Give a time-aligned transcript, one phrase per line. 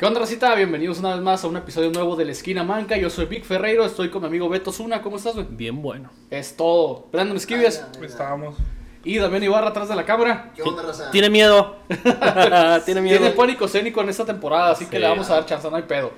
[0.00, 0.54] ¿Qué onda, Racita?
[0.54, 2.96] Bienvenidos una vez más a un episodio nuevo de La Esquina Manca.
[2.96, 5.02] Yo soy Vic Ferreiro, estoy con mi amigo Beto Zuna.
[5.02, 5.46] ¿Cómo estás, güey?
[5.50, 6.08] Bien bueno.
[6.30, 7.08] Es todo.
[7.12, 8.56] Brandon Esquivias Estábamos.
[9.04, 10.52] y Damián Ibarra atrás de la cámara.
[10.56, 11.10] ¿Qué onda, raza?
[11.10, 11.76] Tiene miedo.
[12.86, 13.18] Tiene miedo.
[13.18, 15.82] Tiene pánico escénico en esta temporada, así que le vamos a dar chance, no hay
[15.82, 16.12] pedo.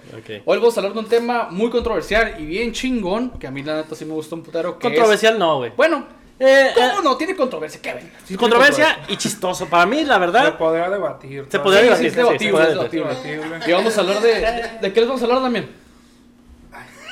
[0.45, 3.65] Hoy vamos a hablar de un tema muy controversial y bien chingón, que a mí
[3.65, 4.79] la neta sí me gusta un putero.
[4.79, 5.73] que es- Controversial no, güey.
[5.77, 6.07] Bueno,
[6.45, 7.17] Eh, ¿cómo eh, no?
[7.17, 8.13] Tiene controversia, ¿qué ven?
[8.27, 9.67] Sí controversia y chistoso.
[9.69, 11.47] Para mí, la Se verdad, podría debatir.
[11.49, 12.05] se podría Sí, debatir.
[12.05, 13.01] sí, sí, sí, debatible, se podría debatir.
[13.03, 13.35] debatible.
[13.45, 13.71] Debatible.
[13.71, 14.79] Y vamos a hablar de...
[14.81, 15.71] ¿De qué les vamos a hablar también?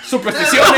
[0.05, 0.71] ¡Supersticiones!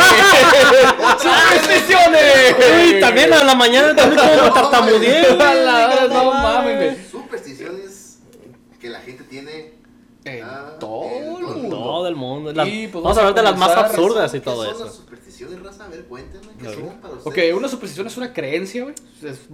[1.18, 2.56] ¡Supersticiones!
[2.94, 5.36] Uy, también a la mañana también como tartamudeé.
[5.36, 7.08] la- no mames.
[7.10, 8.18] Supersticiones
[8.80, 9.80] que la gente tiene.
[10.24, 11.76] En Ah, todo en el todo el mundo.
[11.78, 12.66] Todo el mundo.
[12.66, 15.04] Y, pues, vamos a hablar de las más absurdas y ¿Qué todo son eso.
[15.50, 15.84] Las supersticiones, raza?
[15.84, 16.52] A ver, cuéntenme.
[16.58, 17.54] ¿Qué son para Ok, ustedes?
[17.54, 18.94] una superstición es una creencia, güey.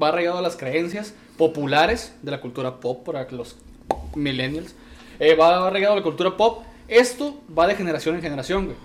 [0.00, 3.56] Va arraigado a las creencias populares de la cultura pop para los
[4.14, 4.74] millennials.
[5.20, 6.62] Eh, va arraigado a la cultura pop.
[6.88, 8.76] Esto va de generación en generación, güey.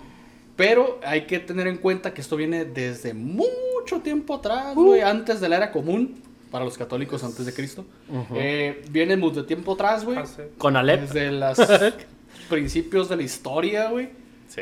[0.55, 5.01] Pero hay que tener en cuenta que esto viene desde mucho tiempo atrás, güey.
[5.01, 7.85] Antes de la era común, para los católicos antes de Cristo.
[8.09, 8.35] Ujú.
[8.37, 10.17] Eh, viene mucho tiempo atrás, güey.
[10.19, 11.01] Hace- Con Alep.
[11.01, 11.57] Desde los
[12.49, 14.09] principios de la historia, güey.
[14.49, 14.61] Sí.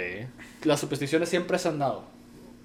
[0.63, 2.03] Las supersticiones siempre se han dado.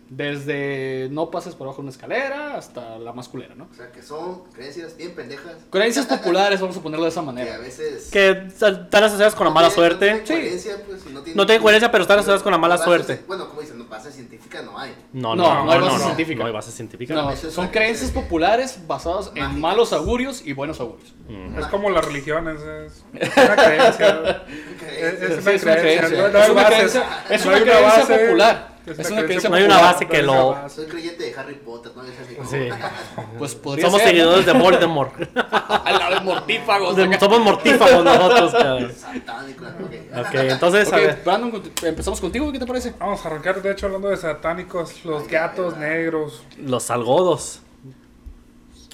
[0.08, 3.68] Desde no pases por abajo de una escalera hasta la más culera, ¿no?
[3.70, 5.54] O sea, que son creencias bien pendejas.
[5.70, 7.58] Creencias populares, vamos a ponerlo de esa Que a manera.
[7.58, 8.10] veces.
[8.12, 10.12] Que están asociadas con la mala no tienen- suerte.
[10.12, 12.58] No tienen coherencia, pues, y no tienen- No tienen coherencia, pero están asociadas con la
[12.58, 13.22] mala suerte.
[13.26, 14.94] Bueno, como dicen, no, base científica no hay.
[15.12, 16.40] No, No, no, no hay no, base no, científica.
[16.40, 17.14] No hay base científica.
[17.14, 17.72] No, son creencias
[18.10, 18.14] creencia.
[18.22, 19.60] populares basadas en Mágicas.
[19.60, 21.14] malos augurios y buenos augurios.
[21.28, 21.58] Mm.
[21.58, 22.60] Es como las religiones.
[22.60, 24.44] Es es una creencia.
[24.86, 27.22] Es, es Sí, una es una creencia.
[27.26, 28.66] creencia.
[28.86, 29.92] Es hay una No una hay creencia una creencia No hay una popular.
[29.94, 30.74] base que lo- base.
[30.76, 32.02] Soy creyente de Harry Potter, ¿no?
[32.46, 32.68] Sí.
[33.38, 34.18] Pues podría Somos ser, ¿no?
[34.20, 35.12] seguidores de Voldemort.
[35.36, 36.96] A la de mortífagos.
[37.18, 38.92] Somos mortífagos nosotros, cabrón.
[38.94, 40.26] Satánico, ok.
[40.26, 41.22] Ok, entonces, a Ok, ver.
[41.24, 42.94] Brandon, empezamos contigo, ¿qué te parece?
[42.98, 46.42] Vamos a arrancar, de hecho, hablando de satánicos, los gatos negros.
[46.58, 47.60] Los algodos.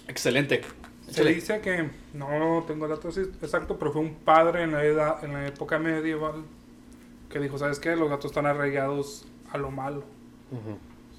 [0.08, 0.62] Excelente.
[1.10, 5.22] Se dice que, no tengo el dato exacto, pero fue un padre en la, edad,
[5.22, 6.42] en la época medieval
[7.28, 7.94] que dijo, ¿sabes qué?
[7.96, 10.02] Los gatos están arraigados a lo malo.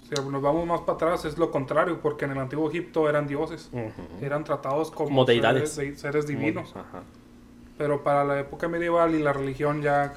[0.10, 3.28] Si nos vamos más para atrás, es lo contrario, porque en el antiguo Egipto eran
[3.28, 3.72] dioses.
[4.22, 5.72] Eran tratados como, Como deidades.
[5.72, 6.76] Seres, seres divinos.
[6.76, 7.04] Ajá.
[7.78, 10.14] Pero para la época medieval y la religión ya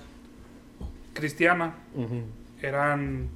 [1.15, 2.23] cristiana, Ujú.
[2.63, 3.29] eran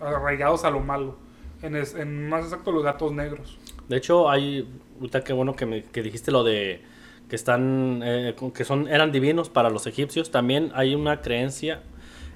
[0.00, 1.16] arraigados a lo malo.
[1.62, 3.58] En, es- en más exacto, los gatos negros.
[3.88, 4.68] De hecho, hay.
[5.00, 6.82] Ahorita qué bueno que, me, que dijiste lo de.
[7.28, 8.00] Que están.
[8.04, 10.30] eh, que son, eran divinos para los egipcios.
[10.30, 11.82] También hay una creencia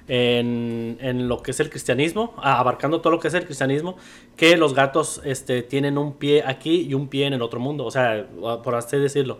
[0.07, 3.95] en, en lo que es el cristianismo, abarcando todo lo que es el cristianismo,
[4.35, 7.85] que los gatos este, tienen un pie aquí y un pie en el otro mundo.
[7.85, 8.25] O sea,
[8.63, 9.39] por así decirlo.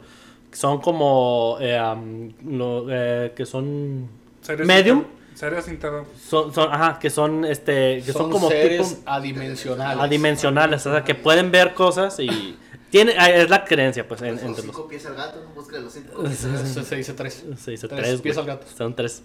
[0.51, 1.57] Son como.
[1.59, 4.07] eh, am, lo- eh, que son.
[4.41, 4.99] Seres Medium.
[4.99, 8.03] inter- seres inter- Son, son, ajá, que son este.
[8.05, 10.03] Que son, Son, como seres tipo- adimensionales.
[10.03, 12.55] adimensionales, o sea, que pueden ver cosas y
[12.91, 15.79] tiene ah, es la creencia pues en- Son entre los cinco pies al gato, ¿no?
[15.79, 16.23] Los cinco.
[16.29, 17.43] Se, se dice tres.
[17.57, 18.67] se dice Tres tres, pies al gato.
[18.77, 19.23] son tres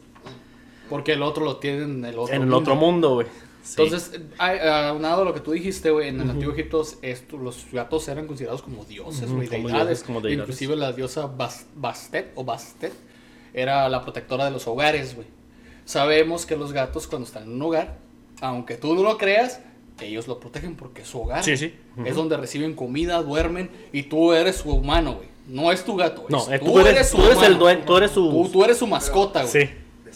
[0.89, 2.57] Porque el otro lo tiene en el otro en el mundo.
[2.59, 3.27] otro mundo güey
[3.63, 3.83] Sí.
[3.83, 7.67] Entonces, a- aunado a lo que tú dijiste, güey, en el antiguo Egipto esto, los
[7.71, 9.87] gatos eran considerados como dioses, güey, como deidades.
[9.89, 10.49] dioses, como deidades.
[10.49, 12.95] Inclusive la diosa Bas- Bastet o Bastet
[13.53, 15.27] era la protectora de los hogares, güey.
[15.85, 17.99] Sabemos que los gatos cuando están en un hogar,
[18.41, 19.61] aunque tú no lo creas,
[20.01, 21.43] ellos lo protegen porque es su hogar.
[21.45, 21.75] Sí, sí.
[22.07, 25.29] Es donde reciben comida, duermen y tú eres su humano, güey.
[25.49, 26.31] No es tu gato, güey.
[26.33, 27.47] no es- eh, tú, eres, tú eres humano.
[27.53, 29.53] el dueño tú eres su Tú, tú eres su mascota, güey.
[29.53, 29.71] sí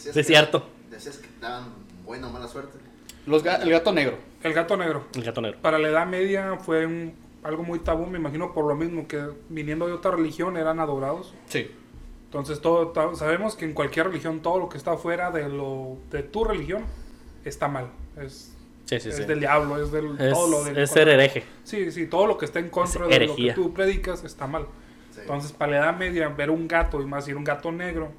[0.05, 0.63] Decías es que- cierto.
[0.89, 1.65] Decías que daban
[2.05, 2.77] buena o mala suerte.
[3.25, 4.17] Los ga- el gato negro.
[4.43, 5.05] El gato negro.
[5.15, 8.65] el gato negro Para la Edad Media fue un- algo muy tabú, me imagino, por
[8.65, 11.33] lo mismo que viniendo de otra religión eran adorados.
[11.47, 11.69] Sí.
[12.25, 16.23] Entonces todo, sabemos que en cualquier religión todo lo que está fuera de lo de
[16.23, 16.83] tu religión
[17.45, 17.87] está mal.
[18.17, 18.53] Es,
[18.85, 21.43] sí sí es sí del diablo, es del es, todo lo del es ser hereje
[21.63, 24.47] Sí, sí, todo lo que está en contra Es de lo que tú predicas está
[24.47, 24.65] mal.
[25.11, 25.21] Sí.
[25.21, 28.11] Entonces, para la Edad Media, ver un gato, y más ir un gato negro,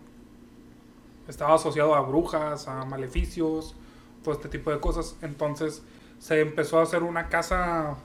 [1.29, 3.75] estaba asociado a brujas, a maleficios,
[4.22, 5.16] todo este tipo de cosas.
[5.22, 5.83] Entonces,
[6.19, 7.97] se empezó a hacer una casa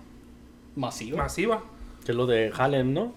[0.76, 1.18] Masivo.
[1.18, 1.62] masiva.
[2.06, 3.12] que es lo de Halem no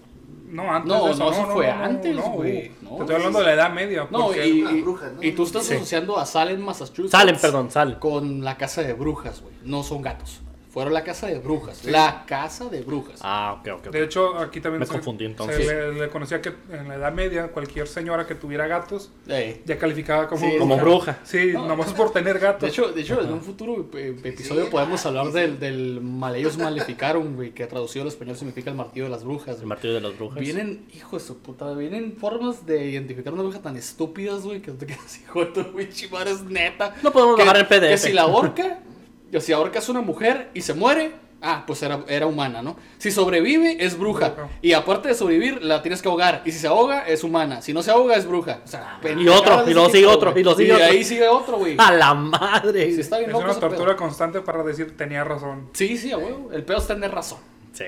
[0.49, 2.67] No, antes No, de eso, no, eso fue antes, no, güey.
[2.69, 4.07] uh, No, te estoy hablando de la Edad Media.
[4.11, 5.35] No, porque- y, y- ¿no?
[5.35, 5.73] tú estás Sí.
[5.75, 7.11] asociando a Salem, Massachusetts.
[7.11, 9.53] Salem perdón Salem Con la casa de brujas, güey.
[9.63, 10.41] No son gatos.
[10.73, 11.85] Fueron la casa de brujas.
[11.85, 13.19] La casa de brujas.
[13.21, 13.91] Ah, ok, ok.
[13.91, 15.67] De hecho, aquí también Me se, confundí, se entonces.
[15.67, 20.27] le, le conocía que en la Edad Media cualquier señora que tuviera gatos ya calificaba
[20.27, 21.19] como Sí, Como bruja.
[21.25, 21.67] Sí, No.
[21.67, 22.61] nomás por tener gatos.
[22.63, 25.59] De hecho, de hecho en un futuro eh, episodio Sí, podemos ah, hablar sí, del,
[25.59, 29.59] del Malellos Maleficarum, güey, que traducido al español significa el martillo de las brujas.
[29.59, 30.39] El martillo de las brujas.
[30.39, 34.71] Vienen, hijo de su puta, vienen formas de identificar una bruja tan estúpidas, güey, que
[34.71, 36.95] te quedas, hijo de tu güey, es neta.
[37.03, 37.89] Lo podemos que, bajar en PDF.
[37.91, 38.79] Que si la ahorca,
[39.35, 42.77] o si ahorcas una mujer y se muere, ah, pues era, era humana, ¿no?
[42.97, 44.33] Si sobrevive, es bruja.
[44.61, 46.41] Y aparte de sobrevivir, la tienes que ahogar.
[46.45, 47.61] Y si se ahoga, es humana.
[47.61, 48.61] Si no se ahoga, es bruja.
[48.63, 50.85] O sea, Y otro, y luego sigue otro, y luego sigue y otro.
[50.85, 51.75] ahí sigue otro, güey.
[51.77, 52.91] A la madre.
[52.93, 55.69] Sí, está bien es loco una tortura constante para decir tenía razón.
[55.73, 56.51] Sí, sí, a huevo.
[56.51, 57.39] El pedo es tener razón.
[57.73, 57.85] Sí.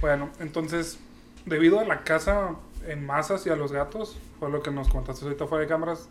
[0.00, 0.98] Bueno, entonces,
[1.44, 2.56] debido a la caza
[2.86, 6.08] en masas y a los gatos, fue lo que nos contaste ahorita fuera de cámaras,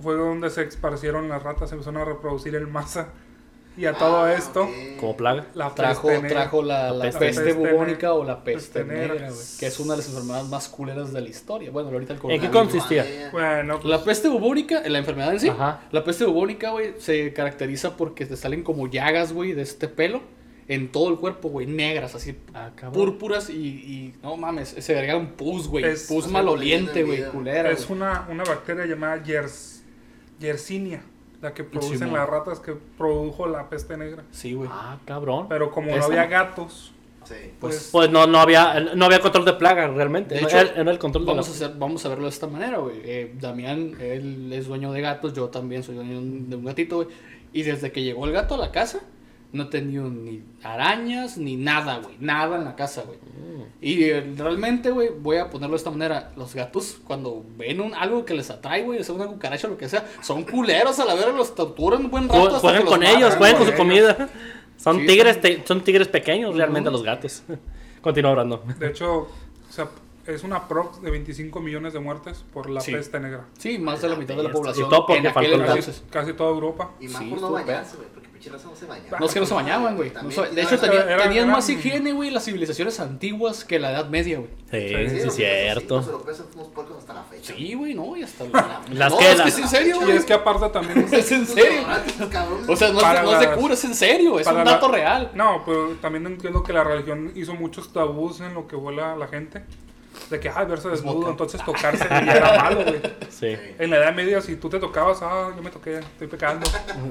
[0.00, 3.08] fue donde se esparcieron las ratas, se empezaron a reproducir en masa.
[3.76, 4.68] Y a todo Ah, esto.
[4.98, 5.46] Como plaga.
[5.54, 7.20] la Trajo, trajo la, la peste.
[7.26, 9.14] peste, Peste bubónica o la peste, Peste negra.
[9.14, 11.70] negra, güey, que es una de las enfermedades más culeras de la historia.
[11.70, 13.06] Bueno, ahorita el ¿En qué consistía?
[13.32, 15.82] Bueno, pues, La peste bubónica, la enfermedad en sí, Ajá.
[15.92, 20.20] la peste bubónica, güey, se caracteriza porque te salen como llagas, güey, de este pelo
[20.66, 22.92] en todo el cuerpo, güey, negras, así Ah, cabrón.
[22.92, 27.70] púrpuras y, y, no mames, se agrega un pus, güey, Es- pus maloliente, güey, culera.
[27.70, 29.79] es una, una bacteria llamada Yers,
[30.40, 31.02] Yersinia,
[31.40, 34.24] la que producen las ratas que produjo la peste negra.
[34.32, 34.68] Sí, güey.
[34.72, 35.46] Ah, cabrón.
[35.48, 36.92] Pero como no había gatos,
[37.24, 37.34] Sí.
[37.60, 40.34] pues, Pues no, no había, no había control de plaga realmente.
[40.34, 41.54] De hecho, era, era el control de Vamos a, la...
[41.66, 42.96] hacer, vamos a verlo de esta manera, güey.
[43.04, 47.08] Eh, Damián, él es dueño de gatos, yo también soy dueño de un gatito, güey.
[47.52, 49.00] Y desde que llegó el gato a la casa,
[49.52, 52.16] no he tenido ni arañas ni nada, güey.
[52.20, 53.18] Nada en la casa, güey.
[53.18, 53.62] Mm.
[53.80, 56.32] Y eh, realmente, güey, voy a ponerlo de esta manera.
[56.36, 59.76] Los gatos, cuando ven un, algo que les atrae, güey, sea una cucaracha o lo
[59.78, 62.40] que sea, son culeros a la verga, los torturan un buen rato.
[62.42, 64.28] Jue- hasta Juegan que con matan, ellos, juegan con su comida.
[64.76, 67.42] Son Sí, tigres, son- te- son tigres pequeños realmente los gatos.
[68.00, 68.62] Continúa hablando.
[68.78, 69.28] de hecho, o
[69.72, 69.88] sea,
[70.34, 72.92] es una prox de 25 millones de muertes por la Sí.
[72.92, 73.44] peste negra.
[73.58, 74.88] Sí, más de la mitad de la Y población.
[74.88, 76.02] todo porque en aquel faltó entonces.
[76.10, 76.90] Casi toda Europa.
[77.00, 79.18] Y más Sí, por no bañarse, güey, porque pinche raza no se bañaba.
[79.18, 80.12] No es que no se bañaban, güey.
[80.22, 83.78] No se- de hecho, tenía- era- tenían era- más higiene, güey, las civilizaciones antiguas que
[83.78, 84.50] la Edad Media, güey.
[84.70, 85.96] Sí, sí, Sí, es cierto.
[85.96, 87.52] Los europeos fuimos puercos hasta la fecha.
[87.54, 88.80] Sí, güey, no, y hasta la...
[88.92, 90.16] Las no, que es las- que es en serio, Y güey.
[90.16, 91.06] es que aparte también...
[91.12, 91.82] Es en serio.
[92.68, 95.32] O sea, no es, de, cura, es en serio, es un la- dato real.
[95.34, 99.16] No, pero también entiendo que la religión hizo muchos tabús en lo que fue la,
[99.16, 99.64] la gente.
[100.30, 103.00] De que, ah, verse desnudo, entonces tocarse ya era malo, güey.
[103.28, 103.56] Sí.
[103.78, 106.66] En la Edad Media, si tú te tocabas, ah, yo me toqué, estoy pecando.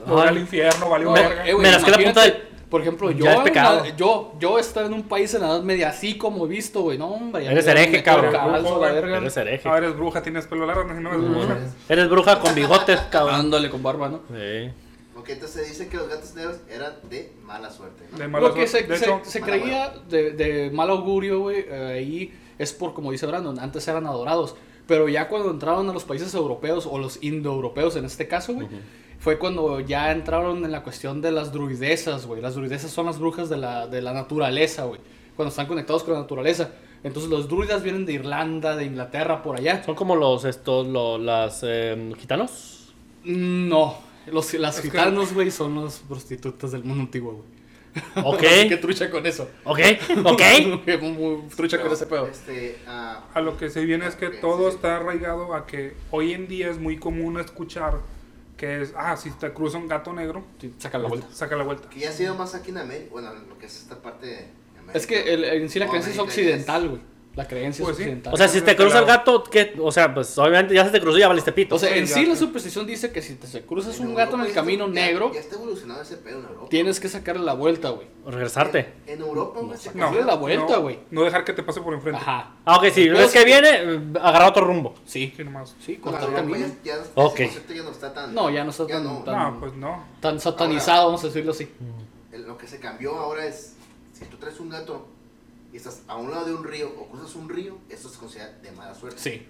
[0.07, 0.27] Voy Ay.
[0.30, 1.45] al infierno, valió No, verga.
[1.48, 4.94] eh, güey, Me rasqué la punta imagínate, Por ejemplo, yo, la- yo, yo estar en
[4.94, 7.45] un país en la Edad Media así como he visto, güey, no, hombre.
[7.45, 8.31] Eres hereje, cabrón.
[8.31, 9.18] calzo la verga.
[9.18, 9.68] Eres hereje.
[9.68, 11.57] Ah, eres bruja, tienes pelo largo, no, no eres bruja.
[11.89, 13.36] Eres bruja con bigotes, cabrón.
[13.36, 14.22] Ándale con barba, ¿no?
[14.30, 14.69] Sí.
[15.18, 18.18] Ok, entonces se dice que los gatos negros eran de mala suerte, ¿no?
[18.19, 18.94] De mala Lo que se, suerte.
[18.94, 23.12] De se- hecho, se creía de, de mal augurio, güey, eh, ahí es por, como
[23.12, 24.56] dice Brandon, antes eran adorados.
[24.86, 28.68] Pero ya cuando entraron a los países europeos, o los indoeuropeos en este caso, güey,
[29.20, 32.42] fue cuando ya entraron en la cuestión de las druidesas, güey.
[32.42, 35.00] Las druidesas son las brujas de la, de la naturaleza, güey.
[35.36, 36.72] Cuando están conectados con la naturaleza.
[37.04, 39.84] Entonces los druidas vienen de Irlanda, de Inglaterra, por allá.
[39.84, 42.94] Son como los, estos, lo- las eh, gitanos.
[43.24, 43.96] No,
[44.32, 47.59] los, las gitanos, güey, son las prostitutas del mundo antiguo, güey.
[48.24, 48.40] Ok.
[48.42, 49.50] Que trucha con eso.
[49.63, 49.80] Ok,
[50.25, 50.42] ok.
[51.01, 52.28] Muy- muy trucha con ese pedo.
[52.28, 55.94] Este, ah, a lo que se viene es que todo sí, está arraigado a que
[56.12, 58.00] hoy en día es muy común escuchar
[58.57, 61.28] que es, ah, si te cruza un gato negro, Sí, saca la vuelta.
[61.31, 61.90] saca la vuelta.
[61.90, 64.25] que ya ha sido más aquí en América, bueno, en lo que es esta parte
[64.25, 64.36] de
[64.78, 64.92] América.
[64.98, 67.01] Es que el, en sí la creencia es occidental, güey.
[67.36, 68.22] La creencia Pues sí.
[68.31, 69.74] O sea, si te cruza el gato, ¿qué?
[69.80, 71.76] O sea, pues obviamente ya se te cruzó y ya valiste pito.
[71.76, 74.36] O sea, en Sí, la superstición dice que si te se cruzas En un gato
[74.36, 76.68] en el camino ya- negro, Ya está evolucionado ese pedo en Europa.
[76.70, 78.08] tienes que sacarle la vuelta, güey.
[78.25, 78.94] Regresarte.
[79.08, 79.77] En Europa, güey.
[79.77, 80.25] se No, cambió.
[80.25, 81.00] la vuelta, no, güey.
[81.12, 82.20] No dejar que te pase por enfrente.
[82.20, 82.56] Ajá.
[82.65, 84.96] Ah, ok, si Pues- ves que viene, eh, agarra otro rumbo.
[85.06, 85.32] Sí.
[85.38, 85.75] Sí, nomás.
[85.80, 86.68] Sí, No, cortar Europa camino.
[86.84, 87.36] ya, ya, Ok.
[87.36, 88.34] ese concepto ya no está tan.
[88.36, 89.20] No, ya no está tan- no.
[89.24, 90.03] tan- No, pues no.
[90.20, 91.70] Tan satanizado, vamos a decirlo así.
[92.34, 93.75] El- Lo que se cambió ahora es,
[94.13, 95.08] si tú traes un gato
[95.74, 98.52] y estás a un lado de un río o cruzas un río, eso se considera
[98.62, 99.20] de mala suerte.
[99.20, 99.46] Sí.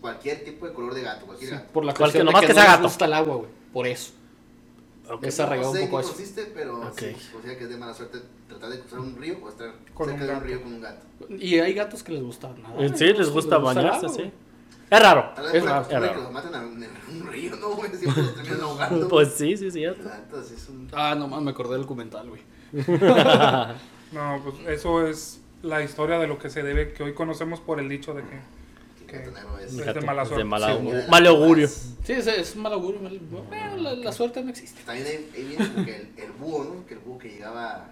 [0.00, 1.72] Cualquier tipo de color de gato, cualquier Sí, gato.
[1.72, 2.82] Por la Cualquier- cuestión de nomás que, que no sea les gato.
[2.88, 3.50] gusta el agua, güey.
[3.72, 4.12] Por eso.
[5.22, 6.14] Es arraigado no sé un poco qué eso.
[6.16, 6.98] consiste, pero Ok.
[6.98, 9.72] sí, se considera que es de mala suerte tratar de cruzar un río o estar
[9.92, 11.06] Con cerca un de un río con un gato.
[11.30, 12.74] Y hay gatos que les gusta nada.
[12.84, 14.30] Eh, Sí, les gusta el bañarse, agua, sí.
[14.88, 15.32] Es raro.
[15.36, 16.20] Tal vez Es raro, es que raro.
[16.22, 17.90] los maten en un río, ¿no, güey?
[17.94, 19.08] Siempre los terminan ahogando.
[19.08, 20.88] Pues sí, sí, sí es un...
[20.92, 22.42] Ah, no mames, me acordé del documental, güey.
[24.12, 27.78] No, pues eso es la historia de lo que se debe, que hoy conocemos por
[27.80, 29.22] el dicho de que, que es-
[29.78, 30.44] Es de mala es suerte.
[30.44, 30.94] mala- Sí, augurio.
[30.96, 31.68] Mira, mal augurio.
[31.68, 33.00] Sí, es, es mal augurio.
[33.02, 34.82] mal- Bueno, la, la suerte no existe.
[34.84, 36.86] También viene como que el, el búho, ¿no?
[36.86, 37.88] Que el búho que llegaba.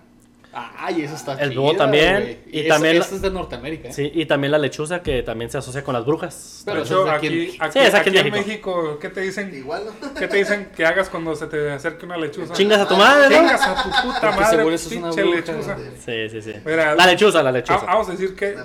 [0.50, 2.38] Ay, eso está El búho también, güey.
[2.50, 3.93] y Es- también Esto es de Norteamérica, ¿eh?
[3.93, 6.62] Sí, y también la lechuza que también se asocia con las brujas.
[6.64, 8.49] Pero eso es aquí aquí, Sí, es aquí en aquí en México.
[8.83, 9.55] México, ¿qué te dicen?
[9.55, 9.85] Igual.
[10.19, 12.55] ¿Qué te dicen que hagas cuando se te acerque una lechuza?
[12.55, 13.37] Chingas a tu madre, ¿no?
[13.43, 15.76] Chingas a tu puta madre, seguro eso es una pinche bruja, lechuza.
[16.05, 16.55] Sí, sí, sí.
[16.64, 17.85] Mira, La lechuza, la lechuza.
[17.85, 18.57] vamos a decir que.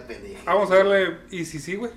[0.45, 1.17] Vamos a verle.
[1.31, 1.91] ¿Y si sí, güey?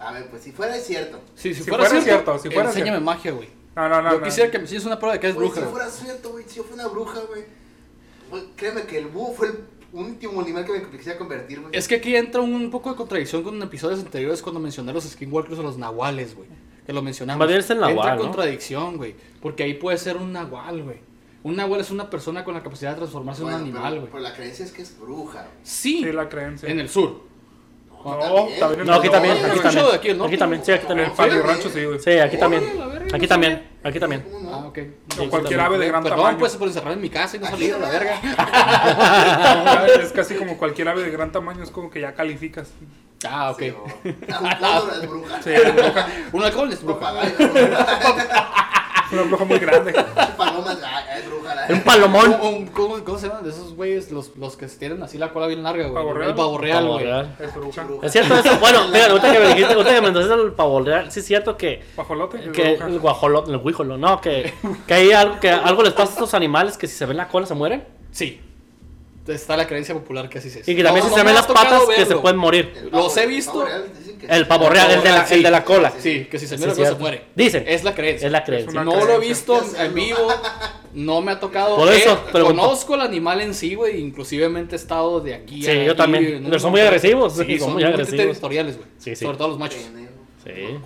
[0.00, 1.20] A ver, pues si fuera cierto.
[1.34, 3.04] Sí, si, Si fuera, fuera cierto, cierto, si fuera enséñame cierto.
[3.04, 3.48] magia, güey.
[3.76, 4.10] No, no, no.
[4.12, 4.24] Yo no.
[4.24, 6.56] quisiera que me enseñes una prueba de que es bruja, si fuera cierto, güey, si
[6.56, 7.44] yo fuera una bruja, güey.
[8.56, 9.54] Créeme que el búho fue el
[9.92, 11.70] último animal que me quisiera convertir, güey.
[11.76, 15.58] Es que aquí entra un poco de contradicción con episodios anteriores cuando mencioné los skinwalkers
[15.58, 16.48] o los nahuales, güey.
[16.86, 17.50] Que lo mencionamos.
[17.50, 19.14] El nahual, Entra contradicción, güey.
[19.42, 20.98] Porque ahí puede ser un nahual, güey.
[21.42, 24.06] Un nahual es una persona con la capacidad de transformarse Bueno, en un animal, güey.
[24.10, 25.52] Pero la creencia es que es bruja, güey.
[25.62, 26.68] Sí, Sí, la creencia.
[26.68, 27.22] en el sur.
[28.06, 28.86] No, también.
[28.86, 29.56] No, aquí también, aquí he güey.
[29.56, 29.90] escuchado también.
[29.90, 30.24] de aquí, ¿no?
[30.24, 31.12] Aquí también, sí, aquí también.
[31.44, 31.98] Rancho, sí, güey.
[31.98, 32.62] Sí, aquí también.
[33.12, 34.22] Aquí no también, aquí también.
[34.22, 34.54] ¿Cómo no?
[34.56, 34.78] Ah, ok.
[35.20, 36.38] O cualquier ave de gran Perdón, tamaño.
[36.38, 38.20] pues por encerrar en mi casa y no salir a la verga.
[40.02, 42.70] es casi como cualquier ave de gran tamaño, es como que ya calificas.
[43.28, 43.58] Ah, ok.
[43.60, 43.84] Sí, o-
[44.32, 44.48] Ah, un
[44.88, 45.42] cóndor es bruja.
[45.42, 46.06] Sí, es bruja.
[46.32, 47.12] Un alcohol es bruja.
[49.12, 49.92] Una bruja muy grande.
[49.96, 51.54] Un paloma es- ah, es bruja.
[51.54, 52.30] la- Un palomón.
[52.40, 54.10] Un- un- ¿Cómo, cómo se llaman de esos güeyes?
[54.10, 55.94] Los, los que tienen así la cola bien larga, güey.
[55.94, 56.28] ¿Pavo real?
[56.30, 57.06] El pavo real, güey.
[57.40, 57.86] Es bruja.
[58.02, 58.58] Es cierto eso.
[58.58, 61.26] Bueno, mira, ahorita que me dijiste, ahorita que me dijiste el pavo real, sí es
[61.26, 64.52] cierto que, Guajolote que el guajolote, el guíjolo, no, que,
[64.86, 67.28] que hay algo, que algo les pasa a estos animales que si se ven la
[67.28, 67.84] cola se mueren.
[68.10, 68.40] Sí.
[69.26, 70.68] Está la creencia popular que así es.
[70.68, 72.88] Y que también No, si no se ven las patas que se pueden morir.
[72.92, 73.64] Los he visto.
[73.64, 73.84] real
[74.28, 75.92] El pavo real, el de la, el de la cola.
[75.98, 77.24] Sí, que si se Sí, mira es pues se muere.
[77.34, 77.64] Dicen.
[77.66, 78.26] Es la creencia.
[78.26, 78.82] Es la creencia.
[78.84, 79.94] no lo he visto en no.
[79.94, 80.28] vivo.
[80.94, 81.76] No me ha tocado.
[81.76, 84.00] Por eso, Eh, pero- conozco el animal en sí, güey.
[84.00, 86.42] Inclusivemente he estado de aquí Sí, a yo aquí, también.
[86.42, 86.48] ¿no?
[86.48, 88.16] Pero son muy agresivos, Sí, son, muy agresivos.
[88.18, 88.88] territoriales, güey.
[88.98, 89.24] Sí, sí.
[89.24, 89.78] Sobre todo los machos.
[90.44, 90.78] Sí.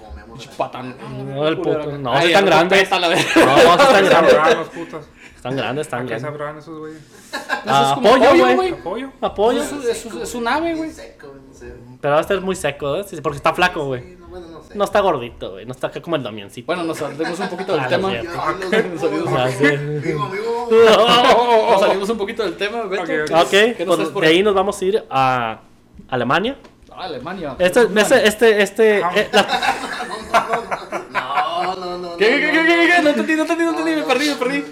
[0.56, 0.96] Patán.
[1.26, 1.98] No, el puto.
[1.98, 2.80] No, Ay, sí están el grandes.
[2.82, 3.24] peta, la verga.
[3.36, 4.80] No, sí
[5.40, 5.86] están ¿Qué grandes.
[5.86, 7.00] Están grandes, están ¿A qué sabrán esos güeyes?
[7.66, 8.72] Ah, es apoyo, güey.
[8.72, 9.12] ¿Apoyo?
[9.22, 9.62] Apoyo.
[9.62, 10.90] Es, es, es- es un ave, güey.
[10.90, 11.72] Seco, no sé.
[12.00, 13.06] Pero va a estar muy seco, ¿eh?
[13.22, 14.02] Porque está flaco, güey.
[14.02, 14.74] Sí, no, bueno, no sé.
[14.74, 15.64] No está gordito, güey.
[15.64, 16.66] No está acá como el Damiancito.
[16.66, 18.08] Bueno, nos salimos un poquito del Ah, tema.
[18.18, 18.32] Amigo,
[20.26, 20.68] amigo.
[21.70, 23.02] Nos salimos un poquito del tema, Beto.
[23.02, 23.40] Ok, ok.
[23.42, 25.60] Ok, ¿Qué nos pues de ahí nos vamos a ir a
[26.08, 26.56] Alemania.
[26.92, 27.56] Ah, Alemania.
[27.58, 29.12] Este, este, este, este, Ah.
[29.16, 29.46] eh, la-
[31.10, 32.16] No, no, no.
[32.16, 32.96] ¿Qué, no, qué, qué, no, qué, qué?
[32.98, 33.02] no.
[33.02, 33.92] No entendí, no entendí, no entendí.
[33.96, 34.64] Me perdí, me perdí.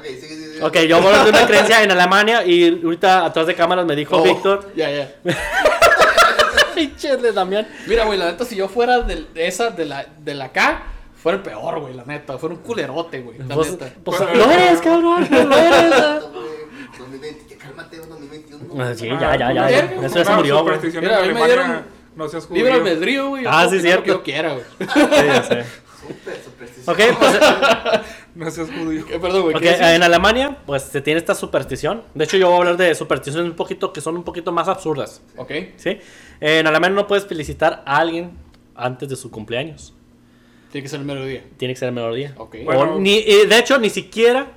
[0.00, 0.18] No, no, no.
[0.18, 0.62] Ok, sigue, sigue, sigue.
[0.64, 4.16] Ok, yo hablar de una creencia en Alemania y ahorita atrás de cámaras me dijo
[4.16, 4.70] Oh, Víctor.
[4.74, 5.12] Ya, ya.
[6.74, 7.66] Pinche de Damián.
[7.86, 10.82] Mira, güey, la neta, si yo fuera de, de esa, de la, de la K,
[11.22, 12.38] fuera el peor, güey, la neta.
[12.38, 13.90] Fuera un culerote, güey, la Pues, neta.
[14.02, 15.26] pues, lo eres, cabrón.
[15.30, 15.90] Lo eres.
[15.90, 16.50] Tanto, güey.
[16.98, 18.82] 2020, que cálmate, 2021.
[18.84, 19.70] Ah, Sí, ya, ya, ya.
[19.70, 19.78] Ya.
[20.06, 20.80] Eso ya se murió, güey.
[20.80, 21.82] Sí, Mira, a mí me dieron
[22.16, 22.84] No seas Libre judío.
[22.84, 23.44] albedrío, güey.
[23.46, 24.02] Ah, sí, opinar lo cierto.
[24.04, 24.64] que yo quiera, güey.
[25.26, 25.64] ya sé.
[26.00, 26.92] Súper supersticioso.
[26.92, 27.38] Ok, pues
[28.40, 29.04] No seas judío.
[29.10, 29.54] Eh, Perdón, güey.
[29.54, 29.86] ok, ¿qué dices?
[29.86, 32.02] en Alemania, pues se tiene esta superstición.
[32.14, 34.66] De hecho, yo voy a hablar de supersticiones un poquito que son un poquito más
[34.68, 35.22] absurdas.
[35.36, 35.52] Ok.
[35.76, 35.98] ¿Sí?
[36.40, 38.30] En Alemania no puedes felicitar a alguien
[38.74, 39.92] antes de su cumpleaños.
[40.72, 41.44] Tiene que ser el mediodía.
[41.58, 42.32] Tiene que ser el menor día.
[42.38, 42.56] Ok.
[42.64, 42.98] Bueno.
[42.98, 44.52] ni, y de hecho, ni siquiera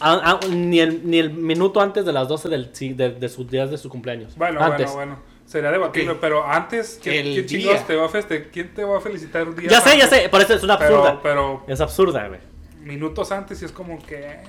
[0.00, 3.48] a- a- ni, el, ni el minuto antes de las 12 del, de, de sus
[3.50, 4.36] días de su cumpleaños.
[4.36, 4.92] Bueno, antes.
[4.92, 5.32] bueno, bueno.
[5.46, 6.18] Sería debatible, Ok.
[6.20, 7.46] pero antes, ¿quién, quién día.
[7.46, 8.48] chingados te va a festejar?
[8.50, 10.22] ¿Quién te va a felicitar un día Ya sé, ya antes?
[10.22, 11.20] sé, por eso es una absurda.
[11.22, 12.40] Pero, pero Es absurda, güey.
[12.82, 14.16] Minutos antes y es como que...
[14.20, 14.42] eh,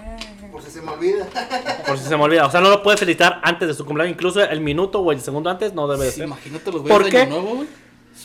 [0.52, 1.26] Por si se me olvida.
[1.88, 2.46] Por si se me olvida.
[2.46, 4.14] O sea, no lo puede felicitar antes de su cumpleaños.
[4.16, 6.28] Incluso el minuto o el segundo antes no debe de Sí, ser.
[6.28, 7.26] imagínate los ¿Por güeyes de qué?
[7.28, 7.68] Nuevo, güey.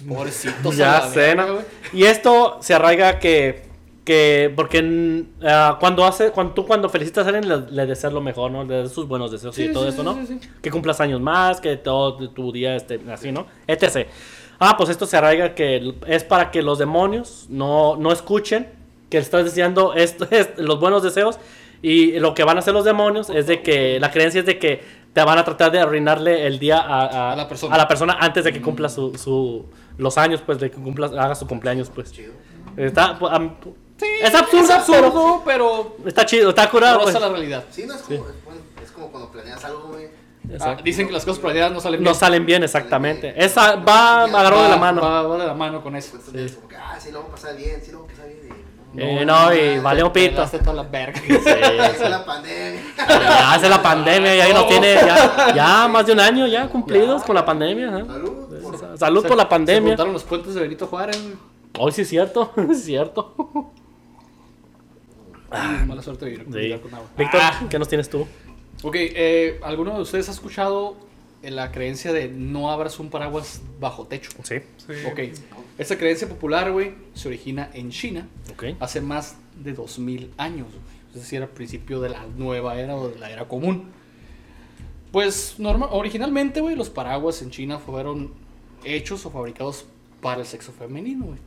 [0.07, 0.77] Pobrecitos.
[0.77, 1.65] Ya güey.
[1.93, 3.63] Y esto se arraiga que,
[4.05, 8.21] que porque ah, cuando hace, cuando tú cuando felicitas a alguien le, le deseas lo
[8.21, 8.65] mejor, ¿no?
[8.65, 10.27] Le deseas sus buenos deseos Sí, y todo sí, eso, sí, ¿no?
[10.27, 10.49] sí, sí.
[10.63, 13.47] Que cumplas años más, que todo tu día esté así, ¿no?
[13.67, 14.07] Etc.
[14.61, 18.78] Ah, pues esto se arraiga que es para que los demonios no, no escuchen
[19.11, 21.39] que estás deseando esto, es, los buenos deseos
[21.83, 24.59] y lo que van a hacer los demonios es de que la creencia es de
[24.59, 27.75] que te van a tratar de arruinarle el día a, a- A la persona.
[27.75, 29.65] a la persona antes de que cumpla su, su-
[29.97, 32.13] los años, pues de que cumpla, haga su cumpleaños, pues.
[32.13, 32.33] Chido.
[32.77, 33.57] Está, am-
[33.99, 37.01] Sí, es absurdo, es absurdo, pero, Está chido, está curado.
[37.03, 37.19] Pues.
[37.21, 37.65] la realidad.
[37.71, 40.07] Sí, no es como, bueno, es como cuando planeas algo, güey.
[40.61, 42.15] Ah, dicen que las cosas planeadas no salen No bien.
[42.15, 43.35] salen bien, exactamente.
[43.37, 45.03] Esa va agarrado de la mano.
[45.03, 46.17] Va, va de la mano con eso.
[46.17, 48.29] Tú como que, ah, sí, lo vamos a pasar bien, sí, lo vamos a pasar
[48.33, 48.47] bien.
[48.47, 49.03] y, no.
[49.03, 50.31] Eh, no, y valió pito.
[50.37, 51.21] pelaste toda la verga.
[51.21, 51.95] Sí, Ya sí.
[51.99, 52.81] fue la pandemia.
[52.97, 56.69] Ya hace la pandemia y ahí nos tiene ya, ya más de un año ya
[56.69, 57.99] cumplidos con la pandemia.
[57.99, 58.05] ¿eh?
[58.07, 58.63] Salud.
[58.63, 59.91] por- Salud por la Se pandemia.
[59.91, 61.19] juntaron los puentes de Benito Juárez.
[61.79, 63.35] Hoy sí es cierto, es cierto.
[65.51, 66.83] Ay, mala suerte de vivir Sí.
[66.83, 67.09] con agua.
[67.17, 67.61] Víctor, Ah.
[67.71, 68.27] ¿qué nos tienes tú?
[68.83, 70.97] Ok, eh, ¿alguno de ustedes ha escuchado
[71.43, 74.31] la creencia de no abras un paraguas bajo techo.
[74.43, 74.93] Sí, Sí.
[75.11, 75.21] Ok.
[75.79, 78.65] Esta creencia popular, güey, se origina en China ok.
[78.81, 80.81] hace más de 2000 años, güey.
[81.15, 83.91] Es decir, al principio de la nueva era o de la era común.
[85.13, 88.33] Pues norma- originalmente, güey, los paraguas en China fueron
[88.85, 89.87] hechos o fabricados
[90.21, 91.39] para el sexo femenino, güey.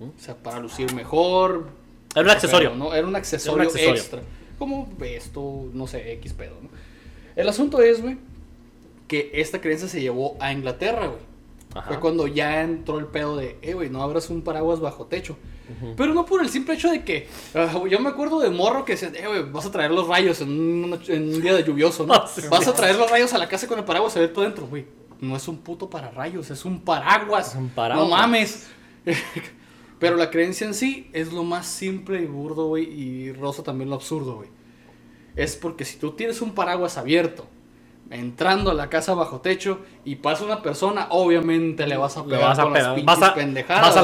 [0.00, 1.68] O sea, para lucir mejor.
[2.14, 2.70] Era un accesorio.
[2.72, 2.94] Pero, ¿no?
[2.94, 4.00] Era un accesorio, Era un accesorio.
[4.00, 4.22] extra.
[4.58, 6.68] Como esto, no sé, X pedo, ¿no?
[7.36, 8.18] El asunto es, güey,
[9.08, 11.20] que esta creencia se llevó a Inglaterra, güey.
[11.74, 11.88] Ajá.
[11.88, 15.36] Fue cuando ya entró el pedo de, eh, güey, no abras un paraguas bajo techo.
[15.78, 15.94] Ujú.
[15.96, 18.92] Pero no por el simple hecho de que, ah, yo me acuerdo de morro que
[18.92, 21.64] decían, eh, güey, vas a traer los rayos en un, noche- en un día de
[21.64, 22.14] lluvioso, ¿no?
[22.14, 24.86] Ah, vas a traer los rayos a la casa con el paraguas, todo dentro, güey.
[25.20, 27.48] No es un puto para rayos, es un paraguas.
[27.50, 28.08] Es un paraguas.
[28.08, 28.68] No mames.
[29.98, 33.90] Pero la creencia en sí es lo más simple y burdo, güey, y rosa también
[33.90, 34.48] lo absurdo, güey.
[35.34, 37.46] Es porque si tú tienes un paraguas abierto,
[38.10, 42.28] entrando a la casa bajo techo y pasa una persona, obviamente le vas a Le
[42.30, 43.04] pegar vas a con las pegar.
[43.04, 43.82] Vas a- pendejadas.
[43.82, 44.02] vas a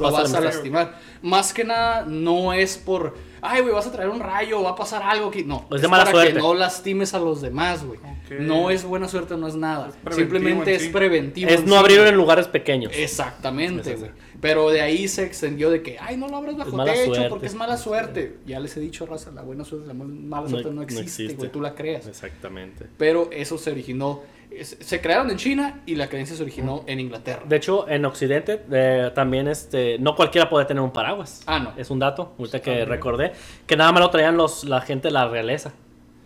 [0.00, 0.98] Lo vas a lastimar.
[1.22, 4.76] Más que nada, no es por, ay, güey, vas a traer un rayo, va a
[4.76, 5.44] pasar algo aquí.
[5.44, 6.34] No, Es de mala para suerte.
[6.34, 7.98] que no lastimes a los demás, güey.
[8.40, 9.88] No es buena suerte, no es nada.
[10.08, 10.88] Es Simplemente en es sí.
[10.90, 11.50] preventivo.
[11.50, 12.92] Es no sí, abrir en lugares pequeños.
[12.94, 14.10] Exactamente, güey.
[14.40, 17.28] Pero de ahí se extendió de que, ay, no lo abras bajo techo suerte.
[17.28, 18.36] porque es mala suerte.
[18.46, 20.82] Ya les he dicho, raza, la buena suerte, la mal- mala No- suerte no, no
[20.82, 22.06] existe, güey, tú la creas.
[22.06, 22.86] Exactamente.
[22.96, 24.22] Pero eso se originó,
[24.62, 27.42] se crearon en China y la creencia se originó en Inglaterra.
[27.48, 31.42] De hecho, en Occidente eh, también este, no cualquiera puede tener un paraguas.
[31.46, 31.72] Ah, no.
[31.76, 33.32] Es un dato, ahorita que recordé,
[33.66, 35.72] que nada más lo traían los, la gente de la realeza.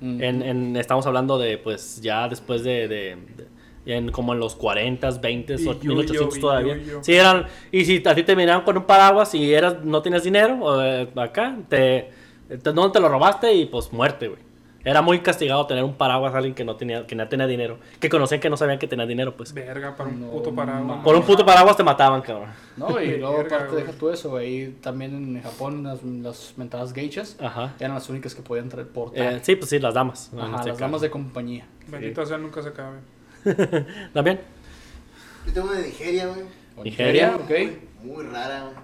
[0.00, 0.22] Mm.
[0.22, 3.46] En, en- estamos hablando de, pues, ya después de, de- de- ya
[3.86, 6.76] en como en los 40s, 20s, Y o yuyo, 1800 y todavía.
[6.76, 7.00] yuyo.
[7.02, 10.22] Sí, eran, y si a ti te miraban con un paraguas y eras, no tienes
[10.24, 12.10] dinero, eh, acá, te,
[12.48, 13.52] te- ¿dónde te lo robaste?
[13.54, 14.40] Y pues muerte, güey.
[14.84, 17.78] Era muy castigado tener un paraguas a alguien que no tenía, que no tenía dinero.
[18.00, 19.52] Que conocían que no sabían que tenía dinero, pues.
[19.54, 21.04] Verga, para un No puto paraguas.
[21.04, 22.48] Por un puto paraguas te mataban, cabrón.
[22.76, 24.72] No, y luego Verga, aparte deja tú eso, güey.
[24.80, 27.74] También en Japón las, las mentadas geishas Ajá.
[27.78, 29.34] eran las únicas que podían traer portar.
[29.34, 30.32] Eh, sí, pues sí, las damas.
[30.36, 30.80] Ajá, este las caso.
[30.80, 31.64] damas de compañía.
[31.86, 32.98] Bendito sea, nunca se acabe.
[34.14, 34.40] ¿También?
[35.46, 36.46] Yo tengo una de Nigeria, güey.
[36.84, 37.50] Nigeria, ok.
[37.50, 38.74] Muy, muy rara, güey.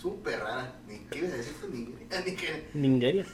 [0.00, 0.74] Súper rara.
[1.10, 1.68] ¿Qué ibas a decir tú?
[1.68, 2.64] Nigeria.
[2.74, 3.24] Nigeria.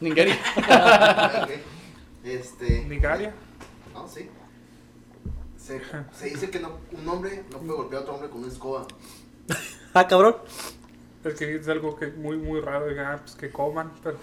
[0.00, 0.38] Ningeria.
[0.56, 1.60] Nigeria.
[2.24, 2.84] Este.
[2.84, 3.34] Nigaria.
[3.94, 4.28] No, sí.
[5.56, 5.80] Se,
[6.12, 8.86] se dice que no, un hombre no puede golpear a otro hombre con una escoba.
[9.94, 10.36] Ah, cabrón.
[11.24, 12.88] Es que es algo que muy, muy raro.
[12.88, 13.92] Digan, ah, pues que coman.
[14.02, 14.18] Pero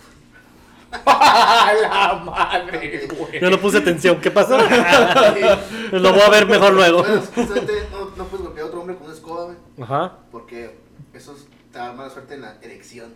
[1.05, 3.39] la madre, güey.
[3.41, 4.19] Yo no puse atención.
[4.21, 4.57] ¿Qué pasó?
[5.91, 6.99] Lo voy a ver mejor luego.
[6.99, 9.57] Bueno, justamente no, no puedes golpear a otro hombre con una escoba, güey.
[9.81, 10.17] Ajá.
[10.31, 10.77] Porque
[11.13, 13.11] eso es- te da mala suerte en la erección.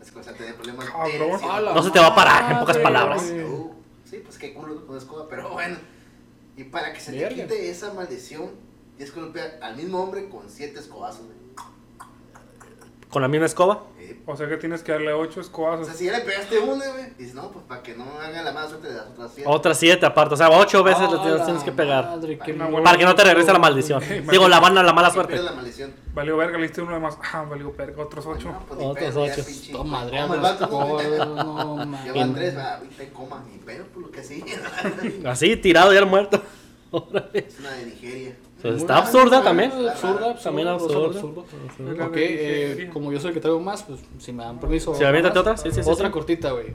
[0.00, 1.10] Es que vas a tener problemas de Cabrón.
[1.12, 1.64] erección.
[1.74, 3.30] No se te va a parar, en pocas madre, palabras.
[3.30, 3.44] güey.
[3.44, 3.74] Uh,
[4.10, 5.76] sí, pues qué culo con una escoba, pero bueno.
[6.56, 7.44] Y para que se te Verga.
[7.44, 8.50] quite esa maldición,
[8.96, 11.38] tienes que golpear al mismo hombre con siete escobazos, güey.
[13.10, 13.84] Con la misma escoba.
[14.10, 15.86] Eh, O sea que tienes que darle ocho O escobazos.
[15.86, 18.52] sea, si ya le pegaste una, güey, dices, no, pues para que no haga la
[18.52, 19.48] mala suerte de las otras siete.
[19.50, 20.34] Otra siete aparte.
[20.34, 22.04] O sea, ocho veces A le tienes, que pegar.
[22.04, 24.02] madre, mal- buena- Para que no te regrese la maldición.
[24.30, 25.36] Digo, la, van- la mala suerte.
[25.40, 25.92] la maldición.
[26.14, 27.16] Valió verga, le diste uno de más.
[27.32, 28.48] Ah, valió verga, otros ocho.
[28.52, 29.40] No, pues Otros pedo, ocho.
[30.34, 31.24] el las vato, ¿no?
[31.34, 32.14] no Ya mames.
[32.14, 34.44] van tres, va, ahorita en coma, ni pedo por lo que sí.
[35.26, 36.42] Así, tirado, ya muerto.
[36.90, 37.30] Órale.
[37.48, 38.36] es una de Nigeria.
[38.64, 39.72] Está absurda también.
[39.72, 41.20] Absurda, También absurda.
[42.06, 44.94] Ok, eh, como yo soy el que traigo más, pues si me dan permiso.
[44.94, 46.12] Sí, aviéntate otra, sí, sí, sí, Otra sí.
[46.12, 46.66] cortita, güey.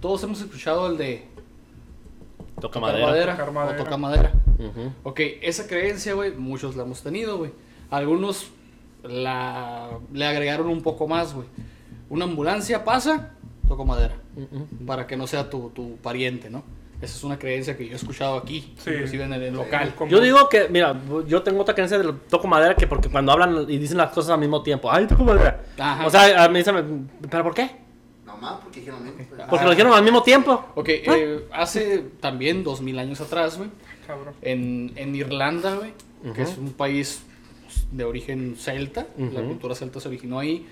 [0.00, 1.26] Todos hemos escuchado el de
[2.60, 3.06] Toca madera.
[3.06, 3.76] madera, Tocar o madera.
[3.78, 4.32] tocar madera.
[4.58, 4.92] Ujú.
[5.04, 7.52] Ok, esa creencia, güey, muchos la hemos tenido, güey.
[7.90, 8.48] Algunos
[9.02, 11.46] la, le agregaron un poco más, güey.
[12.10, 13.30] Una ambulancia pasa,
[13.68, 14.16] toco madera.
[14.86, 16.62] Para que no sea tu, tu pariente, ¿no?
[17.00, 18.90] Esa es una creencia que yo he escuchado aquí, Sí.
[18.90, 19.94] inclusive en el, local.
[20.08, 23.66] Yo digo que, mira, yo tengo otra creencia del toco madera que porque cuando hablan
[23.70, 25.62] y dicen las cosas al mismo tiempo, ay, toco madera.
[25.78, 26.06] Ajá.
[26.06, 26.82] O sea, a mí se me,
[27.30, 27.70] ¿pero por qué?
[28.26, 29.26] Nomás porque dijeron lo mismo.
[29.28, 29.42] pues.
[29.48, 29.64] Porque Ah.
[29.64, 30.64] lo dijeron al mismo tiempo.
[30.74, 33.70] Ok, eh, hace también dos mil años atrás, güey,
[34.06, 34.34] Cabrón.
[34.42, 35.92] en, en Irlanda, güey,
[36.34, 37.22] que es un país
[37.92, 40.66] de origen celta, la cultura celta se originó ahí.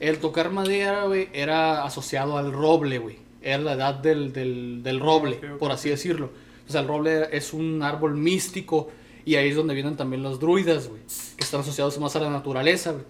[0.00, 3.16] El tocar madera, güey, era asociado al roble, güey.
[3.42, 6.30] Era la edad del, del, del roble, por así decirlo.
[6.68, 8.90] O sea, el roble es un árbol místico
[9.24, 11.02] y ahí es donde vienen también los druidas, güey,
[11.36, 13.04] que están asociados más a la naturaleza, güey.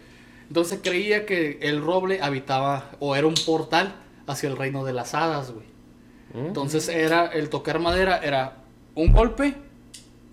[0.48, 3.94] Entonces creía que el roble habitaba o era un portal
[4.26, 5.66] hacia el reino de las hadas, güey.
[6.34, 8.56] Entonces era el tocar madera era
[8.94, 9.54] un golpe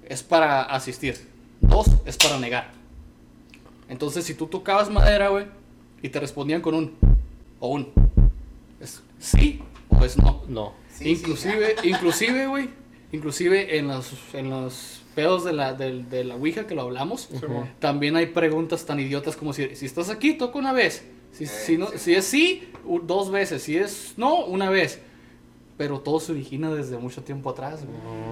[0.08, 1.18] es para asistir,
[1.62, 2.72] dos es para negar.
[3.90, 5.46] Entonces si tú tocabas madera, güey,
[6.02, 6.96] y te respondían con un
[7.60, 7.90] o un
[8.80, 9.62] es sí
[10.00, 10.44] o es no.
[10.48, 10.74] No.
[10.94, 12.70] Sí, sí, inclusive, inclusive, güey,
[13.12, 17.30] inclusive en las en las pedos de la, de, la Ouija que lo hablamos,
[17.80, 21.04] también hay preguntas tan idiotas como si, si estás aquí, toca una vez.
[21.32, 21.98] Si, Eh, si, no, sí.
[21.98, 22.72] si es sí,
[23.04, 23.64] dos veces.
[23.64, 25.02] Si es no, una vez.
[25.78, 27.82] Pero todo se origina desde mucho tiempo atrás.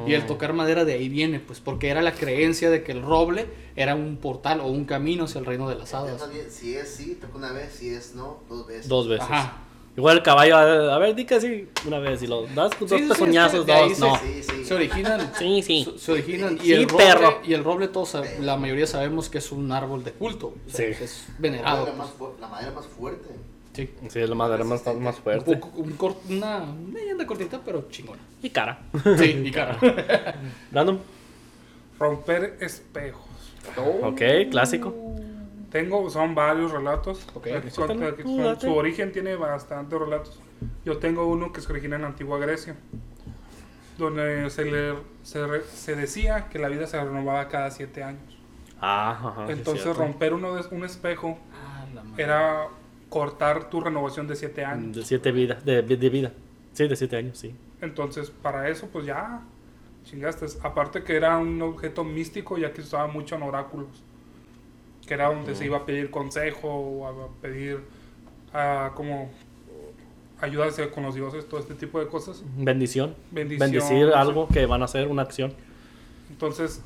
[0.05, 3.01] Y el tocar madera de ahí viene, pues porque era la creencia de que el
[3.01, 6.21] roble era un portal o un camino hacia el reino de las hadas.
[6.49, 8.87] si es sí, toca una vez, si es no, dos veces.
[8.89, 9.27] Dos veces.
[9.29, 9.63] Ajá.
[9.97, 12.21] Igual el caballo, a a ver, di que sí, una vez.
[12.21, 14.15] Y lo das dos Sí, sí, sí, dos, se- no.
[14.19, 14.63] Sí, sí.
[14.65, 15.31] Se originan.
[15.37, 15.83] Sí, sí.
[15.93, 16.55] Se, se originan.
[16.57, 17.39] Y Sí, el roble, perro.
[17.43, 20.47] Y el roble, todos, la mayoría sabemos que es un árbol de culto.
[20.49, 21.03] o sea, Sí.
[21.03, 21.77] Es La venerado.
[21.79, 23.27] madera más fu- la madera más fuerte.
[23.73, 23.89] Sí.
[24.09, 25.55] Sí, es la madera más, más Un fuerte.
[25.57, 28.21] poco- un cor- una leyenda cortita, pero chingona.
[28.43, 28.79] Y cara.
[29.17, 29.77] Sí, y cara.
[30.71, 30.99] Random.
[31.99, 33.25] Romper espejos.
[34.03, 34.93] Ok, clásico.
[35.83, 37.27] Tengo, son varios relatos.
[37.33, 37.47] Ok.
[37.47, 38.67] Aquí con- aquí date.
[38.67, 40.39] su origen tiene bastantes relatos.
[40.85, 42.75] Yo tengo uno que se origina en la antigua Grecia,
[43.97, 48.21] donde se, le, se, re- se decía que la vida se renovaba cada siete años.
[48.79, 49.51] Ah, ajá.
[49.51, 51.85] Entonces romper uno de, un espejo Ah,
[52.17, 52.67] era
[53.09, 54.95] cortar tu renovación de siete años.
[54.95, 56.31] De siete vidas, de, de vida.
[56.73, 57.55] Sí, de siete años, sí.
[57.81, 59.41] Entonces, para eso, pues ya,
[60.03, 60.45] chingaste.
[60.63, 64.03] Aparte que era un objeto místico, ya que se usaba mucho en oráculos.
[65.07, 67.79] Que era donde se iba a pedir consejo, o a pedir
[68.53, 69.29] ah, como
[70.41, 72.43] ayuda hacia- con los dioses, todo este tipo de cosas.
[72.57, 73.15] Bendición.
[73.31, 74.13] Bendición, Bendecir sí.
[74.13, 75.53] algo que van a hacer, una acción.
[76.29, 76.81] Entonces,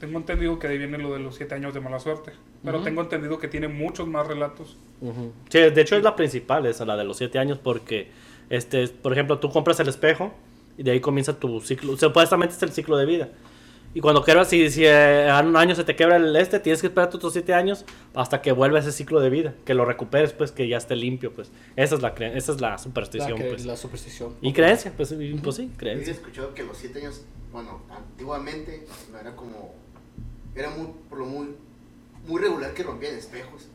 [0.00, 2.32] tengo entendido que ahí viene lo de los siete años de mala suerte.
[2.64, 4.78] Pero tengo entendido que tiene muchos más relatos.
[5.50, 8.08] Sí, de hecho es la principal, esa, la de los siete años, porque,
[8.48, 10.32] este, por ejemplo, tú compras el espejo
[10.78, 13.28] y de ahí comienza tu ciclo, supuestamente es el ciclo de vida.
[13.94, 16.80] Y cuando quebras, si, si eh, a un año se te quebra el este, tienes
[16.80, 20.32] que esperar otros siete años hasta que vuelva ese ciclo de vida, que lo recuperes,
[20.32, 21.52] pues, que ya esté limpio, pues.
[21.76, 23.64] Esa es la, cre- esa es la superstición, pues.
[23.64, 24.34] la superstición.
[24.42, 26.12] Y creencia, pues, pues sí, Yo he creencia.
[26.12, 29.72] escuchado que los siete años, bueno, antiguamente no era como,
[30.56, 31.54] era muy, por lo muy,
[32.26, 33.68] muy regular que rompían espejos.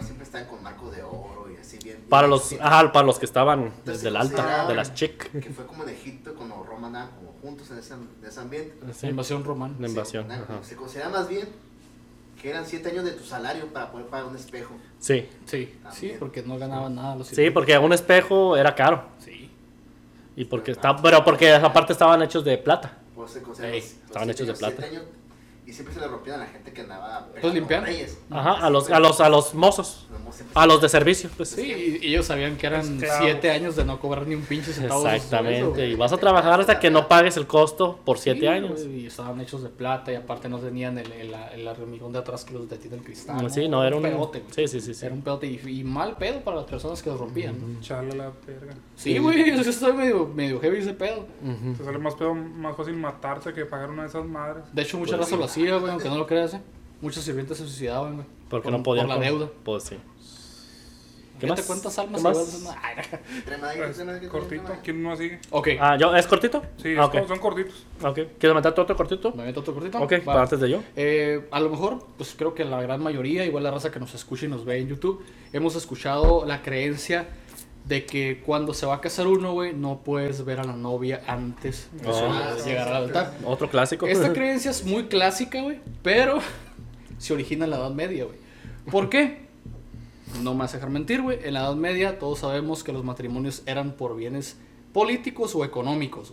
[0.00, 1.98] Siempre estaban con marcos de oro y así bien.
[2.08, 4.94] Para bien- los, ajá, para los que estaban Entonces, desde el se alta, de las
[4.94, 5.30] chic.
[5.40, 8.74] Que fue como en Egipto cuando Roma andaban como juntos en ese, en ese ambiente.
[8.92, 9.74] Sí, La invasión romana.
[9.78, 10.58] La invasión, Se, ajá.
[10.62, 11.48] se considera más bien
[12.40, 14.74] que eran siete años de tu salario para poder pagar un espejo.
[14.98, 19.04] Sí, Sí, sí, porque no ganaban nada los sí, porque un espejo era caro.
[19.22, 19.50] Sí.
[20.36, 22.96] Y porque está, pero porque aparte estaban hechos de plata.
[23.14, 24.76] Por eso se considera Ey, estaban hechos de plata.
[24.78, 25.04] siete años,
[25.70, 27.86] y siempre se le rompían a la gente que andaba Pues limpiando.
[27.86, 28.18] reyes.
[28.30, 30.06] Ajá, a los, a los, a los mozos.
[30.10, 31.50] Los A los de servicio, pues.
[31.50, 33.18] Sí, y ellos sabían que eran Esclavos.
[33.24, 35.08] siete años de no cobrar ni un pinche centavo.
[35.08, 35.88] Exactamente.
[35.88, 38.80] Y vas a trabajar hasta que no pagues el costo por siete Sí, años.
[38.84, 42.44] Y estaban hechos de plata y aparte no tenían el, el, el hormigón de atrás
[42.44, 43.50] que los detiene el cristal.
[43.50, 44.40] Sí, no, era un pedote.
[44.40, 44.52] güey.
[44.54, 44.94] Sí, sí, sí.
[44.94, 45.06] sí.
[45.06, 47.56] Era un pedote y, y mal pedo para las personas que los rompían.
[47.74, 47.80] ¿no?
[47.80, 48.74] Chala la verga.
[48.96, 51.26] Sí, güey, eso está medio, medio heavy ese pedo.
[51.44, 51.74] Ujú.
[51.76, 54.64] Te sale más, pedo, más fácil matarte que pagar una de esas madres.
[54.72, 56.60] De hecho, mucha Pues raza hacía, güey, aunque no lo creas, ¿eh?
[57.00, 58.26] Muchos sirvientes se suicidaban, güey.
[58.48, 59.06] Porque por- no podían.
[59.06, 59.50] Por la con- deuda.
[59.64, 59.96] Pues sí.
[61.38, 61.62] ¿Qué más?
[61.62, 62.36] cuántas almas ¿Qué más?
[62.36, 64.72] igual son- Ay, Tráeme ahí, Es tráeme ahí, cortito.
[64.84, 65.38] ¿Quién no sigue?
[65.50, 66.14] Ok, Ah, ¿yo?
[66.14, 66.60] ¿Es cortito?
[66.76, 67.18] Sí, Ah, es ok.
[67.22, 67.86] co- son cortitos.
[68.02, 68.14] Ok.
[68.38, 69.32] ¿Quieres meterte otro cortito?
[69.32, 69.98] me meto otro cortito.
[70.02, 70.24] Ok, Va.
[70.24, 70.82] para antes de yo.
[70.96, 74.12] Eh, a lo mejor, pues creo que la gran mayoría, igual la raza que nos
[74.14, 77.26] escucha y nos ve en YouTube, hemos escuchado la creencia
[77.90, 81.22] de que cuando se va a casar uno, güey, no puedes ver a la novia
[81.26, 82.12] antes de Oh.
[82.14, 83.34] su- Ah, sí, llegar al altar.
[83.44, 84.06] Otro clásico.
[84.06, 86.38] Esta creencia es muy clásica, güey, pero
[87.18, 88.38] se origina en la Edad Media, güey.
[88.90, 89.50] ¿Por qué?
[90.42, 91.40] No me vas a dejar mentir, güey.
[91.42, 94.56] En la Edad Media todos sabemos que los matrimonios eran por bienes
[94.92, 96.32] políticos o económicos.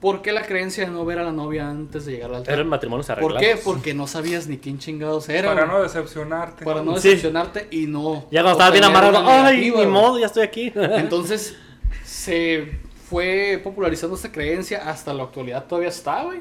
[0.00, 2.54] ¿Por qué la creencia de no ver a la novia antes de llegar al altar?
[2.54, 3.42] Eran matrimonios ¿Por arreglados.
[3.42, 3.56] qué?
[3.64, 5.48] Porque no sabías ni quién chingados era.
[5.54, 6.64] Para no decepcionarte.
[6.64, 7.08] Para no Sí.
[7.08, 8.26] decepcionarte y no.
[8.30, 9.86] Ya cuando estabas bien amarrado, ay, negativa, ni güey".
[9.86, 10.72] modo, ya estoy aquí.
[10.74, 11.56] Entonces
[12.04, 12.78] se
[13.08, 16.40] fue popularizando esta creencia hasta la actualidad todavía está, güey.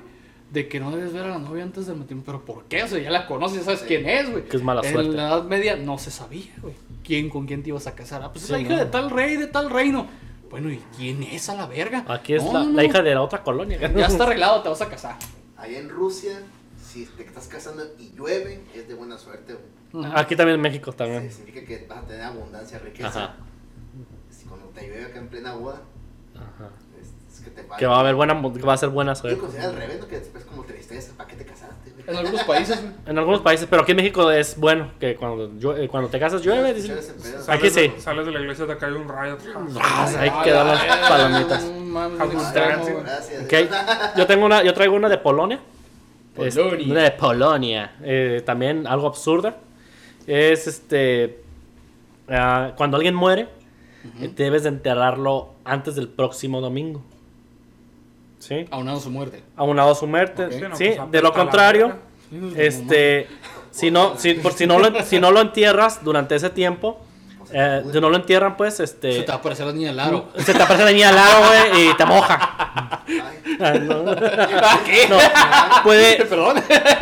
[0.51, 2.25] De que no debes ver a la novia antes del matrimonio.
[2.25, 2.83] ¿Pero por qué?
[2.83, 4.43] O sea, ya la conoces, ya sabes quién es, güey.
[4.45, 5.11] Que es mala en suerte.
[5.11, 6.75] la Edad Media no se sabía, güey.
[7.03, 8.21] ¿Quién con quién te ibas a casar?
[8.23, 8.77] Ah, pues es la hija no.
[8.77, 10.07] de tal rey, de tal reino.
[10.53, 12.05] Bueno, ¿y quién es a la verga?
[12.07, 12.83] Aquí es No, la, no, la no.
[12.83, 13.79] hija de la otra colonia.
[13.79, 15.15] Ya está arreglado, te vas a casar.
[15.57, 16.43] Allá en Rusia,
[16.79, 19.57] si te estás casando y llueve, es de buena suerte.
[19.91, 20.11] güey.
[20.13, 21.23] Aquí también en México también.
[21.31, 23.07] Sí, significa que vas a tener abundancia, riqueza.
[23.07, 23.35] Ajá.
[24.29, 25.81] Si cuando te llueve acá en plena boda,
[26.35, 26.69] Ajá.
[27.43, 29.39] Que te Que va a haber buena, que va a ser buena Yo suerte.
[29.39, 30.08] considero al revés, ¿no?
[30.08, 31.93] que después como tristeza, ¿para qué te casaste?
[32.06, 32.93] En algunos países, güey.
[33.06, 36.41] En algunos países, pero aquí en México es bueno que cuando, llueve- cuando te casas
[36.41, 36.73] llueve.
[36.73, 36.97] dicen.
[37.47, 37.93] Aquí de- sí.
[37.97, 39.38] Sales de la iglesia, te cae un rayo.
[39.82, 41.63] Ah, ahí Ay, quedan las palomitas.
[44.17, 45.60] yo tengo una, yo traigo una de Polonia.
[46.38, 46.88] Es- Polonia.
[46.91, 47.91] una de Polonia.
[48.03, 49.58] Eh, también algo absurda.
[50.27, 51.41] Es este.
[52.29, 53.47] ah, cuando alguien muere,
[54.21, 57.03] eh, debes de enterrarlo antes del próximo domingo.
[58.43, 58.65] ¿Sí?
[58.71, 59.43] Aunado a su muerte.
[59.56, 61.95] Aunado a su muerte, sí, no, pues, de hasta lo contrario,
[62.56, 63.27] este,
[63.71, 66.99] si no, si, por, si no lo, si no lo entierras durante ese tiempo,
[67.51, 69.99] eh, si no lo entierran, pues, Se este, te va a aparecer la niña del
[69.99, 70.25] aro.
[70.38, 73.03] se te aparece la niña al lado, güey, y te moja.
[73.08, 74.06] Ay, Ah, no.
[74.86, 75.08] ¿Qué?
[75.10, 75.17] No,
[75.84, 76.56] puede, Perdón.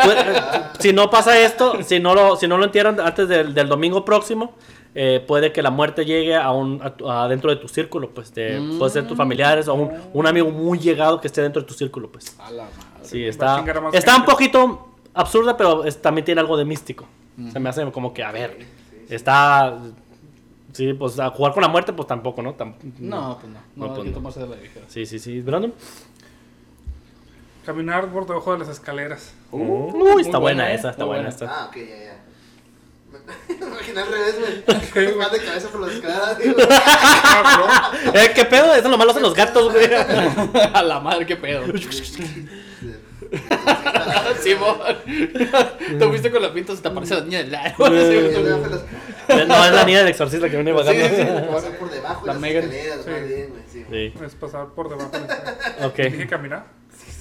[0.04, 0.42] puede-
[0.80, 4.04] si no pasa esto, si no lo, si no lo entierran antes del, del domingo
[4.04, 4.54] próximo,
[4.96, 8.10] eh, puede que la muerte llegue a un, a tu- a dentro de tu círculo,
[8.10, 11.62] pues, de, puede ser tus familiares o un, un amigo muy llegado que esté dentro
[11.62, 12.36] de tu círculo, pues.
[12.40, 12.76] A la madre.
[13.04, 17.06] Sí, está, está un poquito absurda, pero es- también tiene algo de místico.
[17.52, 18.66] Se me hace como que, a ver,
[19.10, 19.78] está...
[20.74, 22.56] Sí, pues a jugar con la muerte, pues tampoco, ¿no?
[22.56, 23.60] Tam- No, pues no.
[23.76, 24.14] No, No, hay pues no.
[24.14, 24.86] tomarse de la ligera.
[24.88, 25.42] Sí, sí, sí.
[25.42, 25.74] Brandon.
[27.66, 29.34] Caminar por debajo de las escaleras.
[29.52, 31.30] Uy, está buena, buena esa, está buena buena.
[31.30, 31.46] esta.
[31.64, 32.21] Ah, ok, ya, ya.
[33.60, 34.36] Me imaginé al revés,
[34.94, 35.16] güey.
[35.16, 36.56] Más de cabeza por las escaleras, digo.
[38.14, 38.66] Eh, ¿Qué pedo?
[38.74, 39.90] Eso es lo malo hacen los gatos, güey.
[40.74, 41.64] a la madre, qué pedo.
[44.42, 44.78] Simón.
[45.06, 49.84] Te fuiste con la pinta, se te aparece la niña del las- No, es la
[49.86, 51.02] niña del exorcista que viene bajando.
[51.06, 51.24] Sí.
[51.52, 53.00] Pasar por debajo de La las escaleras,
[53.72, 53.86] Sí.
[53.90, 54.14] Sí.
[54.26, 55.96] Es pasar por debajo de las escaleras.
[55.96, 56.30] Dije ok.
[56.30, 56.66] caminar.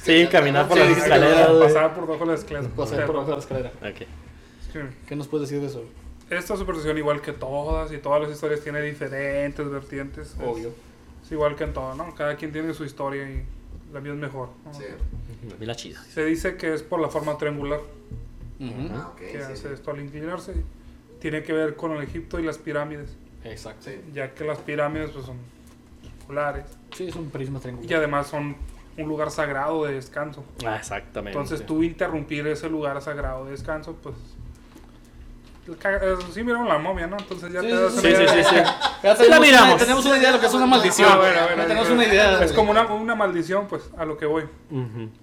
[0.02, 1.48] Sí, caminar por las escaleras.
[1.48, 2.70] Pasar por debajo de las escaleras.
[2.76, 3.70] Pasar por abajo de la escalera.
[3.80, 4.06] Ok.
[4.70, 5.84] Es que ¿Qué nos puedes decir de eso?
[6.30, 10.28] Esta superstición, igual que todas y todas las historias, tiene diferentes vertientes.
[10.28, 10.72] Es- Obvio.
[11.24, 12.14] Es igual que en todo, ¿no?
[12.14, 13.44] Cada quien tiene su historia y
[13.92, 14.48] la mía es mejor.
[14.64, 14.72] ¿no?
[14.72, 14.84] Sí.
[15.58, 16.02] Mira chida.
[16.04, 17.80] Se dice que es por la forma triangular
[18.60, 18.88] Ujú.
[18.92, 19.68] Ah, ok, que sí, hace sí.
[19.74, 20.54] esto al inclinarse.
[21.18, 23.10] Tiene que ver con el Egipto y las pirámides,
[23.44, 23.90] Exacto.
[23.90, 24.00] Sí.
[24.14, 25.36] ya que las pirámides pues, son
[26.02, 27.96] circulares Sí, es un prisma y triangular.
[27.96, 28.56] además son
[28.96, 30.44] un lugar sagrado de descanso.
[30.64, 31.38] Ah, exactamente.
[31.38, 34.14] Entonces tú interrumpir ese lugar sagrado de descanso, pues...
[35.68, 37.16] eh, Sí miraron la momia, ¿no?
[37.18, 38.44] Entonces ya Sí, te das sí, una Sí, sí, idea.
[38.44, 38.56] sí, sí.
[39.02, 39.68] Ya Sí, la tenemos, miramos.
[39.68, 41.08] Una, tenemos una idea de lo que es una maldición.
[41.10, 42.02] Ah, bueno, bueno, tenemos bueno.
[42.02, 42.44] una idea.
[42.44, 44.44] Es como una, una maldición, pues, a lo que voy.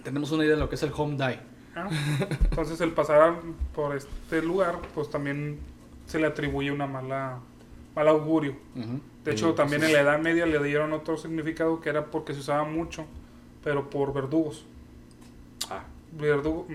[0.04, 1.40] Tenemos una idea de lo que es el home die.
[1.76, 1.90] ¿no?
[2.50, 3.36] Entonces el pasar a-
[3.76, 5.60] por este lugar, pues también
[6.08, 7.38] se le atribuye una mala
[7.96, 8.56] mal augurio.
[9.24, 12.40] De hecho, también en la Edad Media le dieron otro significado que era porque se
[12.40, 13.06] usaba mucho,
[13.64, 14.66] pero por verdugos.
[15.70, 16.66] Ah, Verdugo,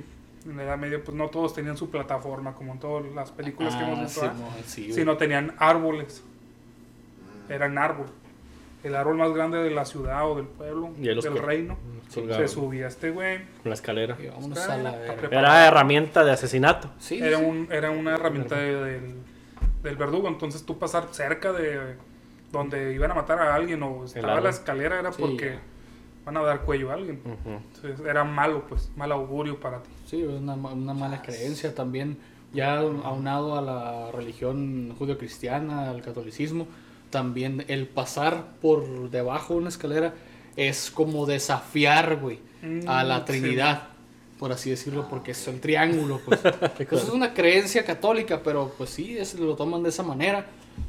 [0.46, 3.74] en la Edad Media, pues no todos tenían su plataforma, como en todas las películas
[3.76, 4.31] que Ah, hemos visto, ¿eh?
[4.35, 4.92] Simón, sí, güey.
[4.94, 6.22] sino tenían árboles.
[7.48, 8.07] Eran árbol.
[8.85, 11.76] El árbol más grande de la ciudad o del pueblo, Y ahí los del reino.
[12.09, 13.38] Se subía este güey.
[13.62, 14.16] con la escalera.
[14.16, 14.96] A la.
[15.31, 16.90] Era herramienta de asesinato.
[16.98, 17.44] Sí, Era, sí.
[17.44, 19.14] un, era una herramienta de- del,
[19.83, 20.28] del verdugo.
[20.28, 21.96] Entonces tú pasar cerca de
[22.50, 25.61] donde iban a matar a alguien o estaba la escalera era Sí, porque ya.
[26.24, 27.20] Van a dar cuello a alguien.
[27.24, 27.58] Ujú.
[27.74, 29.90] Entonces era malo, pues, mal augurio para ti.
[30.06, 32.16] Sí, es una, una mala creencia también,
[32.52, 36.66] ya aunado a la religión judio-cristiana, al catolicismo,
[37.11, 40.14] también el pasar por debajo de una escalera
[40.56, 42.38] es como desafiar, güey,
[42.87, 43.24] a Mm, la sí.
[43.26, 43.88] Trinidad,
[44.38, 46.40] por así decirlo, porque es el triángulo, pues.
[46.88, 50.46] Pues es una creencia católica, pero pues sí, es, lo toman de esa manera.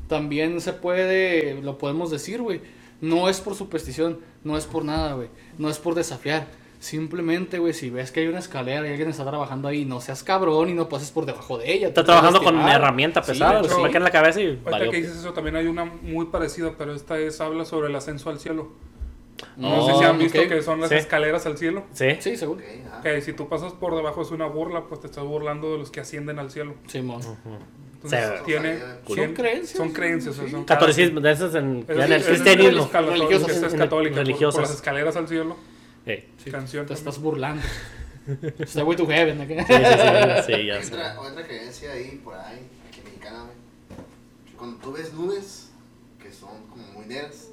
[0.08, 2.62] También se puede, lo podemos decir, güey,
[3.04, 6.48] no es por superstición, no es por nada, güey, no es por desafiar.
[6.80, 10.22] Simplemente, güey, si ves que hay una escalera y alguien está trabajando ahí, no seas
[10.24, 11.88] cabrón y no pases por debajo de ella.
[11.90, 12.76] Está trabajando con lastimar.
[12.82, 13.64] herramienta Sí, pesada.
[13.64, 13.82] se sí.
[13.82, 14.92] me cae en la cabeza y Ahorita valió.
[14.92, 18.30] que dices eso, también hay una muy parecida, pero esta es habla sobre el ascenso
[18.30, 18.74] al cielo.
[19.58, 20.48] No Oh, sé si han visto ok.
[20.48, 20.96] que son las Sí.
[20.96, 21.84] escaleras al cielo.
[21.94, 22.08] Sí.
[22.20, 22.62] Sí, seguro.
[23.02, 25.90] Que si tú pasas por debajo es una burla, pues te estás burlando de los
[25.90, 26.76] que ascienden al cielo.
[26.88, 27.22] Simón.
[28.04, 28.44] Entonces, Sí.
[28.46, 30.40] tiene, Son creencias, Son creencias.
[30.40, 32.84] o son Catolicismo, de esas en, Es- ya en el es- cristianismo.
[32.84, 33.50] es calo- Religiosas.
[33.50, 34.16] esta es En- católica.
[34.16, 34.56] por- religiosas.
[34.56, 35.56] Por, las escaleras al cielo.
[36.06, 36.86] Eh, Canción.
[36.86, 37.62] Te estás burlando.
[38.60, 39.38] Está way to heaven.
[39.48, 40.80] Sí, sí, sí, sí, ya.
[40.80, 43.46] Otra, otra creencia ahí, por ahí, aquí mexicana,
[44.58, 45.72] Cuando tú ves nubes
[46.22, 47.48] que son como muy negras,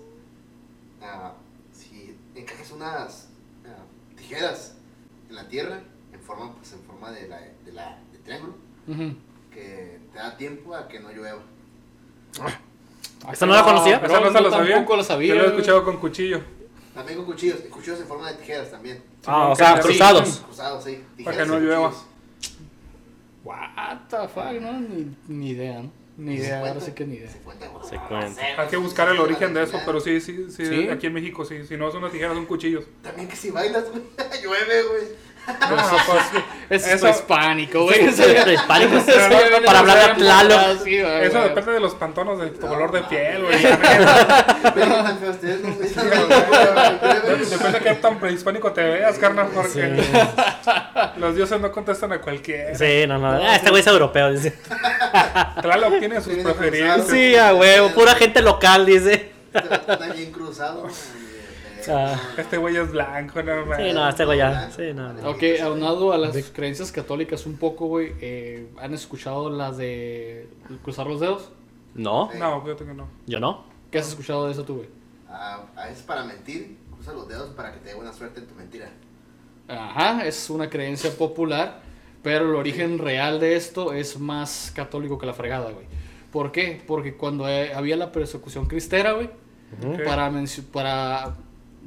[1.03, 1.33] ah,
[1.73, 3.29] si encajas unas
[3.67, 3.85] ah,
[4.17, 4.77] tijeras
[5.29, 5.81] en la tierra,
[6.13, 8.55] en forma, pues, en forma de, la, de, la, de triángulo.
[9.51, 11.41] Que te da tiempo a que no llueva.
[13.33, 13.99] ¿Esta no la conocía?
[13.99, 14.75] bro, Esa no se yo lo sabía.
[14.77, 15.29] Tampoco lo sabía.
[15.29, 16.41] Yo lo he escuchado con cuchillo.
[16.95, 19.03] También con cuchillos, cuchillos en forma de tijeras también.
[19.27, 19.83] Ah, o sea, sí.
[19.83, 20.39] cruzados.
[20.47, 20.97] Cruzados, sí.
[20.97, 21.93] Para tijeras que no llueva.
[23.45, 25.91] What the fuck, no, ni, ni idea, ¿no?
[26.19, 26.87] Ni ¿Se idea, ahora cuenta?
[26.87, 27.31] sí que ni idea.
[27.31, 27.89] Se cuenta, güey.
[27.89, 28.43] Se cuenta.
[28.59, 30.89] Hay que buscar el origen de eso, pero sí, sí, sí, ¿Sí?
[30.89, 31.65] aquí en México sí.
[31.67, 32.85] Si no son unas tijeras, son cuchillos.
[33.03, 34.03] También que si bailas, güey,
[34.43, 35.03] llueve, güey.
[35.47, 35.77] No,
[36.07, 36.23] pues,
[36.71, 37.97] Es Eso- hispánico, güey.
[38.01, 38.61] Sí, Eso eso ya viene
[39.67, 40.59] Para hablar de Tlaloc.
[40.59, 41.49] Ah, sí, güey, eso güey.
[41.49, 43.61] depende de los pantonos de tu No, color de piel, güey.
[43.63, 43.73] güey.
[47.51, 50.03] Depende de qué tan prehispánico te veas, carnal, porque
[51.17, 52.75] los dioses no contestan a cualquiera.
[52.75, 53.31] Sí, no, no.
[53.33, 54.53] Ah, este güey es europeo, dice.
[55.63, 57.11] Tlaloc tiene sus cruzado.
[57.11, 57.91] Sí, a huevo.
[57.91, 59.31] Pura gente local, dice.
[59.53, 60.87] Está bien cruzado.
[61.89, 62.21] Ah.
[62.37, 63.87] Este güey es blanco, no mames.
[63.89, 64.71] Sí, no, este güey ya.
[64.71, 65.13] Sí, no.
[65.13, 65.31] no.
[65.31, 70.49] Ok, aunado a las creencias católicas un poco, güey, eh, ¿han escuchado las de
[70.83, 71.51] cruzar los dedos?
[71.95, 73.09] No, No, fíjate que no.
[73.27, 73.65] yo no.
[73.91, 74.89] ¿Qué has escuchado de eso tú, güey?
[75.29, 78.47] Ah, a veces para mentir, cruza los dedos para que te dé buena suerte en
[78.47, 78.89] tu mentira.
[79.69, 81.81] Ajá, es una creencia popular,
[82.23, 85.87] pero el origen real de esto es más católico que la fregada, güey.
[86.33, 86.83] ¿Por qué?
[86.87, 89.31] Porque cuando eh, había la persecución cristera, güey,
[90.05, 90.33] para,
[90.73, 91.35] para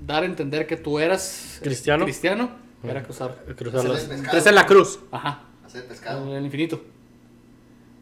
[0.05, 2.03] dar a entender que tú eras eh, ¿Cristiano?
[2.05, 2.49] cristiano
[2.83, 3.43] era cruzar.
[3.55, 4.99] Cruzar el Tres en la cruz.
[5.11, 6.29] Ajá, Hacer pescado.
[6.29, 6.81] en el infinito.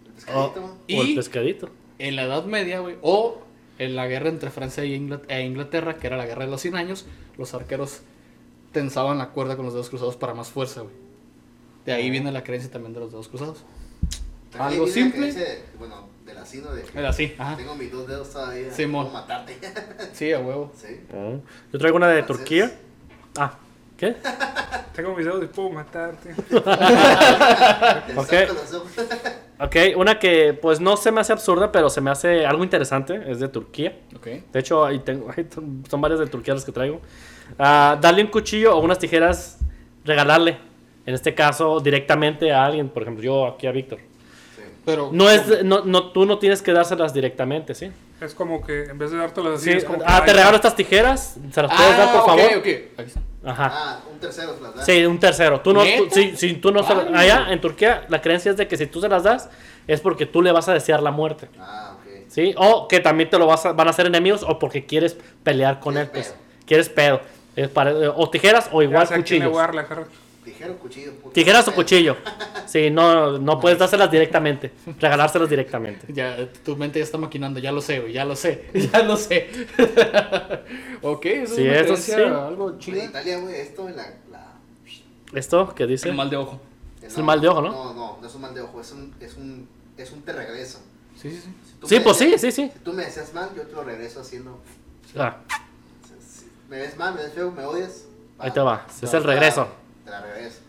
[0.08, 0.64] El pescadito.
[0.66, 1.70] O Y- el pescadito.
[2.00, 3.42] En la Edad Media, güey, o
[3.78, 7.06] en la guerra entre Francia e Inglaterra, que era la guerra de los 100 años,
[7.38, 8.02] los arqueros
[8.72, 10.94] tensaban la cuerda con los dedos cruzados para más fuerza, güey.
[11.86, 13.64] De ahí viene la creencia también de los dedos cruzados.
[14.52, 15.20] También algo simple.
[15.32, 15.46] creencia,
[15.78, 17.58] bueno, de Era así, ajá.
[17.58, 18.72] tengo mis dos dedos todavía.
[18.72, 19.08] Simón.
[19.08, 19.58] Puedo matarte.
[20.14, 20.72] Sí, a huevo.
[20.76, 21.02] sí.
[21.14, 21.40] Oh.
[21.72, 22.72] Yo traigo una de Turquía.
[23.38, 23.54] Ah,
[23.98, 24.16] ¿qué?
[24.96, 26.34] Tengo mis dedos y puedo matarte.
[26.34, 26.58] Te
[28.18, 28.34] Ok.
[29.60, 33.22] Ok, una que pues no se me hace absurda, pero se me hace algo interesante.
[33.32, 33.98] Es de Turquía.
[34.16, 34.26] Ok.
[34.52, 35.48] De hecho, ahí tengo, ahí
[35.90, 37.00] son varias de Turquía las que traigo.
[37.58, 39.60] Ah, darle un cuchillo o unas tijeras,
[40.04, 40.58] regalarle.
[41.06, 42.90] En este caso, directamente a alguien.
[42.90, 44.00] Por ejemplo, yo aquí a Víctor.
[44.82, 44.86] Sí.
[44.86, 45.10] Pero.
[45.12, 47.92] No es, no, no, tú no tienes que dárselas directamente, ¿sí?
[48.20, 50.38] Es como que en vez de dártelas así, Sí, es como que, ah, te ay,
[50.38, 52.58] regalo estas tijeras, se las puedes dar, Ah, por ok, favor.
[52.58, 52.68] ok.
[52.98, 53.20] Aquí está.
[53.44, 53.72] Ajá.
[53.74, 54.86] Ah, un tercero se las da.
[54.86, 55.62] Sí, un tercero.
[55.62, 58.78] Tú no, tú- si tú no se allá en Turquía, la creencia es de que
[58.78, 59.50] si tú se las das,
[59.88, 61.48] es porque tú le vas a desear la muerte.
[61.60, 62.24] Ah, ok.
[62.28, 62.54] ¿Sí?
[62.58, 65.80] O que también te lo vas a- van a hacer enemigos o porque quieres pelear
[65.80, 66.10] con él.
[66.10, 66.38] Quieres Pues.
[66.38, 66.66] pedo.
[66.66, 67.22] Quieres pedo.
[67.56, 69.52] Es para- o tijeras o ya igual sé a quién le cuchillos.
[69.52, 69.86] voy a dar la
[70.42, 70.46] jarra.
[70.46, 71.12] Tijero, cuchillo.
[71.16, 71.30] puto.
[71.32, 72.18] Tijeras o cuchillo.
[72.68, 74.72] Sí, no, no puedes dárselas directamente.
[74.98, 76.06] Regalárselas directamente.
[76.14, 79.18] Ya, tu mente ya está maquinando, ya lo sé, güey, ya lo sé, ya lo
[79.18, 79.50] sé.
[81.02, 82.12] ok, eso Sí, es una eso sí.
[82.14, 83.04] algo En chido.
[83.04, 84.04] Italia, güey, esto en la.
[84.32, 84.54] la
[85.34, 86.08] ¿Esto qué dice?
[86.10, 86.62] El mal de ojo.
[87.02, 87.72] Es un mal de ojo, ¿no?
[87.72, 90.32] No, no, no es un mal de ojo, es un, es un, es un te
[90.32, 90.80] regreso.
[91.22, 91.50] Sí, sí, sí.
[91.68, 92.72] Si tú Sí, me pues sí, deseas- sí, sí.
[92.74, 94.62] Si tú me deseas mal, yo te lo regreso haciendo.
[95.18, 95.38] Ah,
[96.26, 98.06] si Me ves mal, me ves feo, me odias.
[98.40, 99.68] Ahí te va, es el regreso.
[100.04, 100.60] Te la regreso.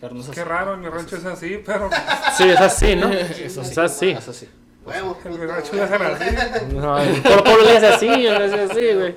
[0.00, 0.34] Pero no es así.
[0.34, 1.88] Qué raro, en mi rancho es así, pero
[2.36, 3.10] Sí, es así, ¿no?
[3.12, 3.70] Eso sí.
[3.70, 4.10] Es así.
[4.10, 4.48] Es así.
[4.84, 6.64] Huevo, puto, rancho le hacen así.
[6.74, 9.14] No, el Polo le hace así, le hace así, güey.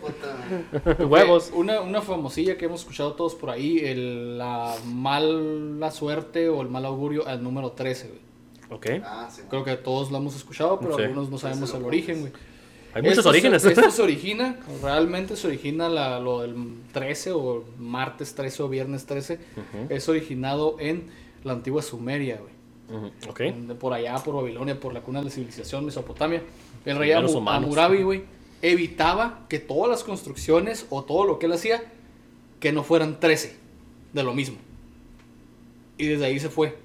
[1.08, 1.50] Huevos.
[1.54, 6.70] Una, una famosilla que hemos escuchado todos por ahí, el, la mala suerte o el
[6.70, 8.20] mal augurio al número 13, güey.
[8.70, 9.04] Ok.
[9.04, 9.42] Ah, sí.
[9.50, 11.04] Creo que todos lo hemos escuchado, pero Sí.
[11.04, 12.34] algunos no sabemos Pues el origen, güey.
[12.96, 13.66] Hay muchos Esto se- orígenes.
[13.66, 16.56] Esto se origina, realmente se origina la- lo del
[16.94, 19.34] 13 o martes 13 o viernes 13.
[19.36, 21.10] Ujú, Es originado en
[21.44, 22.54] la antigua Sumeria, güey.
[22.98, 23.40] ujú, Ok.
[23.42, 26.42] De Por allá, por Babilonia, por la cuna de la civilización, Mesopotamia.
[26.86, 27.12] El rey.
[27.12, 28.24] Hammurabi, güey,
[28.62, 31.84] evitaba que todas las construcciones o todo lo que él hacía,
[32.62, 33.58] que no fueran 13
[34.14, 34.58] de lo mismo.
[35.98, 36.78] Y desde ahí se fue.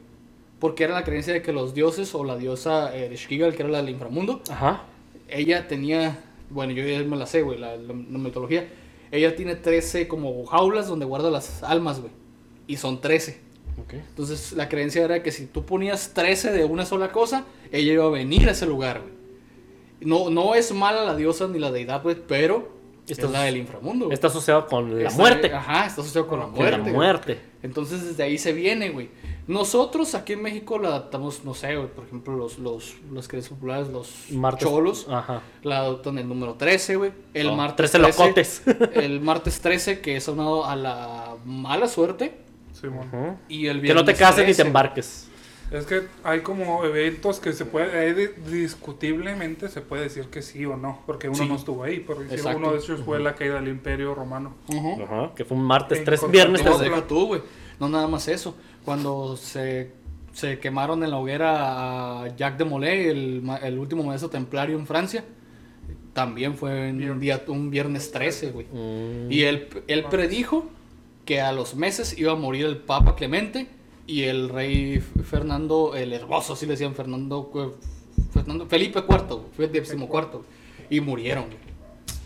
[0.58, 3.78] Porque era la creencia de que los dioses o la diosa eh, que era la
[3.78, 4.82] del inframundo, Ajá.
[5.30, 6.18] Ella tenía,
[6.50, 8.68] bueno, yo ya me la sé, güey, la, la- la mitología.
[9.12, 12.12] Ella tiene 13 como jaulas donde guarda las almas, güey.
[12.66, 13.40] Y son 13.
[13.82, 13.94] Ok.
[13.94, 18.04] Entonces la creencia era que si tú ponías 13 de una sola cosa, ella iba
[18.04, 19.12] a venir a ese lugar, güey.
[20.00, 23.56] No, no es mala la diosa ni la deidad, güey, pero Esto es la del
[23.56, 24.04] inframundo.
[24.06, 24.14] güey.
[24.14, 25.52] Está asociado con la Está- muerte.
[25.52, 26.76] Ajá, está asociado con la Con muerte.
[26.76, 26.94] la güey.
[26.94, 27.40] muerte.
[27.62, 29.08] Entonces desde ahí se viene, güey.
[29.46, 33.52] Nosotros aquí en México la adaptamos, no sé, güey, por ejemplo, los, los, los creencias
[33.52, 34.68] populares, los Martes.
[34.68, 35.42] cholos, Ajá.
[35.64, 37.10] la adoptan el número 13, güey.
[37.34, 38.62] El No, martes 13 locotes.
[38.94, 42.36] El martes 13, que es unado a la mala suerte.
[42.80, 43.08] Simón.
[43.12, 43.36] Ujú.
[43.48, 45.28] Y el Que no te viernes cases ni 13, te embarques.
[45.70, 50.76] Es que hay como eventos que se puede, discutiblemente se puede decir que sí o
[50.76, 51.48] no, porque uno Sí.
[51.48, 52.58] no estuvo ahí, porque Exacto.
[52.58, 54.54] uno de ellos fue la caída del imperio romano.
[54.68, 55.02] Ujú.
[55.04, 55.32] Ajá.
[55.34, 56.58] Que fue un martes En 3, Constantinople.
[56.60, 56.90] viernes No, 13.
[56.96, 57.42] deja tú, güey.
[57.78, 58.56] No nada más eso.
[58.84, 59.92] Cuando se,
[60.32, 64.76] se quemaron en la hoguera a Jacques de Molay, el, ma- el último maestro templario
[64.78, 65.24] en Francia,
[66.12, 68.66] también fue en un, día, un viernes 13, güey.
[68.72, 69.30] Mm.
[69.30, 70.68] Y él, él predijo
[71.24, 73.68] que a los meses iba a morir el Papa Clemente
[74.10, 77.68] y el rey Fernando el Hermoso, así le decían Fernando, eh,
[78.32, 80.44] Fernando Felipe IV, el decimocuarto,
[80.88, 81.44] y murieron.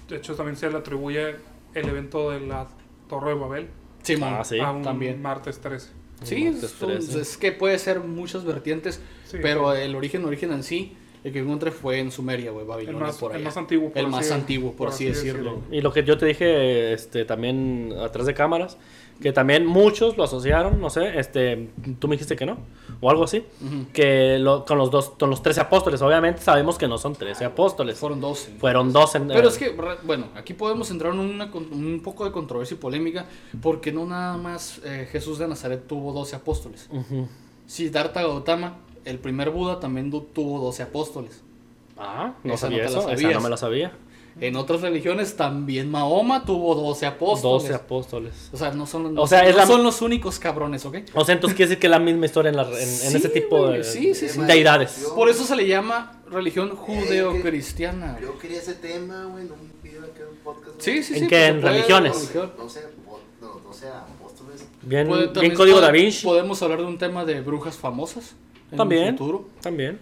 [0.09, 1.37] De hecho, también se le atribuye
[1.75, 2.69] el evento de la
[3.09, 3.69] Torre de Babel
[4.03, 4.35] Simón.
[4.39, 4.59] Ah, sí.
[4.61, 5.21] a un también.
[5.21, 5.91] martes 13.
[6.23, 7.21] Sí, Martes es, un- 13.
[7.21, 9.39] es que puede ser muchas vertientes, Sí.
[9.43, 13.01] pero el origen, origen en sí, El que encontré fue en Sumeria, güey, El Babilonia,
[13.01, 13.89] más, por el más antiguo.
[13.89, 15.63] por El más así- antiguo, por así decirlo.
[15.73, 18.77] Y lo que yo te dije este, también atrás de cámaras,
[19.21, 22.59] que también muchos lo asociaron, no sé, este, tú me dijiste que no,
[23.01, 23.45] o algo así,
[23.93, 27.45] que lo- con los dos, con los 13 apóstoles, obviamente sabemos que no son 13
[27.45, 28.55] apóstoles, Fueron 12.
[28.59, 29.29] fueron 12 en...
[29.29, 33.27] Pero es que, bueno, aquí podemos entrar en una, un poco de controversia y polémica,
[33.63, 36.89] porque no nada más eh, Jesús de Nazaret tuvo 12 apóstoles.
[36.91, 37.29] Ujú.
[37.67, 41.43] Siddhartha Gautama, el primer Buda, también tuvo 12 apóstoles.
[41.97, 43.93] Ah, no Esa no sabía la eso, esa no me la sabía.
[44.41, 47.63] En otras religiones también Mahoma tuvo 12 apóstoles.
[47.69, 48.51] 12 apóstoles.
[48.53, 50.97] O sea, no son, O sea, no es la- son los únicos cabrones, ¿ok?
[51.15, 53.17] O sea, entonces quiere decir que es la misma historia en, la- en, en Sí,
[53.17, 54.41] ese tipo güey, de sí, sí, sí.
[54.41, 55.07] deidades.
[55.15, 58.19] Por eso se le llama religión judeo-cristiana.
[58.21, 60.75] Yo quería ese tema, güey, no me pidieron que un podcast.
[60.77, 60.81] güey.
[60.81, 61.27] Sí, sí, ¿En sí.
[61.29, 61.37] qué?
[61.37, 62.13] pues, ¿En religiones?
[62.15, 62.81] No sé,
[63.41, 64.67] no, no sé, apóstoles.
[64.83, 66.25] Bien, bien también código da Vinci.
[66.25, 68.35] Podemos hablar de un tema de brujas famosas
[68.71, 69.05] en También.
[69.09, 69.49] el futuro.
[69.61, 69.99] También.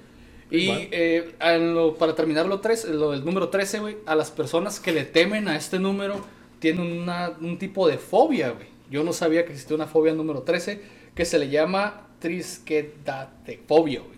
[0.53, 4.31] Y eh, en lo- para terminar lo tres, lo del número 13, güey, a las
[4.31, 6.21] personas que le temen a este número
[6.59, 8.67] tienen una- un tipo de fobia, güey.
[8.91, 10.83] Yo no sabía que existía una fobia número 13
[11.15, 14.13] que se le llama trisquedatefobia, güey.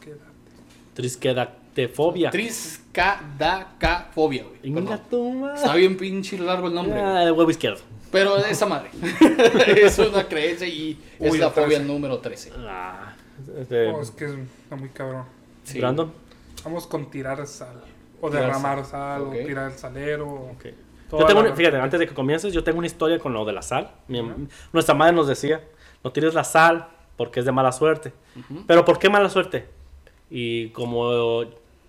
[0.00, 0.22] Quédate.
[0.94, 2.30] Trisquedatefobia.
[2.30, 4.58] Triscadacafobia, güey.
[5.54, 7.00] Está bien pinche largo el nombre.
[7.00, 7.80] Ah, el huevo izquierdo.
[8.12, 8.90] Pero esa madre.
[9.84, 11.84] es una creencia y es Uy, la el fobia 13.
[11.84, 12.52] número 13.
[12.58, 13.09] Ah,
[13.60, 14.32] este, Oh, es que es-
[14.62, 15.24] está muy cabrón.
[15.64, 15.78] Sí.
[15.78, 16.12] Brandon.
[16.64, 17.80] Vamos con tirar sal.
[18.20, 19.28] O Tirar derramar sal, Ok.
[19.28, 20.26] o tirar el salero.
[20.28, 20.66] Ok.
[21.08, 23.44] toda Yo tengo una- fíjate, antes de que comiences, yo tengo una historia con lo
[23.44, 23.90] de la sal.
[24.08, 24.22] Mi-
[24.72, 25.60] Nuestra madre nos decía,
[26.04, 26.86] no tires la sal
[27.16, 28.12] porque es de mala suerte.
[28.68, 29.66] Pero ¿por qué mala suerte?
[30.30, 31.42] Y como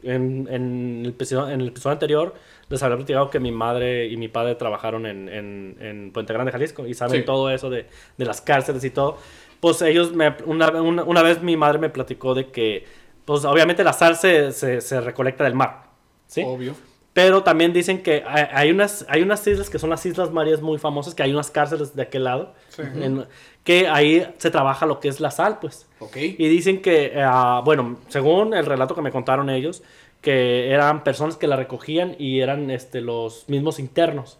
[0.03, 2.33] en, en el, episodio, en el episodio anterior
[2.69, 6.51] les había platicado que mi madre y mi padre trabajaron en, en, en Puente Grande,
[6.51, 7.25] Jalisco, y saben Sí.
[7.25, 7.85] todo eso de,
[8.17, 9.17] de las cárceles y todo.
[9.61, 12.85] Pues ellos, me, una, una, una vez mi madre me platicó de que,
[13.23, 15.83] pues obviamente la sal se, se, se recolecta del mar.
[16.27, 16.43] ¿sí?
[16.45, 16.75] Obvio.
[17.13, 20.77] Pero también dicen que hay, unas, hay unas islas que son las Islas Marías muy
[20.77, 22.81] famosas, que hay unas cárceles de aquel lado, Sí.
[22.83, 23.25] en-
[23.65, 25.87] que ahí se trabaja lo que es la sal, pues.
[25.99, 26.15] Ok.
[26.17, 29.83] Y dicen que, ah, bueno, según el relato que me contaron ellos,
[30.21, 34.39] que eran personas que la recogían y eran este, los mismos internos.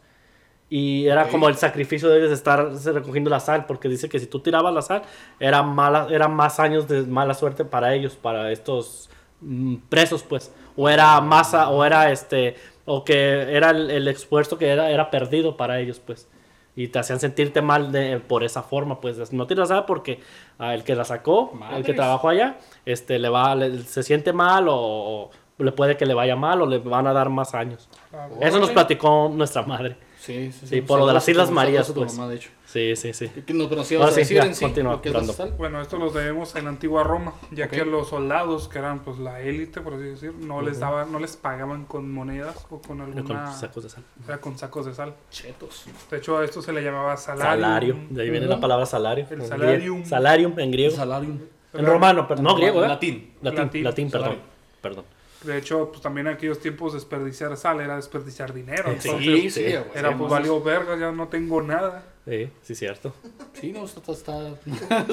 [0.74, 4.20] Y era como el sacrificio de ellos de estar recogiendo la sal, porque dice que
[4.20, 5.02] si tú tirabas la sal,
[5.38, 9.10] era, mala, era más años de mala suerte para ellos, para estos
[9.42, 10.54] mm, presos, pues.
[10.78, 12.56] O era masa, o era este,
[12.86, 16.30] o que era el, el esfuerzo que era, era perdido para ellos, pues.
[16.74, 19.34] Y te hacían sentirte mal de, por esa forma, pues.
[19.34, 20.22] No tiras la sal porque
[20.58, 24.32] ah, el que la sacó, el que trabajó allá, este, le va, le- se siente
[24.32, 27.54] mal o, o le puede que le vaya mal o le van a dar más
[27.56, 27.90] años.
[28.14, 29.98] Ah, Eso nos platicó nuestra madre.
[30.22, 32.14] Sí, sí, Sí, por lo de las Islas Marías, pues.
[32.14, 32.52] mamá, de hecho.
[32.68, 33.28] Sí, sí, sí.
[33.44, 35.58] ¿Qué nos pero sí Ahora sí, decir ya, en sí continúa, es?
[35.58, 39.18] Bueno, esto lo debemos en la antigua Roma, ya que los soldados, que eran pues
[39.18, 43.00] la élite, por así decir, no les daban, no les pagaban con monedas o con
[43.00, 44.04] Con alguna, sacos de sal.
[44.28, 45.16] era con sacos de sal.
[45.32, 45.86] Chetos.
[46.12, 47.64] De hecho, a esto se le llamaba salario.
[47.64, 47.98] Salario.
[48.12, 49.26] De ahí viene la palabra salario.
[49.32, 50.06] El salarium.
[50.06, 50.96] Salarium en griego.
[50.96, 51.40] Salarium.
[51.74, 52.88] En romano, pero no griego, ¿eh?
[52.88, 53.34] Latín.
[53.42, 53.84] Latín, Latín.
[53.84, 54.28] latín, perdón.
[54.30, 54.44] Salario.
[54.84, 55.06] Perdón.
[55.44, 58.94] De hecho, pues también en aquellos tiempos desperdiciar sal era desperdiciar dinero.
[59.00, 59.76] Sí, Entonces, Sí, sí, sí.
[59.96, 62.06] era Sí, pues valió verga, ya no tengo nada.
[62.28, 63.14] Sí, sí, cierto.
[63.54, 64.12] Sí, no, está.
[64.12, 64.56] está...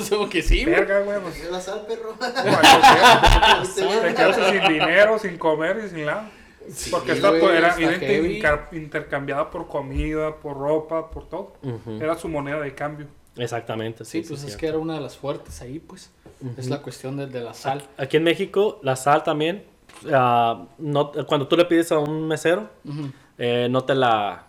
[0.02, 0.64] Supongo que sí.
[0.66, 1.20] Verga, güey.
[1.20, 2.14] Pues, ¿Qué la sal, perro?
[4.02, 6.30] te quedaste sin dinero, sin comer y sin nada.
[6.90, 11.54] Porque esta güey, era, intercambiada por comida, por ropa, por todo.
[11.62, 11.92] Ujú.
[11.92, 13.06] Era su moneda de cambio.
[13.36, 14.22] Exactamente, sí.
[14.22, 14.60] Sí, pues sí, es cierto.
[14.60, 16.10] que era una de las fuertes ahí, pues.
[16.56, 17.82] Es la cuestión de, de la sal.
[17.96, 19.64] Aquí en México, la sal también,
[20.12, 22.68] ah, no, cuando tú le pides a un mesero,
[23.38, 24.44] eh, no te la...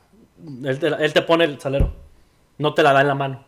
[0.64, 1.92] Él te, él te pone el salero.
[2.58, 3.44] No te la da en la mano.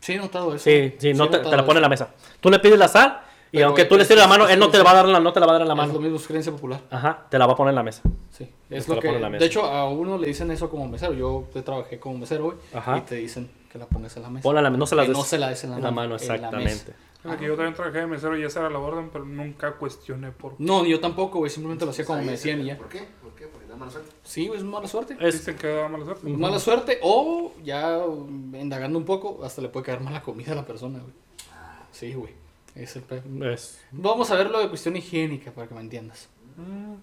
[0.00, 0.64] Sí, he notado eso.
[0.64, 2.10] Sí, sí, no te, la pone en la mesa.
[2.40, 3.20] Tú le pides la sal
[3.52, 4.94] y Pero, aunque tú le es- tires la mano, él no te la va a
[4.94, 6.00] dar, en la- no te la va a dar en la Es lo mano.
[6.00, 6.80] mismo, es creencia popular.
[6.90, 8.02] Ajá, te la va a poner en la mesa.
[8.30, 9.08] Sí, es Te lo que.
[9.10, 11.12] De hecho, a uno le dicen eso como mesero.
[11.12, 12.56] Yo te trabajé como mesero, güey.
[12.96, 14.42] Y te dicen que la pongas en la mesa.
[14.42, 15.94] Ponla en la no se la des no se la des en la en mano,
[15.96, 16.18] mano, en
[17.20, 17.44] exactamente.
[17.44, 20.56] Aquí yo también trabajé de mesero y esa era la orden, pero nunca cuestioné por
[20.56, 20.64] qué.
[20.64, 21.50] No, yo tampoco, güey.
[21.50, 22.78] Simplemente lo hacía como me decían y ya.
[22.78, 23.06] ¿Por qué?
[23.22, 23.46] ¿Por qué?
[23.46, 24.10] Porque da mala suerte.
[24.22, 25.16] Sí, güey, es mala suerte.
[25.20, 26.28] Es, Dicen que da mala suerte.
[26.28, 28.00] Mala suerte o ya
[28.54, 31.12] indagando un poco, hasta le puede caer mala comida a la persona, güey.
[31.92, 32.34] Sí, güey.
[32.74, 36.28] Es el pe- es- Vamos a ver lo de cuestión higiénica para que me entiendas.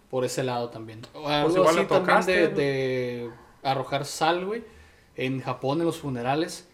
[0.10, 1.02] Por ese lado también.
[1.14, 3.32] O Algo igual así le también tocaste, de, de
[3.64, 4.64] arrojar sal, güey.
[5.16, 6.68] En Japón, en los funerales,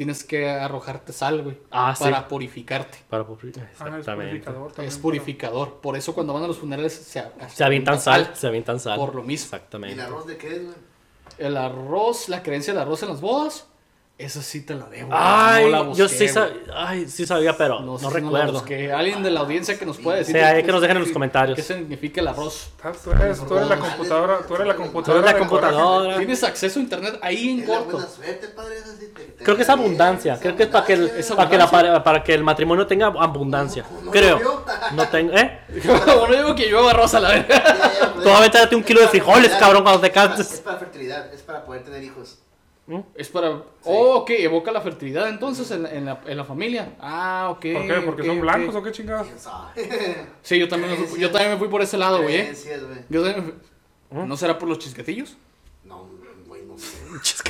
[0.00, 1.58] tienes que arrojarte sal, güey.
[1.70, 2.04] Ah, sí.
[2.04, 2.96] para purificarte.
[3.10, 4.14] Para puri- Ah, es Exactamente.
[4.30, 4.88] purificador también.
[4.88, 5.74] Es purificador.
[5.82, 8.96] Por eso cuando van a los funerales se, Se avientan sal, se avientan sal.
[8.98, 9.30] Por lo mismo.
[9.30, 9.94] ¿Y Exactamente.
[9.96, 10.74] el arroz de qué es, güey?
[11.36, 13.66] El arroz, la creencia del arroz en las bodas
[14.20, 15.08] Esa sí te la debo.
[15.14, 18.20] Ay, no la yo sí, sab- ay, sí sabía, pero no, No, sé si la
[18.20, 18.52] recuerdo.
[18.52, 18.92] busqué.
[18.92, 20.46] Alguien de la audiencia que nos puede Sí, decir.
[20.46, 21.56] hay que nos dejen en los qué- comentarios.
[21.56, 22.68] ¿Qué significa el arroz?
[23.02, 25.20] Tú eres, tú eres la computadora, tú eres la Tú computadora.
[25.22, 26.16] eres la computadora.
[26.18, 27.92] Tienes acceso a internet ahí en corto.
[27.92, 28.76] buena suerte, padre.
[28.76, 30.38] Eso sí te- te Creo que es abundancia.
[30.38, 31.92] Creo que es para que el, ¿Es para que, la abundancia?
[31.94, 33.86] pare- para que el matrimonio tenga abundancia.
[33.90, 34.64] No, no Creo.
[34.92, 35.60] No tengo, ¿eh?
[35.86, 37.62] bueno, digo que yo arroz a la verga.
[38.22, 40.52] Tú avéntate un kilo de frijoles, cabrón, cuando te canses.
[40.52, 42.36] Es para fertilidad, es para poder tener hijos.
[43.14, 43.50] Es para.
[43.84, 46.94] Oh, ok, evoca la fertilidad entonces en, la- en la, en la familia.
[47.00, 47.60] Ah, ok.
[47.72, 48.02] ¿Por qué?
[48.04, 49.28] ¿Porque ok, son blancos o qué chingados?
[50.42, 52.36] Sí, yo también, me fui, yo también me fui por ese lado, güey.
[52.36, 52.54] ¿eh?
[53.08, 53.54] Yo también
[54.10, 55.36] ¿No será por los chisquetillos?
[55.84, 56.08] No,
[56.48, 56.96] güey, no sé.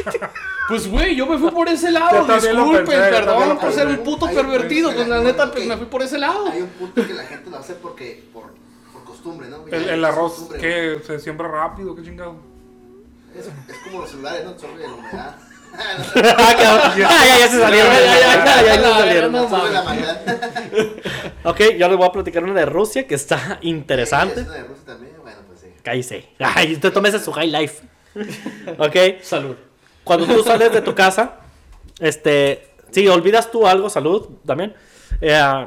[0.68, 2.24] Pues, güey, yo me fui por ese lado.
[2.32, 4.92] Disculpen, pensé, perdón por ser un puto Hay- pervertido.
[4.94, 6.46] Pues la neta, pues me fui por ese lado.
[6.48, 8.52] Hay un punto que la gente lo hace porque, por,
[8.92, 9.66] por costumbre, ¿no?
[9.68, 12.36] El, el arroz que se siembra rápido, qué chingado.
[13.36, 14.50] Es, es como los celulares, ¿no?
[14.50, 15.36] Absorbe la humedad.
[15.72, 17.06] Ah, cabrón.
[17.08, 17.92] Ah, ya, ya se salieron.
[17.92, 19.32] Ya, ya, ya, ya, se salieron.
[19.32, 20.18] maldad.
[21.44, 24.40] Ok, yo les voy a platicar una de Rusia que está interesante.
[24.40, 25.68] Es una de Rusia también, bueno, pues sí.
[25.82, 26.28] Cállese.
[26.38, 27.84] Ay, usted tomes su high life.
[28.78, 29.22] Ok.
[29.22, 29.56] Salud.
[30.02, 31.36] Cuando tú sales de tu casa,
[32.00, 34.74] este, si olvidas tú algo, salud también.
[35.20, 35.66] eh,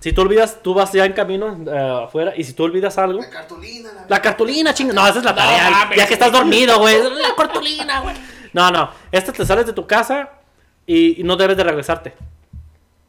[0.00, 3.20] si tú olvidas, tú vas ya en camino eh, afuera y si tú olvidas algo,
[3.20, 4.92] La cartulina, la, la cartulina, chinga.
[4.92, 5.90] No, esa es la tarea.
[5.96, 7.02] ya que estás dormido, güey.
[7.20, 8.14] La cartulina, güey.
[8.52, 8.90] No, no.
[9.10, 10.30] Esta te sales de tu casa
[10.86, 12.14] y, y no debes de regresarte.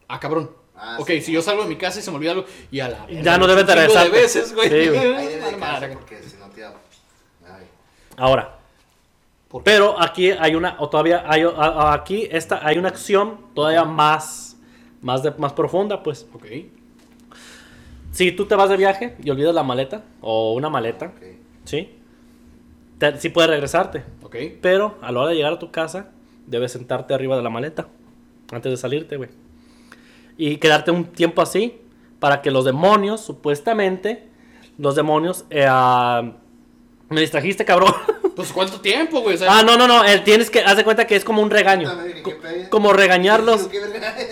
[0.08, 0.52] Ah, cabrón.
[0.76, 1.22] Ah, ok, sí.
[1.22, 3.22] si yo salgo de mi casa y se me olvida algo, y a la verga,
[3.22, 4.16] Ya no debes de chingo regresarte.
[4.16, 4.70] de veces, güey.
[4.70, 5.00] Sí, güey.
[5.16, 5.52] Ahí debe
[5.88, 6.74] de porque si no te da...
[7.46, 7.66] Ay.
[8.18, 8.56] Ahora.
[9.64, 11.44] Pero aquí hay una, o todavía hay,
[11.92, 14.56] aquí esta, hay una acción todavía más,
[15.02, 16.28] más, de, más profunda, pues.
[16.34, 16.46] Ok.
[18.20, 21.24] Si tú te vas de viaje y olvidas la maleta o una maleta, Ok.
[21.64, 21.90] ¿sí?
[22.98, 24.04] Te- sí puedes regresarte.
[24.24, 24.36] Ok.
[24.62, 26.12] Pero a la hora de llegar a tu casa,
[26.46, 27.88] debes sentarte arriba de la maleta
[28.52, 29.30] antes de salirte, güey.
[30.38, 31.78] Y quedarte un tiempo así
[32.20, 34.28] para que los demonios, supuestamente,
[34.78, 35.46] los demonios...
[35.50, 36.34] eh, ah,
[37.10, 37.94] me distrajiste, cabrón.
[38.36, 39.36] Pues, ¿cuánto tiempo, güey?
[39.36, 40.04] O sea, ah, no, no, no.
[40.06, 40.60] eh, tienes que...
[40.62, 41.92] Haz de cuenta que es como un regaño.
[42.70, 43.68] Como regañarlos.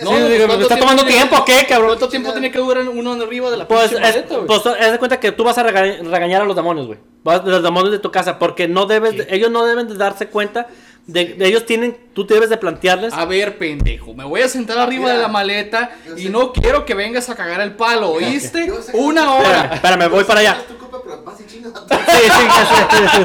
[0.02, 1.88] No, Sí, no, digo, ¿cuánto ¿me está tiempo tomando tiempo o qué, cabrón?
[1.88, 4.46] ¿Cuánto tiempo tiene que durar uno arriba de la Pues, pinche es, maleta, güey?
[4.46, 6.98] pues haz de cuenta que tú vas a rega- regañar a los demonios, güey.
[7.24, 10.28] Vas- Los demonios de tu casa, porque no debes, de- ellos no deben de darse
[10.28, 10.68] cuenta
[11.08, 13.12] de, de ellos tienen, tú debes de plantearles.
[13.14, 16.52] A ver, pendejo, me voy a sentar arriba Mira, de la maleta y sé- no
[16.52, 18.70] quiero que vengas a cagar el palo, ¿oíste?
[18.92, 19.70] Una Espérame, hora.
[19.74, 20.58] espérame, voy para allá.
[20.60, 23.20] Sí, sí, sí,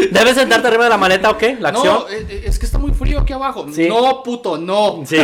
[0.00, 0.08] sí.
[0.10, 1.42] Debes sentarte arriba de la maleta, ¿ok?
[1.60, 1.86] La acción.
[2.00, 3.66] No, eh, eh, es que está muy frío aquí abajo.
[3.72, 3.88] Sí.
[3.88, 5.02] No, puto, no.
[5.06, 5.16] Sí.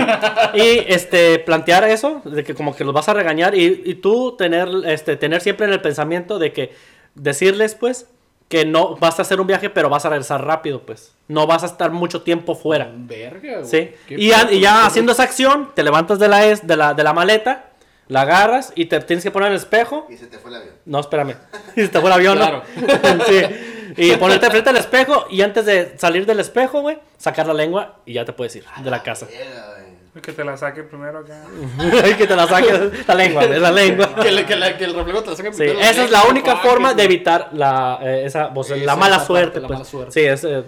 [0.54, 4.36] Y este, plantear eso, de que como que los vas a regañar y, y tú
[4.36, 6.72] tener, este, tener siempre en el pensamiento de que
[7.14, 8.06] decirles, pues,
[8.50, 11.14] que no vas a hacer un viaje, pero vas a regresar rápido, pues.
[11.28, 12.90] No vas a estar mucho tiempo fuera.
[12.92, 13.64] Verga, güey.
[13.64, 13.92] Sí.
[14.08, 17.12] Y ya, y haciendo esa acción, te levantas de la, es, de, la, de la
[17.12, 17.70] maleta,
[18.08, 20.08] la agarras y te tienes que poner en el espejo.
[20.10, 20.74] Y se te fue el avión.
[20.84, 21.36] No, espérame.
[21.76, 22.44] Y se te fue el avión, ¿no?
[22.44, 22.62] Claro.
[23.28, 23.94] sí.
[23.96, 28.00] Y ponerte frente al espejo y antes de salir del espejo, güey, sacar la lengua
[28.04, 29.26] y ya te puedes ir de la casa.
[29.26, 29.79] Güey.
[30.22, 31.44] Que te la saque primero acá.
[32.18, 34.14] que te la saques la lengua, la lengua.
[34.22, 36.24] Que, le- que la- que el reflejo te la saque Sí, primero esa es la
[36.24, 39.60] única no forma de evitar la, eh, esa, pues, Esa- la mala suerte.
[39.60, 39.78] parte, la pues.
[39.78, 40.12] mala suerte.
[40.12, 40.64] Sí, es eh,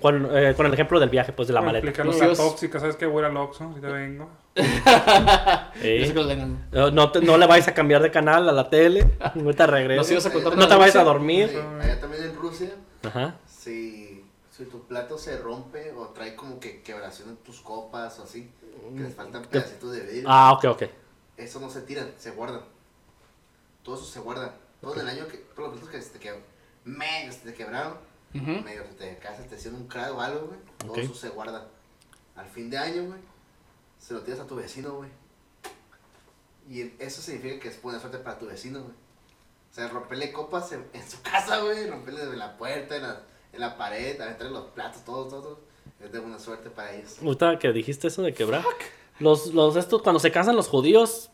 [0.00, 1.86] con, eh, con el ejemplo del viaje, pues, de la maleta.
[1.86, 3.04] explicarle Los la tóxica, ¿sabes qué?
[3.06, 4.30] Voy al Oxxo y te vengo.
[4.56, 4.62] Sí.
[6.00, 6.66] Yo sé que lo tengan.
[6.72, 9.06] Eh, No, te- no le vayas a cambiar de canal a la tele.
[9.20, 10.00] Ahorita regreso.
[10.00, 11.50] Nos ibas a contar No te vayas a dormir.
[11.50, 12.70] Sí, allá también en Rusia,
[13.06, 13.34] Ajá.
[13.46, 14.15] si,
[14.56, 18.50] si tu plato se rompe o trae como que quebración en tus copas o así,
[18.94, 20.82] que les faltan pedacitos de vidrio, Ah, ok, ok.
[21.36, 22.62] eso no se tiran, se guardan.
[23.82, 24.54] Todo eso se guarda.
[24.80, 26.46] Todo en el año que, todos los platos que se te quebraron,
[26.84, 27.98] medio se te quebraron,
[28.34, 28.62] Ujú.
[28.64, 30.58] medio se te casa, te hicieron un crack o algo, güey.
[30.78, 31.66] Todo eso se guarda.
[32.34, 33.20] Al fin de año, güey,
[33.98, 35.10] se lo tiras a tu vecino, güey.
[36.68, 38.92] Y eso significa que es buena suerte para tu vecino, güey.
[39.70, 43.20] O sea, romperle copas en, en su casa, güey, romperle la puerta, en la,
[43.56, 45.60] en la pared, aventarle los platos, todo, todo, todo.
[46.04, 47.16] Es de buena suerte para ellos.
[47.22, 48.62] Ahorita que dijiste eso de quebrar.
[49.18, 51.30] Los, los, estos, cuando se casan los judíos,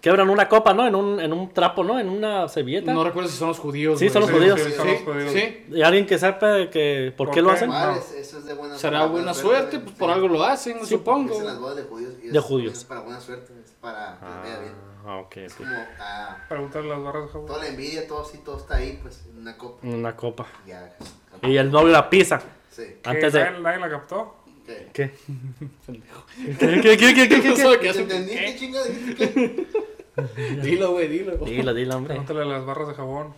[0.00, 0.86] quebran una copa, ¿no?
[0.86, 1.98] En un, en un trapo, ¿no?
[2.00, 2.94] En una servilleta.
[2.94, 3.98] No recuerdo si son los judíos.
[3.98, 4.58] Sí, son los Sí, judíos.
[4.60, 5.66] sí, Sí, sí.
[5.76, 7.70] ¿Y alguien que sepa que, por, ¿Por qué lo hacen?
[7.72, 7.98] Ah, no.
[7.98, 9.96] es- eso es de buena Será buena suerte, pues sí.
[9.98, 11.34] por algo lo hacen, Es supongo.
[11.38, 12.14] en las bodas de judíos.
[12.22, 12.72] y De es- judíos.
[12.78, 14.89] Es para buena suerte, es para que les vaya bien.
[15.06, 15.58] Ah, ok, Es ok.
[15.58, 17.46] como ah, Preguntarle las barras de jabón.
[17.46, 19.86] toda la envidia, todo así, todo está ahí, pues, en una copa.
[19.86, 20.46] Una copa.
[20.66, 20.96] Ya,
[21.42, 22.40] Y el novio la pisa.
[22.70, 22.82] sí.
[23.02, 23.08] ¿Qué?
[23.08, 24.36] Antes de- ¿Nadie, la captó?
[24.66, 24.88] ¿Qué?
[24.92, 25.10] ¿Qué?
[26.58, 27.54] ¿Qué, qué, qué, qué, qué, qué, qué?
[27.54, 28.02] qué ¿Te hace.
[28.02, 28.32] entendí?
[28.32, 29.16] ¿Qué chinga dijiste?
[29.16, 29.66] ¿Qué?
[30.62, 31.36] Dilo, güey, dilo.
[31.38, 32.08] Dilo, dilo, hombre.
[32.14, 33.32] Pregúntale las barras de jabón.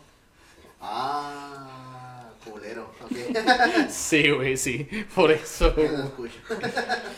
[0.80, 2.90] Ah, culero.
[3.04, 3.12] Ok.
[3.88, 4.88] Sí, güey, sí.
[5.14, 5.68] Por eso.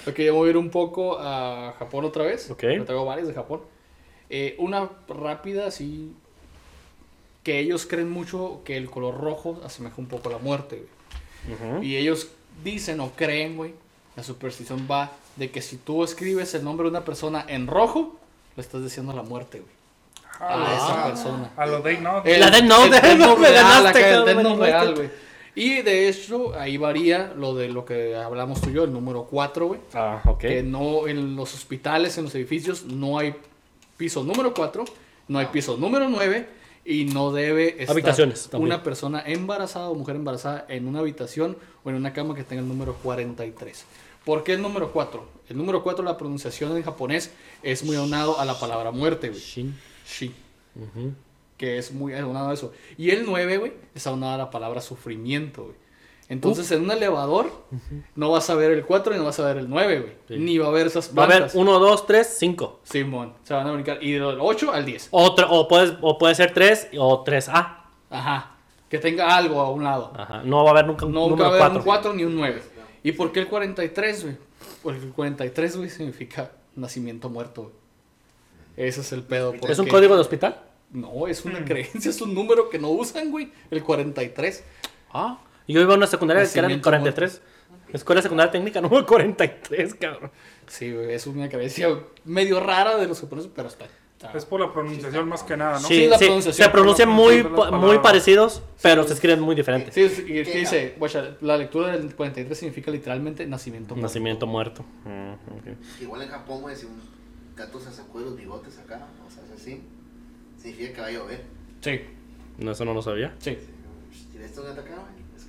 [0.07, 2.51] Ok, voy a ir un poco a Japón otra vez.
[2.51, 2.63] Ok.
[2.77, 3.63] Yo tengo varias de Japón.
[4.31, 6.12] Eh, una rápida, así.
[7.43, 10.83] Que ellos creen mucho que el color rojo asemeja un poco a la muerte,
[11.47, 11.75] güey.
[11.77, 11.83] Ujú.
[11.83, 12.29] Y ellos
[12.64, 13.75] dicen o creen, güey.
[14.16, 18.16] La superstición va de que si tú escribes el nombre de una persona en rojo,
[18.57, 19.75] le estás diciendo la muerte, güey.
[20.41, 21.51] A Ah, esa persona.
[21.57, 22.33] A los Day Note.
[22.35, 25.11] El- La Death Note, el no me real, ganaste, el me Note real, güey.
[25.57, 29.25] Y de hecho, ahí varía lo de lo que hablamos tú y yo, el número
[29.31, 29.81] 4, güey.
[29.93, 30.39] Ah, ok.
[30.41, 33.37] Que no, en los hospitales, en los edificios, no hay
[33.97, 34.85] piso número 4,
[35.29, 36.49] no hay piso número 9
[36.85, 41.91] y no debe estar Habitaciones una persona embarazada o mujer embarazada en una habitación o
[41.91, 43.85] en una cama que tenga el número 43.
[44.25, 45.29] ¿Por qué el número 4?
[45.49, 47.33] El número 4, la pronunciación en japonés
[47.63, 49.41] es muy aunado a la palabra muerte, güey.
[49.41, 49.79] Shin.
[50.07, 50.33] Shi
[50.77, 51.13] Ujú.
[51.57, 52.73] que es muy aunado a eso.
[52.99, 55.77] Y el 9, güey, es aunado a la palabra sufrimiento, güey.
[56.29, 57.51] Entonces, en un elevador,
[58.16, 60.12] no vas a ver el 4 y no vas a ver el 9, güey.
[60.27, 60.37] Sí.
[60.39, 61.55] Ni va a haber esas Va a haber plantas.
[61.57, 62.81] 1, 2, 3, 5.
[62.83, 64.03] Simón, se van a brincar.
[64.03, 65.09] Y del 8 al 10.
[65.11, 67.77] O, puedes, o puede ser 3 o 3A.
[68.11, 68.57] Ajá.
[68.89, 70.12] Que tenga algo a un lado.
[70.16, 70.43] Ajá.
[70.45, 71.79] No va a haber nunca un Nunca va a haber 4.
[71.79, 72.62] un 4 ni un 9.
[73.03, 74.37] ¿Y por qué el 43, güey?
[74.83, 77.75] Porque el 43, güey, significa nacimiento muerto, güey.
[78.89, 79.53] Ese es el pedo.
[79.55, 80.61] ¿Es un porque- código de hospital?
[80.91, 83.53] No, es una creencia, es un número que no usan, güey.
[83.70, 84.64] El 43.
[85.12, 85.39] Ah.
[85.67, 87.43] Yo iba a una secundaria que era el Nacimiento 43.
[87.93, 90.31] Escuela secundaria técnica número 43, cabrón.
[90.67, 91.89] Sí, güey, es una creencia
[92.25, 93.85] medio rara de los japoneses, pero está.
[93.85, 95.87] está- Es por la pronunciación más que nada, ¿no?
[95.87, 99.95] Sí, la sí, pronunciación, se pronuncian muy, muy parecidos, pero se escriben muy diferentes.
[99.95, 103.95] Sí, sí, y es que dice, guacha, la lectura del 43 significa literalmente nacimiento.
[103.95, 104.03] muerto.
[104.03, 104.85] Nacimiento muerto.
[105.05, 106.03] Mm, ok.
[106.03, 107.01] Igual en Japón, güey, si un
[107.55, 109.83] gato se sacude los bigotes acá, o sea, hace así,
[110.61, 111.43] significa que va a llover.
[111.81, 112.01] Sí,
[112.59, 113.35] No, eso no lo sabía.
[113.39, 113.57] sí.
[114.33, 114.83] Si ves un gato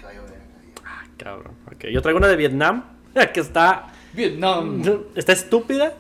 [0.10, 1.10] acá, güey, es que va a llover acá.
[1.18, 1.54] Cabrón.
[1.68, 2.84] Ok, yo traigo una de Vietnam
[3.34, 4.82] que está, Vietnam.
[5.16, 5.94] está estúpida.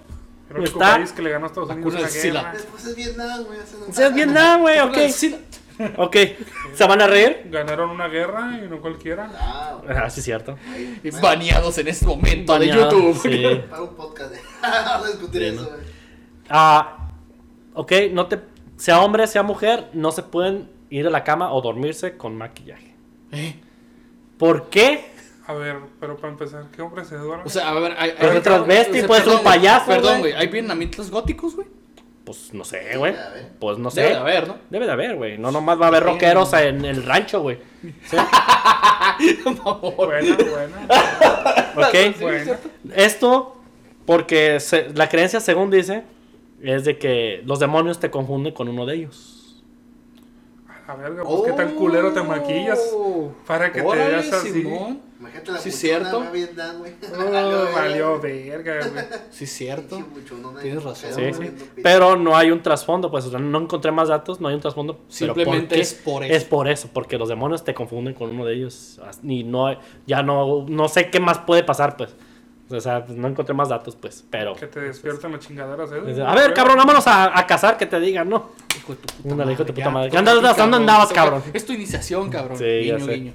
[0.49, 2.51] El único Está- país que le ganó a Estados Unidos la guerra.
[2.53, 3.57] Después es Vietnam, güey.
[3.57, 4.97] no- es Vietnam, güey, ok.
[5.97, 6.15] Ok,
[6.73, 7.49] ¿se van a reír?
[7.51, 9.29] Ganaron una guerra y no cualquiera.
[9.37, 9.81] Ah.
[9.89, 10.57] Ah, sí, cierto.
[11.03, 13.21] Y baneados en este momento Baneado, de YouTube.
[13.21, 13.61] sí.
[13.69, 14.39] Para un podcast de.
[14.61, 15.69] Vamos a discutir Sí, eso, ¿no?
[16.49, 17.09] Ah,
[17.73, 18.39] ok, no te,
[18.77, 22.95] sea hombre, sea mujer, no se pueden ir a la cama o dormirse con maquillaje.
[23.33, 23.59] Eh,
[24.37, 25.05] ¿Por qué?
[25.47, 27.43] A ver, pero para empezar, ¿qué hombre se duerme?
[27.45, 28.13] O sea, a ver, hay.
[28.17, 30.33] hay- transvesti, puede ser un perdón, payaso, Perdón, güey.
[30.33, 31.67] ¿Hay vietnamitas góticos, güey?
[32.23, 33.13] Pues no sé, güey.
[33.59, 34.01] Pues no sé.
[34.01, 34.57] Debe de haber, ¿no?
[34.71, 35.37] Debe de haber, güey.
[35.37, 37.59] No nomás va a haber rockeros en el rancho, güey.
[38.09, 38.17] ¿Sí?
[39.95, 40.87] Buena, buena.
[41.75, 42.19] Ok.
[42.21, 42.57] buena.
[42.95, 43.57] Esto,
[44.05, 46.03] porque se- la creencia, según dice,
[46.63, 49.44] es de que los demonios te confunden con uno de ellos.
[50.87, 53.31] A verga, pues qué tan culero te maquillas Oh.
[53.47, 54.51] para que te veas así.
[54.51, 55.01] Simón.
[55.19, 56.23] Imagínate la Sí, cierto.
[56.29, 56.45] güey.
[57.17, 59.05] Oh, valió verga, güey.
[59.31, 59.97] Sí, cierto.
[60.61, 61.21] Tienes razón, Sí,
[61.81, 62.19] pero sí.
[62.19, 64.99] no hay un trasfondo, pues o sea, no encontré más datos, no hay un trasfondo.
[65.07, 66.33] Simplemente es por eso.
[66.35, 68.99] Es por eso, porque los demonios te confunden con uno de ellos.
[69.23, 72.13] Y no, hay- ya no, no sé qué más puede pasar, pues.
[72.69, 74.55] O sea, pues, no encontré más datos, pues, pero...
[74.55, 76.23] Que te despiertan las chingaderas, ¿eh?
[76.25, 78.49] A ver, cabrón, vámonos a, a cazar, que te digan, ¿no?
[78.75, 80.09] Hijo de tu puta Ándale, hijo de tu puta ya, madre.
[80.09, 81.43] ¿Dónde andas- a dónde andabas, cabrón?
[81.53, 82.57] Es tu iniciación, cabrón.
[82.57, 83.13] Sí, ya guiño, sé.
[83.13, 83.33] guiño.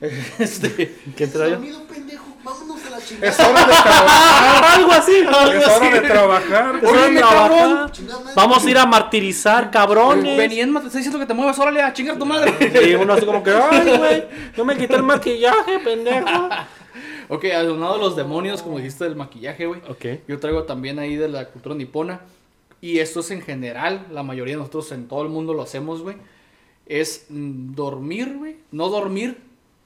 [0.38, 1.50] Este, ¿Quién te da yo?
[1.56, 2.24] Dormido, pendejo.
[2.44, 3.28] Vámonos a la chingada.
[3.32, 4.64] Es hora de trabajar.
[4.78, 6.06] algo así, algo Es hora de así.
[6.08, 6.76] trabajar.
[6.80, 7.68] Es hora de trabajar.
[7.68, 8.32] madre.
[8.36, 10.36] Vamos a ir a martirizar, cabrones.
[10.36, 12.54] Venien, te estoy diciendo que te muevas, órale, a chingar tu madre.
[12.88, 14.24] Y uno así como que, ay, güey,
[14.56, 16.48] no me quité el maquillaje, pendejo.
[17.28, 19.80] Ok, adornado a los demonios, como dijiste del maquillaje, güey.
[19.88, 20.22] Ok.
[20.26, 22.20] Yo traigo también ahí de la cultura nipona.
[22.80, 26.02] Y esto es en general, la mayoría de nosotros en todo el mundo lo hacemos,
[26.02, 26.16] güey.
[26.86, 28.56] Es mm, dormir, güey.
[28.70, 29.38] No dormir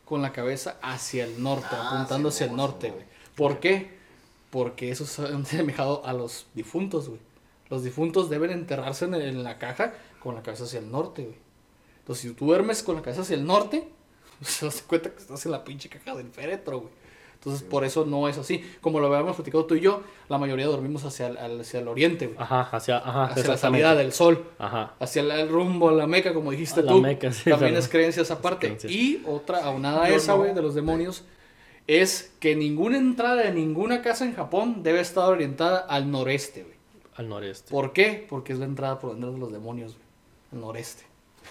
[0.05, 3.05] con la cabeza hacia el norte, Ah, apuntando sí, hacia el norte, güey.
[3.35, 3.93] ¿Por qué?
[4.51, 7.21] Porque eso es asemejado a los difuntos, güey.
[7.71, 11.37] Los difuntos deben enterrarse en, en la caja con la cabeza hacia el norte, güey.
[12.01, 13.89] Entonces, si tú duermes con la cabeza hacia el norte,
[14.43, 16.93] se das cuenta que estás en la pinche caja del féretro, güey.
[17.45, 18.65] Entonces, por eso no es así.
[18.81, 22.29] Como lo habíamos platicado tú y yo, la mayoría dormimos hacia el, hacia el oriente,
[22.29, 22.39] güey.
[22.41, 24.47] Ajá, hacia, ajá, hacia la salida del sol.
[24.61, 24.95] Ajá.
[25.01, 27.01] Hacia el, el rumbo a la meca, como dijiste A la tú.
[27.01, 28.79] Meca, sí, También es creencia esa parte.
[28.89, 30.39] Y otra, aunada Yo esa, no.
[30.39, 31.25] güey, de los demonios,
[31.89, 36.77] es que ninguna entrada de ninguna casa en Japón debe estar orientada al noreste, güey.
[37.17, 37.73] Al noreste.
[37.73, 38.25] ¿Por qué?
[38.31, 40.05] Porque es la entrada por donde de los demonios, güey.
[40.53, 41.03] Al noreste.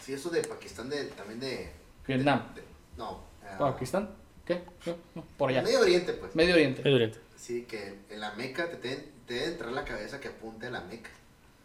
[0.05, 1.69] Sí, eso de Pakistán, de, también de.
[2.07, 2.43] Vietnam.
[2.55, 2.63] de-
[2.97, 3.19] no.
[3.43, 4.09] ah, ¿Pakistán?
[4.45, 4.61] ¿Qué?
[4.85, 5.61] No, no, por allá.
[5.61, 6.35] Medio Oriente, pues.
[6.35, 6.81] Medio Oriente.
[6.83, 7.19] Medio Oriente.
[7.37, 10.71] Sí, que en la Meca te debe, te debe entrar la cabeza que apunte a
[10.71, 11.09] la Meca.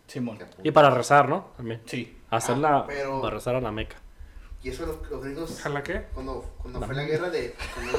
[0.06, 0.38] Simón.
[0.38, 0.68] que apunte.
[0.68, 1.52] Y para rezar, ¿no?
[1.56, 1.80] También.
[1.86, 2.16] Sí.
[2.30, 3.96] Hacerla Ah, pero- para rezar a la meca.
[4.62, 6.06] Y eso los, los gringos, ¿Jala qué?
[6.14, 7.54] cuando, cuando fue la guerra de...
[7.74, 7.92] Cuando,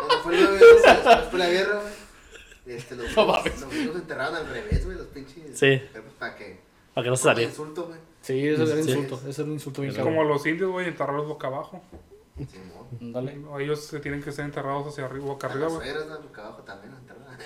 [0.00, 2.76] cuando fue la guerra, después fue la guerra, güey.
[2.76, 3.60] Este, los, No los, mames.
[3.60, 5.58] los gringos enterraban al revés, güey, los pinches.
[5.58, 5.80] Sí.
[6.18, 6.60] Para que...
[6.94, 7.50] Para que no se saliera.
[7.50, 7.98] insulto, güey.
[8.22, 8.90] Sí, eso era un Sí.
[8.90, 9.28] insulto.
[9.28, 10.14] Eso era un insulto bien Es cabrón.
[10.16, 11.82] como los indios, güey, enterrarlos boca abajo.
[13.00, 13.38] Dale.
[13.60, 15.88] Ellos se tienen que ser enterrados hacia arriba, boca A arriba, las güey.
[15.90, 16.20] suegras, ¿no?
[16.26, 17.38] Boca abajo también, enterradas.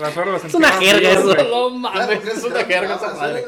[0.00, 1.22] Las suegras las Es una jerga eso.
[1.24, 1.36] güey.
[1.36, 3.44] No Claro, mames, porque es se una jerga esa madre.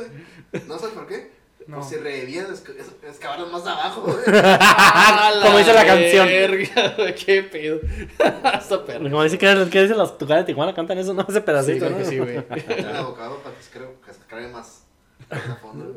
[0.67, 1.43] No sabes por qué.
[1.67, 1.77] No.
[1.79, 4.17] Pues si revivían, es- es- excavaron más abajo, güey.
[5.43, 6.27] Como dice la canción.
[6.29, 7.79] Qué pedo.
[9.11, 11.23] Como dice que, que dice las tucadas de Tijuana, cantan eso, ¿no?
[11.23, 11.99] Ese Sí, pedacito, creo ¿no?
[11.99, 12.37] que sí, güey.
[12.39, 13.71] Boca abajo para se
[14.49, 14.83] más.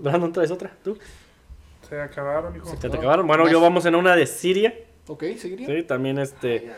[0.02, 0.72] Brandon, ¿traes otra?
[0.84, 0.98] ¿Tú?
[1.88, 2.66] Se acabaron, hijo.
[2.80, 3.28] ¿Se te acabaron?
[3.28, 4.74] Bueno, yo vamos en una de Siria.
[5.08, 5.68] Ok, seguiría.
[5.68, 6.72] Sí, también este...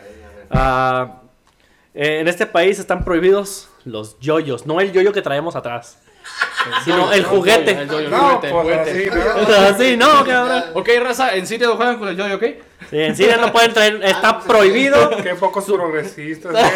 [0.53, 1.10] eh,
[1.93, 4.66] en este país están prohibidos los yoyos.
[4.66, 5.99] No el yoyo que traemos atrás.
[6.84, 7.72] Sino el juguete.
[7.72, 9.53] El yoyo, el No, juguete, pues así, ¿no?
[9.55, 10.64] Así, no, cabrón.
[10.74, 12.43] Ok, raza, en Siria juegan con el yoyo, ¿ok?
[12.89, 13.99] Sí, en Siria no pueden traer...
[14.03, 15.10] Está prohibido.
[15.24, 16.53] Qué pocos progresistas.
[16.53, 16.70] eh.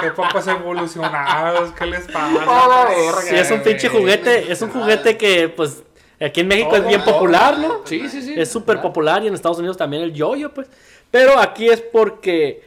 [0.00, 1.70] Qué pocos evolucionados.
[1.78, 2.88] ¿Qué les pasa?
[3.22, 4.50] Sí, es un pinche juguete.
[4.50, 5.84] Es un juguete que, pues,
[6.24, 7.82] aquí en México es bien popular, ¿no?
[7.84, 8.34] Sí, sí, sí.
[8.36, 10.66] Es súper popular y en Estados Unidos también el yoyo, pues.
[11.10, 12.62] Pero aquí es porque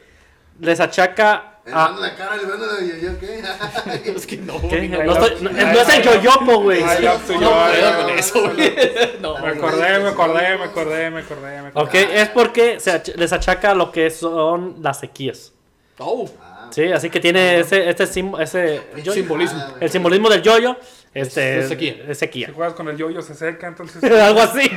[0.60, 1.76] les achaca Le a...
[1.76, 3.42] mando la cara, le mando la yo, ¿qué?
[4.16, 6.82] Es que no, No, no, estoy- no- no es el yoyopo, güey.
[6.82, 8.72] Ay, ya estoy no yo, ay, con eso, güey.
[9.20, 12.20] No, Me acordé, me acordé, me acordé, me acordé, me Ok, acordé.
[12.22, 15.52] es porque se ach- les achaca lo que son las sequías.
[15.98, 18.82] Oh, Ah, Sí, así que tiene ese, este sim- ese
[19.12, 19.62] simbolismo.
[19.80, 20.76] el simbolismo del yoyo.
[21.14, 21.96] Este, Es sequía.
[22.08, 22.46] es sequía.
[22.48, 24.02] Si juegas con el yoyo se seca, entonces.
[24.12, 24.70] Algo así.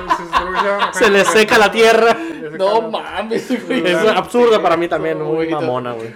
[0.00, 0.26] entonces
[0.98, 2.16] Se le seca la tierra.
[2.58, 3.86] no mames, güey.
[3.86, 6.12] Es absurdo para mí también, No, muy mamona, güey.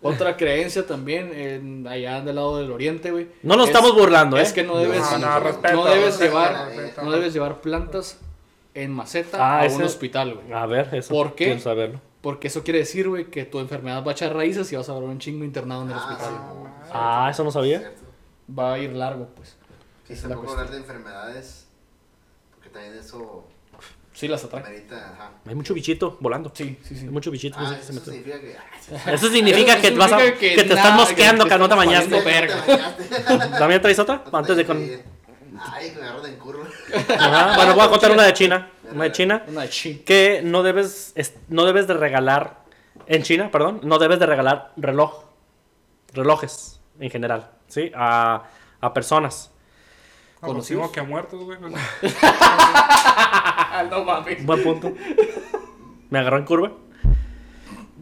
[0.00, 3.26] Otra creencia también, en, allá del lado del oriente, güey.
[3.42, 4.42] No nos es- estamos burlando, ¿eh?
[4.42, 7.02] Es que no debes, No, no, no, respeto, debes respeto, llevar, respeto.
[7.02, 8.18] no debes llevar plantas
[8.74, 10.52] en maceta Ah, a ese- un hospital, güey.
[10.52, 11.12] A ver, eso.
[11.12, 11.46] ¿Por qué?
[11.46, 12.00] Quiero saberlo.
[12.20, 14.94] Porque eso quiere decir, güey, que tu enfermedad va a echar raíces y vas a
[14.94, 16.34] ver un chingo internado en el Ah, hospital.
[16.84, 17.78] sí, Ah, eso no sabía.
[17.80, 18.02] cierto.
[18.58, 19.56] Va a ir largo, pues.
[20.08, 20.58] Sí, tampoco cuestión.
[20.58, 21.66] hablar de enfermedades,
[22.54, 23.46] porque también eso
[24.14, 24.84] Sí las atrae.
[25.46, 26.50] Hay mucho bichito volando.
[26.52, 27.04] Sí, sí, sí.
[27.04, 27.56] Hay mucho bichito.
[27.60, 28.56] Ah, que se eso significa que...
[29.14, 31.68] Eso significa Eso que, vas a- que que te nada, estás mosqueando, que que no
[31.68, 32.22] te bañaste.
[33.58, 34.24] ¿También traes otra?
[34.32, 34.78] Antes de con...
[35.60, 36.66] Ay, que me agarro de en curva.
[37.18, 38.68] Ajá, Bueno, voy a contar una de China.
[38.92, 39.44] Una de China.
[39.48, 39.98] Una chi.
[40.00, 42.58] Que no debes, es- no debes de regalar...
[43.06, 43.80] En China, perdón.
[43.84, 45.24] No debes de regalar reloj.
[46.12, 47.50] Relojes, en general.
[47.68, 47.90] ¿Sí?
[47.94, 48.42] A,
[48.80, 49.50] a personas.
[50.42, 51.58] No, digo que muertos, güey.
[51.58, 51.72] pues.
[52.22, 54.44] Ah, no mames.
[54.44, 54.92] Buen punto.
[56.10, 56.72] Me agarró en curva.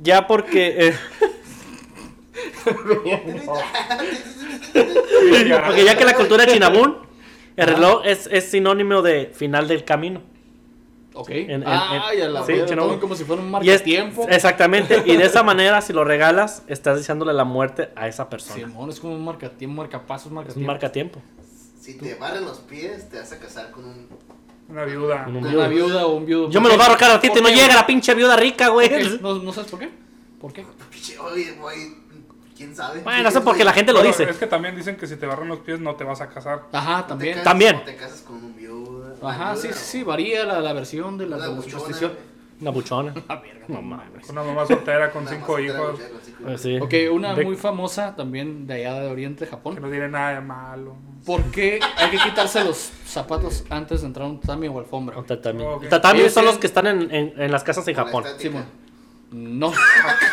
[0.02, 0.88] Ya porque...
[0.88, 0.98] eh,
[5.66, 6.98] porque ya que la cultura chinabún,
[7.56, 10.20] el reloj es, es sinónimo de final del camino.
[11.14, 11.30] Ok.
[11.30, 12.52] En- en- ah, en- ya la sí,
[13.00, 14.26] como si fuera un Y es, marcatiempo.
[14.28, 18.66] exactamente, y de esa manera, si lo regalas, estás deseándole la muerte a esa persona.
[18.66, 20.66] Simón, es como un marcatiempo, marcapasos, es un marcatiempo.
[20.66, 21.22] marcatiempo.
[21.80, 24.08] Si te barren los pies, te vas a casar con un...
[24.68, 25.24] Una viuda.
[25.28, 26.50] Un Una viuda o un viudo.
[26.50, 26.76] Yo ¿Por me lo qué?
[26.78, 28.90] voy a arrojar a ti, ¿Por no llega la pinche viuda rica, güey.
[29.22, 29.88] ¿No, ¿No sabes por qué?
[30.40, 30.66] ¿Por qué?
[30.90, 31.94] Pinche, oye, güey,
[32.56, 33.00] ¿quién sabe?
[33.02, 34.24] Bueno, eso porque la gente lo Pero dice.
[34.30, 36.62] Es que también dicen que si te barran los pies no te vas a casar.
[36.72, 37.32] Ajá, Te también.
[37.34, 37.84] casas- También.
[37.84, 39.14] Te casas con un viuda.
[39.22, 41.84] Ajá, sí, viuda sí, sí, varía la, la versión de la, la buchona.
[42.58, 43.12] Una buchona.
[43.28, 44.28] Ah, verga, No mames.
[44.30, 45.76] Una mamá soltera con cinco hijos.
[46.00, 46.60] con cinco Eh, hijos.
[46.62, 46.78] sí.
[46.80, 49.76] Ok, una De- muy famosa también de allá de Oriente, Que Japón.
[49.80, 50.96] no tiene nada de malo.
[51.26, 55.18] ¿Por qué hay que quitarse los zapatos antes de entrar a un tatami o alfombra?
[55.18, 55.64] O tatami.
[55.90, 58.24] Tatami son los que están en, en- en las casas en la Japón.
[58.24, 58.48] estética.
[58.50, 58.85] Simón.
[59.30, 59.72] No.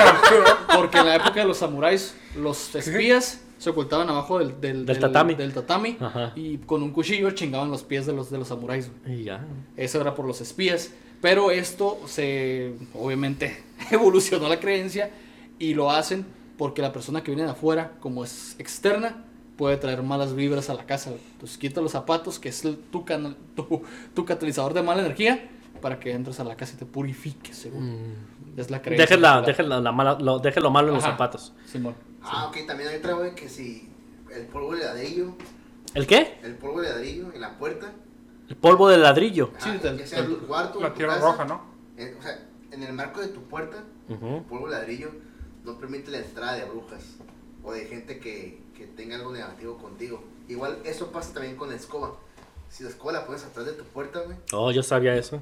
[0.75, 4.99] Porque en la época de los samuráis, los espías se ocultaban abajo del, del, Del
[4.99, 5.35] tatami.
[5.35, 6.33] del tatami Ajá.
[6.35, 8.91] y con un cuchillo chingaban los pies de los, de los samuráis.
[9.05, 9.45] Y ya.
[9.77, 10.91] Eso era por los espías.
[11.21, 15.11] Pero esto se, obviamente, evolucionó la creencia
[15.59, 16.25] y lo hacen
[16.57, 19.23] porque la persona que viene de afuera, como es externa,
[19.57, 21.11] puede traer malas vibras a la casa.
[21.33, 23.81] Entonces quita los zapatos, que es el- tu, canal- tu,
[24.13, 25.49] tu catalizador de mala energía,
[25.83, 28.15] para que entres a la casa y te purifiques, según.
[28.55, 29.05] Es la creencia.
[29.05, 31.53] Deje, la, deje, la, la mala, lo, deje lo malo en los zapatos.
[31.65, 31.93] Simón.
[32.21, 33.89] Ah, ok, también hay otra, güey, que si
[34.33, 35.35] el polvo de ladrillo,
[35.93, 36.39] ¿El qué?
[36.41, 37.91] el polvo de ladrillo en la puerta,
[38.47, 39.51] El polvo de ladrillo.
[39.59, 41.61] Sí, del- ya sea en tu cuarto, en La tu tierra casa, roja, ¿no?
[41.97, 42.39] en- o sea,
[42.71, 45.11] en el marco de tu puerta, el polvo de ladrillo
[45.65, 47.03] no permite la entrada de brujas
[47.61, 50.23] o de gente que, que tenga algo negativo contigo.
[50.47, 52.15] Igual eso pasa también con la escoba.
[52.69, 55.41] Si la escoba la pones atrás de tu puerta, güey, Oh, yo sabía eso.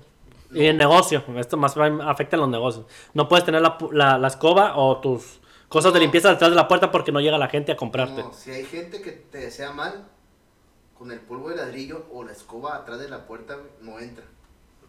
[0.54, 2.86] Y en negocio, esto más bien afecta en los negocios.
[3.14, 5.40] No puedes tener la, pu- la, la escoba o tus
[5.70, 8.22] cosas de limpieza detrás de la puerta porque no llega la gente a comprarte.
[8.24, 10.06] no, si hay gente que te desea mal,
[10.98, 14.26] con el polvo de ladrillo o la escoba atrás de la puerta, no entra.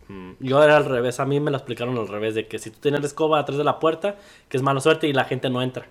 [0.08, 2.70] Mm, Yo era al revés, a mí me lo explicaron al revés, de que si
[2.70, 4.16] tú tienes la escoba atrás de la puerta,
[4.48, 5.86] que es mala suerte y la gente no entra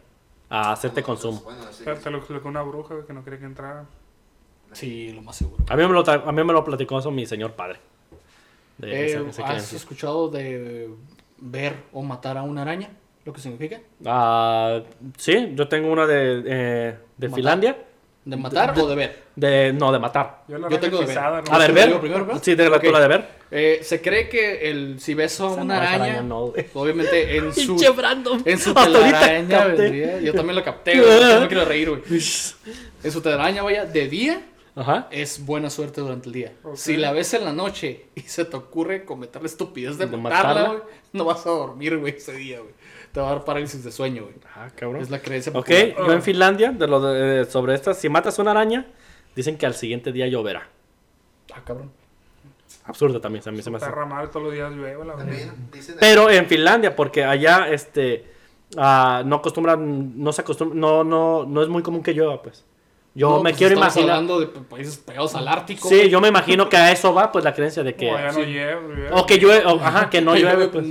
[0.49, 1.41] a hacerte consumo.
[1.45, 1.86] Bueno, sí.
[1.86, 3.86] Se, se lo explicó una bruja que no quería que entrara.
[4.74, 5.63] Sí, lo más seguro.
[5.69, 7.80] A mí me lo, tra- a mí me lo platicó eso mi señor padre.
[8.82, 9.75] De Eh, esa- esa ¿Has creencia.
[9.77, 10.89] escuchado de
[11.38, 12.89] ver o matar a una araña?
[13.23, 13.79] ¿Lo que significa?
[14.05, 14.82] Ah,
[15.17, 17.36] sí, yo tengo una de, eh, de ¿Matar?
[17.36, 17.77] Finlandia.
[18.23, 19.23] ¿De matar o de ver?
[19.36, 20.43] De, no, de matar.
[20.47, 21.49] Yo la Yo tengo de pisada, ver.
[21.49, 21.55] ¿no?
[21.55, 21.99] A ver, ¿Sí ver.
[21.99, 22.39] primero?
[22.41, 22.84] Sí, de la Ok.
[22.84, 23.27] tú la de ver.
[23.49, 27.77] Eh, se cree que el, si ves a una araña, araña, no, obviamente en su,
[28.45, 30.19] en su telaraña vendría.
[30.21, 31.34] Yo también lo capté, güey.
[31.34, 32.01] No me quiero reír, güey.
[33.03, 34.41] En su telaraña, vaya, de día
[34.76, 35.07] Ajá.
[35.11, 36.53] es buena suerte durante el día.
[36.76, 40.15] Si la ves en la noche y se te ocurre cometer la estupidez de, ¿De
[40.17, 40.69] matarla, matarla?
[40.69, 40.82] güey,
[41.13, 42.72] no vas a dormir, güey, ese día, güey.
[43.11, 44.36] Te va a dar parálisis de sueño, güey.
[44.55, 45.01] Ah, cabrón.
[45.01, 45.93] Es la creencia Ok, popular.
[46.07, 48.88] yo en Finlandia, de lo de- sobre estas, si matas una araña,
[49.36, 50.69] dicen que al siguiente día lloverá.
[51.53, 51.91] Ah, cabrón.
[52.86, 53.86] Absurdo también, a mí se me hace.
[53.86, 55.53] Está ramal todos los días llueve, la verdad.
[55.99, 58.26] Pero en Finlandia, porque allá este
[58.78, 62.63] ah, no acostumbran, no se acostumbran, no, no, no es muy común que llueva, pues.
[63.14, 64.16] Yo No, me pues quiero estamos imaginar.
[64.16, 65.89] hablando de pa- países pegados al Ártico.
[65.89, 68.09] Sí, yo me imagino que a eso va, pues la creencia de que.
[68.09, 68.39] O no sí.
[68.43, 69.09] llueve.
[69.12, 70.86] O que llueve, o- ajá, que no llueve, pues.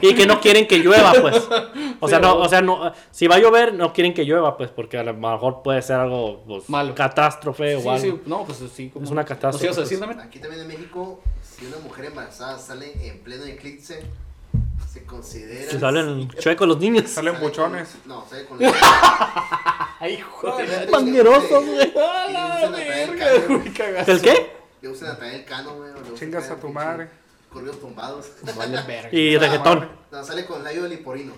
[0.00, 1.36] Y que no quieren que llueva, pues.
[2.00, 4.56] O sea, Sí, no, o sea, no, si va a llover, no quieren que llueva,
[4.56, 6.94] pues, porque a lo mejor puede ser algo pues, Malo.
[6.94, 8.00] catástrofe o Sí, algo.
[8.00, 8.90] sí, no, pues sí.
[8.90, 10.08] como- Es una catástrofe, ¿Nos ibas a decir pues.
[10.10, 10.28] también?
[10.28, 14.02] Aquí también en México, si una mujer embarazada sale en pleno eclipse,
[14.96, 15.70] se considera.
[15.70, 17.10] Si salen chuecos los niños.
[17.10, 17.88] Salen sale con- buchones.
[18.06, 18.58] No, sale con.
[20.00, 20.90] Ay, joder.
[20.90, 21.92] Banderosos, güey.
[21.96, 23.58] ¡Ah, Y la usan a traer verga, cano.
[23.58, 24.10] güey, cagazo.
[24.12, 24.52] ¿El qué?
[24.82, 25.90] Le usan a traer el cano, güey.
[26.14, 27.08] Chingas a tu madre.
[27.52, 28.26] Corridos tumbados.
[28.56, 29.08] Vale, verga.
[29.12, 29.88] Y reggaetón.
[30.10, 31.32] No, sale con layo de liporino.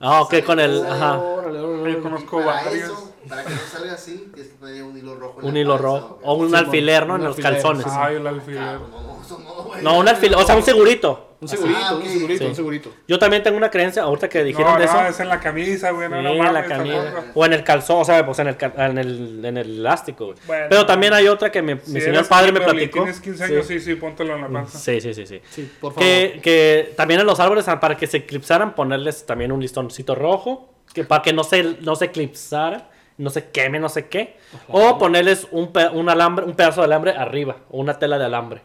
[0.00, 0.86] Ah, ok, con el.
[0.86, 1.16] Ajá.
[1.16, 2.92] Yo conozco varios.
[3.28, 5.40] para que no salga así, tienes que poner un hilo rojo.
[5.40, 6.18] en Un la hilo rojo.
[6.22, 7.14] O un Sí, alfiler, ¿no?
[7.14, 7.84] un En los calzones.
[7.84, 8.62] sí, Ay, el alfiler.
[8.62, 9.82] Ah, no, eso no, güey.
[9.82, 10.36] No, un alfiler.
[10.38, 11.26] O sea, un segurito.
[11.40, 12.50] Un segurito, Ah, un segurito, Sí.
[12.50, 12.94] un segurito.
[13.08, 15.06] Yo también tengo una creencia, ahorita que dijeron No, de no, eso.
[15.08, 16.08] es en la camisa, güey.
[16.08, 17.24] No, Sí, no en la camisa.
[17.34, 20.38] O en el calzón, o sea, pues en el, en el, en el elástico, güey.
[20.46, 20.66] Bueno.
[20.68, 23.00] Pero también hay otra que mi, mi Si señor padre me platicó.
[23.04, 24.78] Tienes 15 años, sí, sí, póntelo en la panza.
[24.78, 25.40] Sí, sí, sí, sí.
[25.50, 26.06] Sí, por favor.
[26.06, 30.14] Que, que también en los árboles, ah, para que se eclipsaran, ponerles también un listoncito
[30.14, 34.36] rojo, que para que no se, no se eclipsara, no se queme, no sé qué.
[34.68, 38.26] O ponerles un, pe- un alambre, un pedazo de alambre arriba, o una tela de
[38.26, 38.60] alambre.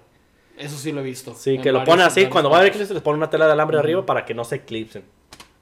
[0.57, 1.35] Eso sí lo he visto.
[1.35, 3.45] Sí, que lo ponen así, cuando va a haber varios eclipse les ponen una tela
[3.45, 5.03] de alambre arriba para que no se eclipsen.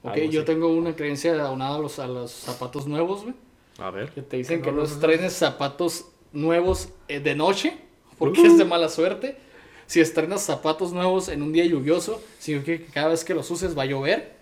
[0.02, 0.46] Ok, yo así.
[0.46, 3.34] tengo una creencia aunada a los, a los zapatos nuevos, güey.
[3.78, 4.10] A ver.
[4.10, 7.76] Que te dicen No que no los estrenes zapatos nuevos eh, de noche,
[8.18, 9.36] porque es de mala suerte.
[9.86, 13.76] Si estrenas zapatos nuevos en un día lluvioso, significa que cada vez que los uses
[13.76, 14.34] va a llover.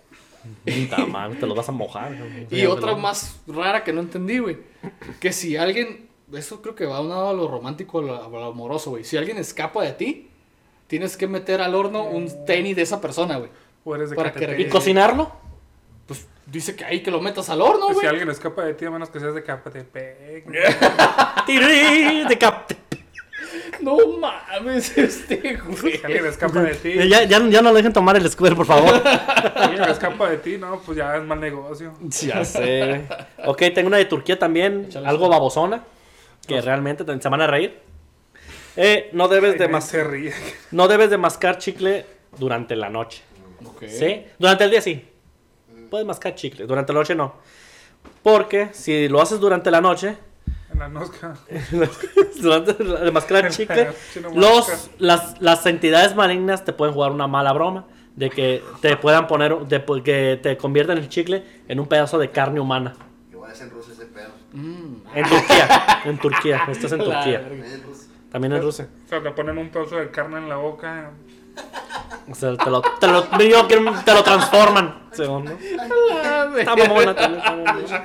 [0.65, 2.15] Puta madre, te lo vas a mojar.
[2.17, 2.47] güey.
[2.51, 4.57] Y otra más rara que no entendí, güey.
[5.19, 8.91] Que si alguien, eso creo que va a lo romántico, a lo, a lo amoroso,
[8.91, 9.03] güey.
[9.03, 10.29] Si alguien escapa de ti,
[10.87, 13.49] tienes que meter al horno un tenis de esa persona, güey.
[13.83, 14.61] O eres de Para que.
[14.61, 15.31] ¿Y cocinarlo?
[16.07, 18.07] Pues dice que ahí que lo metas al horno, Pues si güey.
[18.07, 19.43] alguien escapa de ti, a menos que seas de.
[21.45, 22.71] Tirí de cap.
[23.81, 25.97] No mames, este, güey.
[25.97, 28.65] Si alguien escapa de ti, Ya, ya, ya no lo dejen tomar el square, por
[28.65, 29.01] favor.
[29.55, 31.93] si alguien escapa de ti, no, pues ya es mal negocio.
[32.01, 33.05] ya sé.
[33.45, 35.83] Ok, tengo una de Turquía también, Échale, algo babosona,
[36.47, 37.79] que realmente te- se van a reír.
[38.75, 40.33] Eh, no debes de Ay, mas- se ríe.
[40.71, 42.05] no debes de mascar chicle
[42.37, 43.21] durante la noche.
[43.65, 43.83] Ok.
[43.87, 44.25] ¿Sí?
[44.39, 45.07] Durante el día sí.
[45.89, 47.35] Puedes mascar chicle, durante la noche no.
[48.23, 50.17] Porque si lo haces durante la noche,
[50.71, 51.35] En la nosca.
[52.41, 53.89] durante de mascar chicle,
[54.33, 59.27] los, las, las entidades malignas te pueden jugar una mala broma de que te puedan
[59.27, 62.95] poner, de que te conviertan el chicle en un pedazo de carne humana.
[63.31, 64.29] Igual es en Rusia ese pedo.
[64.53, 64.95] Mm.
[65.15, 67.47] En Turquía, en Turquía, esto es en La Turquía.
[68.33, 68.87] También en Rusia.
[69.05, 71.11] O sea, te ponen un pedazo de carne en la boca.
[72.27, 75.03] O sea, te lo, te lo, te lo transforman.
[75.11, 75.51] según, ¿no?
[76.11, 77.99] La Está mamona también, está mamona.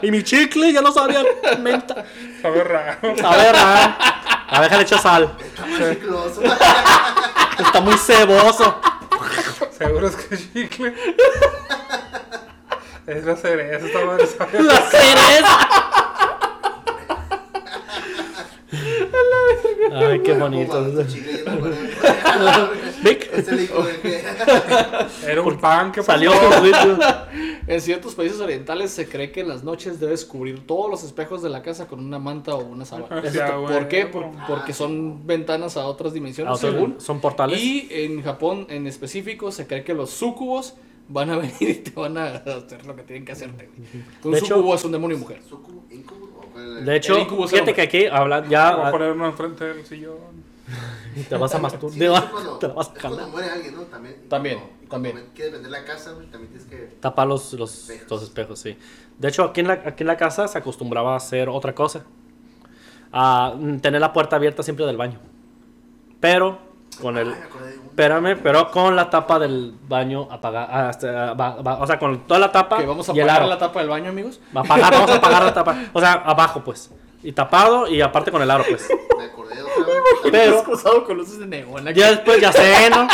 [0.00, 1.22] Y mi chicle ya no sabía
[1.58, 2.06] menta.
[2.40, 2.98] Sabe raro.
[3.02, 4.46] A ver, ah.
[4.48, 5.36] a ver, déjale echar sal.
[5.38, 6.42] Está muy chicloso.
[7.58, 8.80] Está muy ceboso.
[9.76, 10.94] Seguro es que es chicle.
[13.06, 14.62] Es la cereza, esta madre sabe.
[14.62, 16.03] La cereza.
[19.92, 20.86] Ay, qué bonito.
[21.00, 21.20] Este.
[23.02, 23.30] Vic.
[23.32, 23.68] Este.
[25.30, 26.32] Era un pan que Salió.
[27.66, 31.42] En ciertos países orientales se cree que en las noches debes cubrir todos los espejos
[31.42, 33.22] de la casa con una manta o una sábana.
[33.22, 34.06] Te- ¿Por qué?
[34.06, 37.00] Por- porque son ventanas a otras dimensiones, Ah, según.
[37.00, 37.58] Son portales.
[37.62, 40.74] Y en Japón en específico se cree que los sucubos
[41.08, 43.68] van a venir y te van a hacer lo que tienen que hacerte.
[44.24, 45.40] Un De hecho- sucubo es un demonio mujer.
[45.48, 45.83] ¿Sucubo?
[46.64, 46.72] ¿Incubo?
[46.72, 49.26] ¿O cuál el- De hecho, El fíjate que aquí hablan Voy a ya poner uno
[49.26, 50.44] enfrente del sillón.
[51.28, 53.28] te vas a masturbar, Sí, te, te la vas a cuando jalar.
[53.30, 53.82] muere alguien, ¿no?
[53.82, 54.28] También.
[54.28, 54.58] También,
[54.88, 55.28] cuando- también.
[55.34, 56.76] Quieres vender la casa, también tienes que.
[57.00, 58.10] Tapar los, los, Espejos.
[58.10, 58.78] los espejos, sí.
[59.18, 62.04] De hecho, aquí en, la, aquí en la casa se acostumbraba a hacer otra cosa.
[63.12, 65.20] A tener la puerta abierta siempre del baño.
[66.20, 66.58] Pero
[67.00, 67.28] con el...
[67.28, 67.34] Ay,
[67.72, 67.83] de uno.
[67.94, 70.90] Espérame, pero con la tapa del baño apagada.
[71.78, 74.10] o sea, con toda la tapa Que vamos a y apagar la tapa del baño,
[74.10, 74.40] amigos.
[74.54, 75.76] Va a apagar, vamos a apagar la tapa.
[75.92, 76.90] O sea, abajo, pues.
[77.22, 78.88] Y tapado y aparte con el aro, pues.
[79.16, 80.64] Me acordé de otra vez.
[80.74, 81.84] Pero con luces de neón.
[81.94, 83.06] ya después, ya sé, ¿no?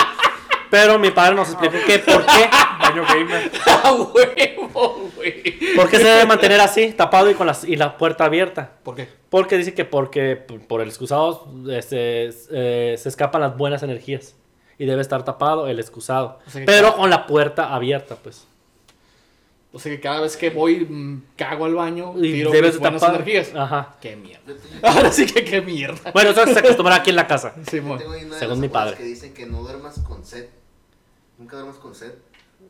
[0.70, 2.48] Pero mi padre nos explicó que por qué,
[2.80, 3.52] Baño gamer.
[3.84, 5.74] ¡A huevo, güey!
[5.76, 8.78] por qué se debe mantener así, tapado y con las, y la puerta abierta.
[8.82, 9.08] ¿Por qué?
[9.28, 14.36] Porque dice que porque por el excusado este, eh, se escapan las buenas energías.
[14.80, 16.38] Y debe estar tapado el excusado.
[16.46, 18.46] O sea que pero cada- con la puerta abierta, pues.
[19.72, 22.74] O sea que cada vez que voy, mm, cago al baño, Y tiro debes mis
[22.74, 23.14] de buenas tapar.
[23.16, 23.54] energías.
[23.54, 23.94] Ajá.
[24.00, 24.54] ¡Qué mierda!
[24.82, 26.10] Ahora sí que qué mierda.
[26.12, 27.54] Bueno, eso se acostumbra aquí en la casa.
[27.70, 28.96] Sí, de Según las mi padre.
[28.96, 30.48] que dicen que no duermas con sed.
[31.38, 32.14] Nunca duermas con sed.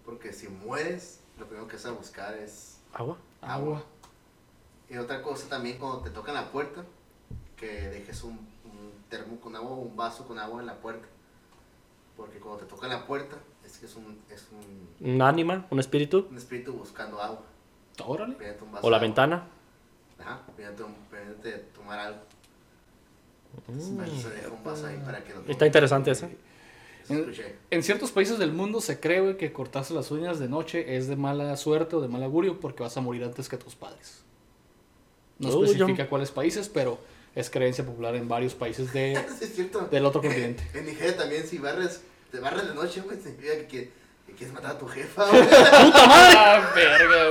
[0.05, 3.17] Porque si mueres, lo primero que vas a buscar es Agua.
[3.41, 3.83] Agua.
[4.91, 6.85] Y otra cosa también cuando te tocan la puerta,
[7.57, 8.33] que dejes un,
[8.65, 11.07] un termo con agua o un vaso con agua en la puerta.
[12.21, 15.81] Porque cuando te tocan la puerta, es que es un, es un, Un ánima, un
[15.81, 16.27] espíritu.
[16.31, 17.43] un espíritu buscando agua.
[18.05, 18.35] Órale.
[18.35, 19.47] Pidiéndote un vaso O la ventana.
[20.19, 20.43] Ajá,
[21.75, 22.21] tomar algo.
[24.21, 26.29] Se deja un vaso ahí para que lo Está interesante eso.
[27.09, 27.57] Escuché.
[27.71, 31.09] En ciertos países del mundo se cree güey, que cortarse las uñas de noche es
[31.09, 34.23] de mala suerte o de mal augurio porque vas a morir antes que tus padres.
[35.39, 36.99] No Uy, especifica yo- cuales países, pero
[37.35, 39.87] es creencia popular en varios países de, Sí, es cierto.
[39.87, 40.63] del otro continente.
[40.75, 43.93] En Nigeria también, si barres, te barres de noche, güey, significa que,
[44.27, 45.49] que quieres matar a tu jefa, güey.
[45.53, 47.27] ¡Ah, verga,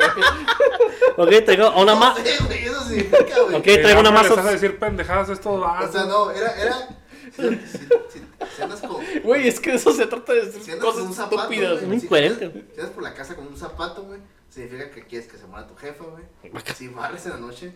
[1.18, 1.38] güey!
[1.40, 2.18] Ok, tengo una No más.
[2.18, 3.56] sé, güey, eso significa, güey.
[3.56, 4.24] Ok, traigo una más.
[4.28, 5.92] ¿Les vas a decir pendejadas estos O vatos?
[5.92, 6.88] sea, no, era, era,
[7.36, 7.78] si, si,
[8.10, 11.02] si- si andas con, Güey, es que eso se trata de si decir andas con
[11.04, 11.82] un cosas zapato, estúpidas.
[11.84, 12.46] Muy si incoherente.
[12.46, 14.20] andas- Si andas por la casa con un zapato, güey,
[14.50, 16.24] significa que quieres que se muera tu jefa, güey.
[16.76, 17.74] Si barres en la noche,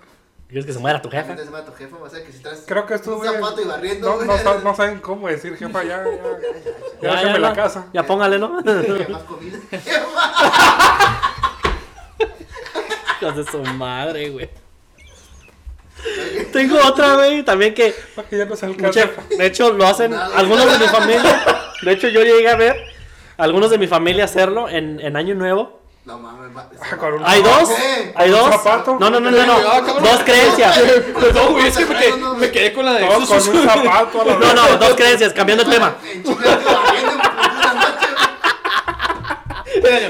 [0.53, 1.29] ¿Quieres que se muera tu jefa?
[1.29, 3.59] también se muera tu jefa, o sea, que si traes Creo que estos un zapato
[3.59, 6.03] y barriendo, no, no, no saben cómo decir jefa ya.
[6.03, 6.05] ya.
[7.01, 7.87] Ya, Ya, déjame ya, la casa.
[7.91, 8.57] Ya póngale, ¿no?
[8.63, 9.57] que más comida.
[13.19, 14.47] Hijos de su madre, güey.
[16.51, 20.37] Tengo otra, güey, también que Para que ya no de hecho lo hacen Nada.
[20.37, 21.43] algunos de mi familia.
[21.81, 22.75] De hecho yo llegué a ver
[23.37, 25.81] algunos de mi familia hacerlo en, en Año Nuevo.
[26.05, 26.51] No mames,
[26.81, 28.11] Ah, con un- Hay dos, ¿Qué?
[28.15, 28.61] hay ¿Con un dos.
[28.61, 28.97] zapato?
[28.99, 29.53] No, no, no, no, no.
[29.65, 29.81] Ah.
[29.81, 30.77] Dos creencias.
[31.33, 34.25] No, güey, es que me quedé, me quedé con la de con un zapato a
[34.25, 35.95] la No, no, dos creencias, cambiando el tema.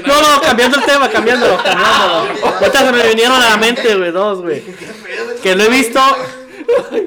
[0.06, 2.46] No, no, cambiando el tema, cambiándolo, cambiándolo.
[2.60, 4.62] Ahorita se me vinieron a la mente, güey, dos, güey.
[5.42, 6.00] Que lo he visto.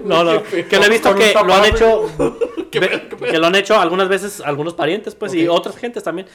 [0.04, 2.10] No, no, que lo he visto que lo han hecho.
[2.72, 6.28] Que lo han hecho algunas veces algunos parientes, pues, y otras gentes también.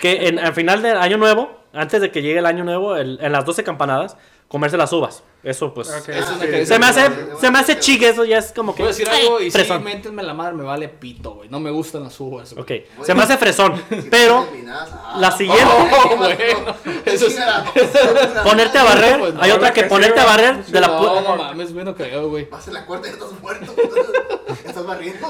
[0.00, 3.18] Que en, al final del año nuevo, antes de que llegue el año nuevo, el-
[3.20, 4.16] en las 12 campanadas,
[4.48, 5.22] comerse las uvas.
[5.42, 5.88] Eso, pues.
[5.88, 6.66] Eso es creencia.
[6.66, 7.10] Se me hace,
[7.40, 8.82] se me hace chique, eso ya es como que.
[8.82, 9.82] Quiero decir algo y sí, fresón.
[9.82, 11.48] méntenme la madre, me vale pito, güey.
[11.48, 12.82] No me gustan las uvas, güey.
[12.82, 15.64] Ok, se me hace fresón, Si pero terminas, ah, la siguiente.
[15.64, 16.76] Oh, bueno.
[17.06, 17.38] Eso es-
[18.44, 20.80] Ponerte a barrer, Pues no, hay otra la que que ponerte a sí, barrer de
[20.80, 22.44] la No, pu- no mames, güey, no creo, güey.
[22.50, 23.74] Vas en la cuarta y estás muerto.
[24.66, 25.26] Estás barriendo.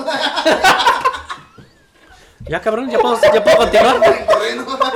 [2.48, 3.96] Ya cabrón, ya puedo, ya puedo continuar.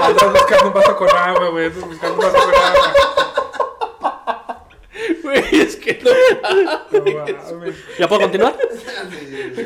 [0.08, 1.66] Estás buscando un vaso con agua, güey.
[1.66, 2.94] Estás buscando un vaso con agua.
[5.22, 6.10] Güey, es que no.
[6.98, 7.74] No mames.
[7.98, 8.56] ¿Ya puedo continuar?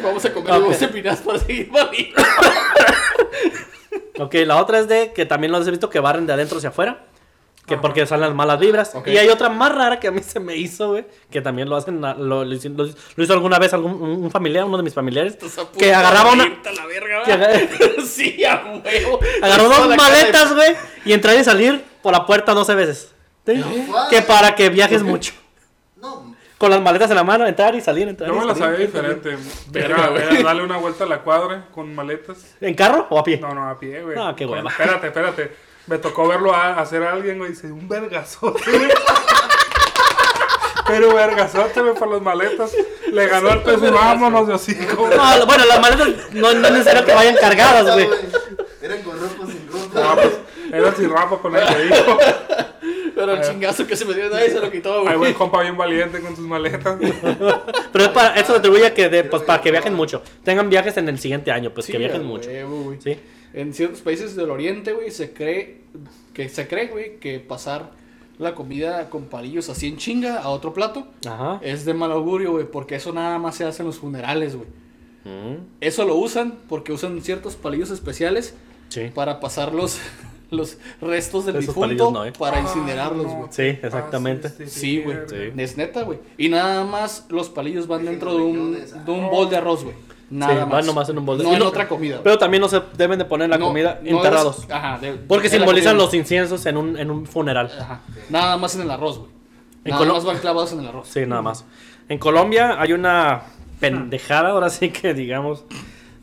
[0.03, 0.59] Vamos a comer Ok.
[0.61, 2.23] huevos empinados para seguir valiendo.
[4.19, 6.71] Ok, la otra es de que también los he visto que barren de adentro hacia
[6.71, 7.05] afuera.
[7.69, 7.83] Que Ajá.
[7.83, 8.93] porque salen las malas vibras.
[9.07, 11.05] Y hay otra más rara que a mí se me hizo, güey.
[11.31, 12.15] Que también lo hacen, lo,
[12.45, 15.37] lo hizo, lo hizo alguna vez algún, un un familiar, uno de mis familiares.
[15.79, 16.45] Que agarraba una.
[16.47, 19.21] la verga, que Sí, a huevo.
[19.43, 20.75] agarró dos de- maletas, güey.
[21.05, 23.15] Y entrar y salir por la puerta 12 veces.
[23.47, 23.63] ¿Sí?
[24.11, 25.33] Que para que viajes mucho.
[25.97, 28.55] No, Con las maletas en la mano, entrar y salir, entrar Yo y me la
[28.55, 29.37] sabía diferente.
[29.69, 30.23] Verga, güey.
[30.23, 32.57] era darle una vuelta a la cuadra con maletas.
[32.61, 33.39] ¿En carro o a pie?
[33.41, 34.17] No, no, a pie, güey.
[34.19, 34.71] Ah, qué hueva.
[34.71, 35.68] Espérate, espérate.
[35.89, 37.51] Me tocó verlo a, hacer a alguien, güey.
[37.51, 38.91] Dice, un vergazote, güey.
[40.87, 42.73] Pero vergazote, güey, por las maletas.
[43.13, 45.09] Le ganó el peso y vámonos de hocico.
[45.15, 48.09] No, bueno, las maletas no, no es necesario que vayan cargadas, güey.
[48.81, 50.15] Eran con ropa sin No, ropa.
[50.23, 50.33] pues,
[50.73, 52.19] era sin rapa con el dedito.
[53.15, 55.17] Pero el chingazo que se me dio nadie se lo quitó, Hay güey.
[55.19, 56.97] buen compa bien valiente con sus maletas.
[57.93, 60.23] Pero es para, eso se atribuye a que, de- pues, para que viajen mucho.
[60.45, 62.49] Tengan viajes en el siguiente año, pues Sí, que viajen mucho.
[62.49, 62.99] huevo, güey.
[63.03, 63.19] Sí.
[63.55, 65.79] En ciertos países del oriente, güey, se cree
[66.35, 67.91] que se cree, güey, que pasar
[68.39, 71.59] la comida con palillos así en chinga a otro plato, Ajá.
[71.63, 74.69] es de mal augurio, güey, porque eso nada más se hace en los funerales, güey.
[75.25, 78.55] Mm, Eso lo usan porque usan ciertos palillos especiales
[78.89, 79.11] Sí.
[79.15, 79.99] para pasar los,
[80.51, 82.33] los restos del Esos difunto no, ¿eh?
[82.39, 83.35] para Ah, incinerarlos, no.
[83.39, 83.49] güey.
[83.51, 84.49] Sí, exactamente.
[84.49, 85.17] Ah, Sí, güey.
[85.29, 85.37] Sí.
[85.57, 86.21] Es neta, güey.
[86.39, 89.29] Y nada más los palillos van dentro de un, de un ah.
[89.29, 89.97] bol de arroz, güey.
[90.31, 90.69] Nada Sí, más.
[90.69, 92.21] van nomás en un bol de- No en no- otra comida.
[92.23, 94.67] Pero también no se deben de poner la No, comida no enterrados.
[94.69, 97.71] debes- ajá, de- Porque simbolizan los inciensos en un, en un funeral.
[97.81, 98.01] Ajá.
[98.29, 99.31] Nada más en el arroz, güey.
[99.85, 101.09] En Nada Colo- más van clavados en el arroz.
[101.09, 101.65] Sí, nada más.
[102.11, 103.43] En Colombia hay una
[103.81, 105.65] pendejada, ahora sí que digamos.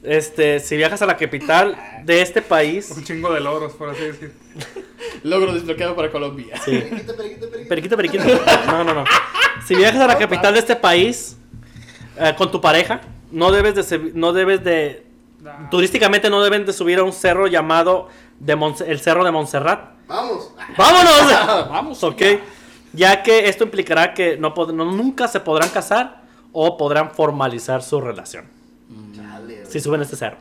[0.03, 4.03] Este, si viajas a la capital de este país, Un chingo de logros, por así
[4.03, 4.34] decir.
[5.24, 6.58] Logro desbloqueado para Colombia.
[6.64, 6.78] sí.
[6.78, 7.70] Periquito, periquito, periquito.
[7.70, 8.24] Periquito, periquito.
[8.68, 9.03] No, no, no.
[9.66, 11.38] Si viajas a la capital de este país
[12.20, 13.01] eh, con tu pareja,
[13.36, 15.06] no debes de no debes de
[15.42, 15.70] Nah.
[15.70, 18.08] turísticamente no deben de subir a un cerro llamado
[18.40, 19.92] de Monse- el cerro de Montserrat.
[20.08, 20.52] Vamos.
[20.76, 21.70] ¡Vámonos!
[21.70, 22.22] Vamos, ok.
[22.94, 28.02] Ya que esto implicará que no, no- nunca se podrán casar o podrán formalizar su
[28.02, 28.46] relación.
[29.16, 29.66] Chale.
[29.68, 30.38] Si suben a este cerro.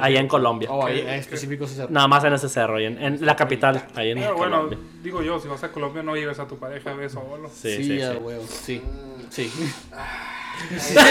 [0.00, 0.68] Allá en Colombia.
[0.70, 3.86] Oh, ahí hay específicos ese Nada más en ese cerro, ahí en, en la capital,
[3.94, 4.78] ahí en Pero bueno, Colombia.
[5.02, 7.48] digo yo, si vas a Colombia no lleves a tu pareja, ves solo.
[7.50, 8.18] Sí, Sí, sí, a sí.
[8.18, 8.82] huevo, sí.
[10.70, 10.94] Sí.
[10.94, 11.02] Se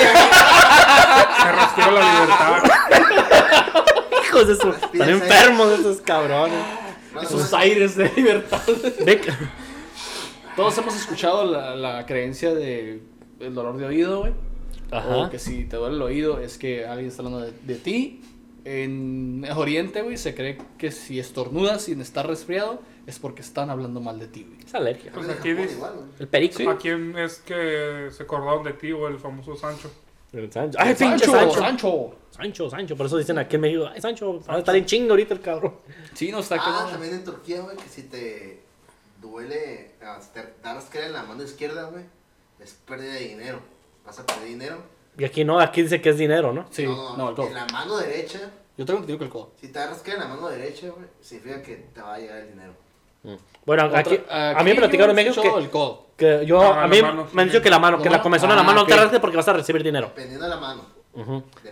[1.52, 2.64] respira la libertad.
[4.28, 4.70] Hijos de su...
[4.70, 6.60] Están enfermos esos cabrones.
[7.22, 8.62] Esos aires de libertad.
[10.56, 13.02] Todos hemos escuchado la, la creencia de
[13.40, 14.34] el dolor de oído, güey.
[14.92, 15.18] Ajá.
[15.18, 18.22] O que si te duele el oído es que alguien está hablando de, de ti.
[18.66, 24.00] En Oriente, güey, se cree que si estornudas sin estar resfriado es porque están hablando
[24.00, 24.60] mal de ti, güey.
[24.66, 25.12] Es alergia.
[25.14, 25.78] Pues en aquí dice-.
[26.20, 26.58] El perico.
[26.58, 26.68] Sí.
[26.68, 29.92] ¿A quién es que se acordaron de ti o el famoso Sancho?
[30.32, 30.78] El Sancho.
[30.82, 31.52] ¡Ay, Sancho!
[31.52, 32.16] Sancho!
[32.32, 32.96] Sancho, Sancho.
[32.96, 34.40] Por eso dicen aquí en México, ¡ay, Sancho!
[34.50, 35.76] Va a estar en chingo ahorita el cabrón.
[36.14, 38.62] Sí, no está Ah, también en Turquía, güey, que si te
[39.22, 39.92] duele,
[40.22, 42.06] si te das que en la mano izquierda, güey,
[42.60, 43.60] es pérdida de dinero.
[44.06, 44.78] Vas a perder dinero.
[45.18, 46.66] Y aquí no, aquí dice que es dinero, ¿no?
[46.72, 47.48] Sí, no, no, el codo.
[47.48, 48.40] en la mano derecha,
[48.78, 49.52] Yo tengo entendido que el codo.
[49.60, 52.38] si te das que en la mano derecha, güey, significa que te va a llegar
[52.40, 52.74] el dinero.
[53.66, 56.08] Bueno, Otra- aquí, a mí me yo platicaron en México que, el codo.
[56.18, 58.22] que yo, Ah, a mí mano, me han dicho que la mano, ¿La que la
[58.22, 58.92] comezón en la Ah, mano, ok.
[58.92, 60.08] agárrate porque vas a recibir dinero.
[60.08, 60.82] Dependiendo de la mano.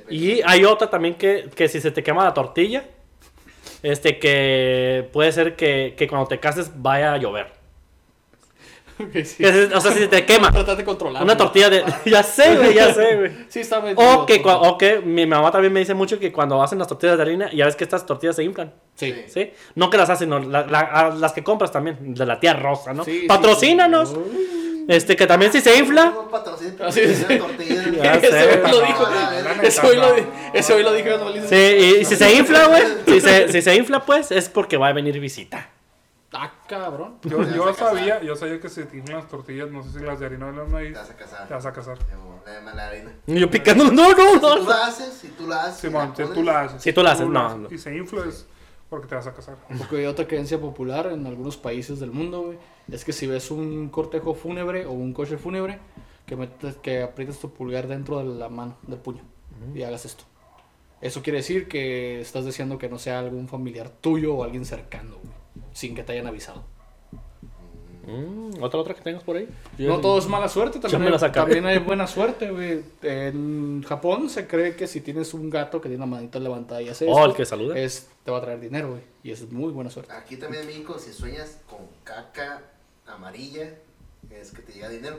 [0.09, 2.85] Y hay otra también que, que si se te quema la tortilla,
[3.83, 7.51] este que puede ser que, que cuando te cases vaya a llover.
[9.23, 9.43] Sí.
[9.73, 11.23] O sea, si se te quema Tratar de controlar.
[11.23, 11.83] una tortilla de...
[12.05, 13.31] ya sé, güey, ya sé, güey.
[13.49, 13.95] Sí, está bien.
[13.97, 16.87] O que, cua- o que mi mamá también me dice mucho que cuando hacen las
[16.87, 18.73] tortillas de harina, ya ves que estas tortillas se inflan.
[18.95, 19.23] Sí.
[19.27, 19.51] ¿Sí?
[19.75, 22.53] No que las hacen, no, la- la- a las que compras también, de la tía
[22.53, 23.03] Rosa, ¿no?
[23.03, 24.09] Sí, Patrocínanos.
[24.09, 24.57] sí.
[24.87, 26.11] Este, que también si se infla.
[26.81, 26.89] Ah.
[26.91, 29.07] Ese güey lo dijo.
[30.53, 31.09] Ese güey lo, dijo.
[31.47, 32.83] Sí, y, y si se infla, güey.
[33.07, 35.69] Si se, si se infla, pues, es porque va a venir visita.
[36.33, 37.17] Ah, cabrón.
[37.23, 37.89] Yo, casar.
[37.89, 40.51] sabía, yo sabía que si inflan las tortillas, no sé si las de harina o
[40.51, 41.47] las de maíz, Te vas a casar.
[41.47, 41.97] te vas a casar.
[42.13, 43.11] No, La de mala harina.
[43.27, 44.69] Y yo picando, no, no, Si tú no.
[44.69, 45.79] la haces, si tú la haces.
[45.81, 46.81] Simón, si tú la haces.
[46.81, 47.67] Si tú la haces, no, la- no.
[47.69, 48.47] Y se infla es
[48.89, 49.57] porque te vas a casar.
[49.77, 52.57] Porque hay otra creencia popular en algunos países del mundo, güey.
[52.89, 55.79] Es que si ves un cortejo fúnebre o un coche fúnebre,
[56.25, 59.21] que, metes, que aprietes tu pulgar dentro de la mano, del puño,
[59.75, 60.23] y hagas esto.
[61.01, 65.15] Eso quiere decir que estás deseando que no sea algún familiar tuyo o alguien cercano,
[65.23, 65.33] güey,
[65.73, 66.63] sin que te hayan avisado.
[68.05, 69.47] Mm, ¿Otra, otra que tengas por ahí?
[69.77, 72.81] No todo es mala suerte, también, me hay, también hay buena suerte, güey.
[73.03, 76.89] En Japón se cree que si tienes un gato que tiene la manita levantada y
[76.89, 77.77] hace Oh, esto, el que saluda.
[77.77, 79.01] es, te va a traer dinero, güey.
[79.23, 80.11] Y es muy buena suerte.
[80.13, 82.63] Aquí también en México, si sueñas con caca
[83.05, 83.69] amarilla,
[84.31, 85.17] es que te llega dinero.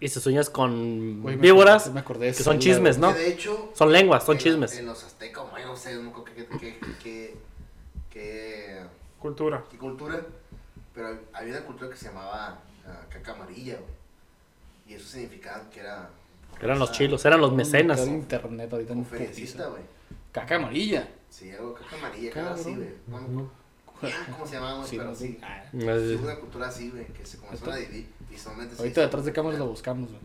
[0.00, 3.12] Y si sueñas con Güey, me víboras, acordé- me acordé de que son chismes, ¿no?
[3.14, 3.70] Que de hecho.
[3.74, 4.76] Son lenguas, son en- chismes.
[4.76, 7.34] En los aztecas, no sé, no me acuerdo qué,
[9.24, 9.64] Cultura.
[9.70, 10.20] qué cultura.
[10.94, 13.94] Pero había una cultura que se llamaba ah, caca amarilla, güey.
[14.86, 16.10] Y eso significaba que era.
[16.60, 18.00] Eran los ah, chilos, eran los mecenas.
[18.00, 19.82] Buscar internet ahorita en güey.
[20.30, 21.08] Caca amarilla.
[21.30, 22.90] Sí, algo caca amarilla, era así, güey.
[23.06, 23.50] No acuerdo
[24.30, 24.88] ¿Cómo se llamaba, güey?
[24.90, 25.38] Sí, Pero no, sí.
[25.42, 28.12] ah, Mm, una cultura así, güey, que se comenzó a dividir.
[28.30, 30.20] Y solamente Ahorita detrás de cámaras lo buscamos, güey.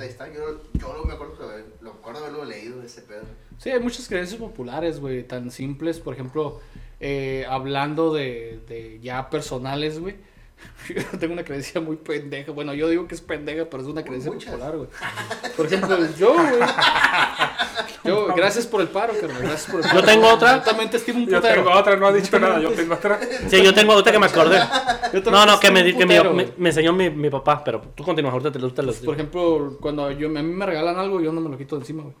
[0.00, 3.24] Ahí está, yo, yo me acuerdo que lo recuerdo haberlo leído ese pedo.
[3.58, 5.98] Sí, hay muchas creencias populares, güey, tan simples.
[5.98, 6.60] Por ejemplo,
[7.02, 10.14] eh, hablando de, de ya personales, güey.
[10.88, 12.52] Yo tengo una creencia muy pendeja.
[12.52, 14.52] Bueno, yo digo que es pendeja, pero es una creencia muchas.
[14.52, 14.88] popular, güey.
[15.56, 16.46] Por ejemplo, yo, güey.
[18.04, 19.42] Yo, gracias por el paro, carnal.
[19.42, 20.00] Gracias por el paro.
[20.00, 20.56] Yo tengo otra.
[20.58, 21.62] Yo también te estimo un Yo putero.
[21.64, 23.18] tengo otra, no ha dicho nada, yo tengo otra.
[23.48, 24.60] Sí, yo tengo ahorita que me acordé.
[25.12, 28.50] Yo No, no, que me, que me, enseñó mi, mi papá, pero tú continúas, ahorita
[28.52, 31.40] te lo ahorita lo- Por ejemplo, cuando yo, a mí me regalan algo, yo no
[31.40, 32.14] me lo quito de encima, güey.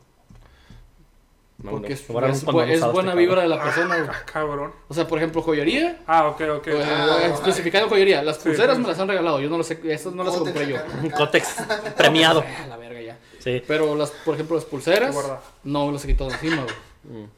[1.62, 4.08] No, Porque no, es, buena vibra de la persona, güey.
[4.10, 4.72] Ah, cabrón.
[4.88, 6.00] O sea, por ejemplo, joyería.
[6.08, 6.66] Ah, ok, ok.
[6.68, 8.20] eh, Ah, especificando joyería.
[8.22, 9.40] Las Sí, pulseras sí, me las han regalado.
[9.40, 9.80] Yo no las sé.
[9.84, 10.78] Estas no las ¿Cómo te compré yo.
[11.16, 11.56] Cotex
[11.96, 12.42] premiado.
[12.62, 13.18] Ah, la verga ya.
[13.38, 13.62] Sí.
[13.66, 15.16] Pero, las, por ejemplo, las pulseras,
[15.62, 17.22] no me las he quitado encima, güey.
[17.22, 17.28] Mm.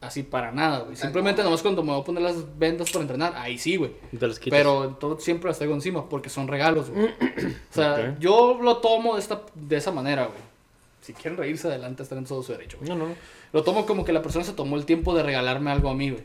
[0.00, 0.96] Así para nada, güey.
[0.96, 3.92] Simplemente nomás cuando me voy a poner las vendas para entrenar, ahí sí, güey.
[4.18, 4.58] Te los quitas.
[4.58, 7.08] Pero todo, siempre las traigo encima porque son regalos, güey.
[7.70, 10.38] O sea, yo lo tomo de, esta, de esa manera, güey.
[11.06, 12.88] Si quieren reírse adelante, están en todo su derecho, güey.
[12.90, 13.14] No, no, no.
[13.52, 16.10] Lo tomo como que la persona se tomó el tiempo de regalarme algo a mí,
[16.10, 16.24] güey.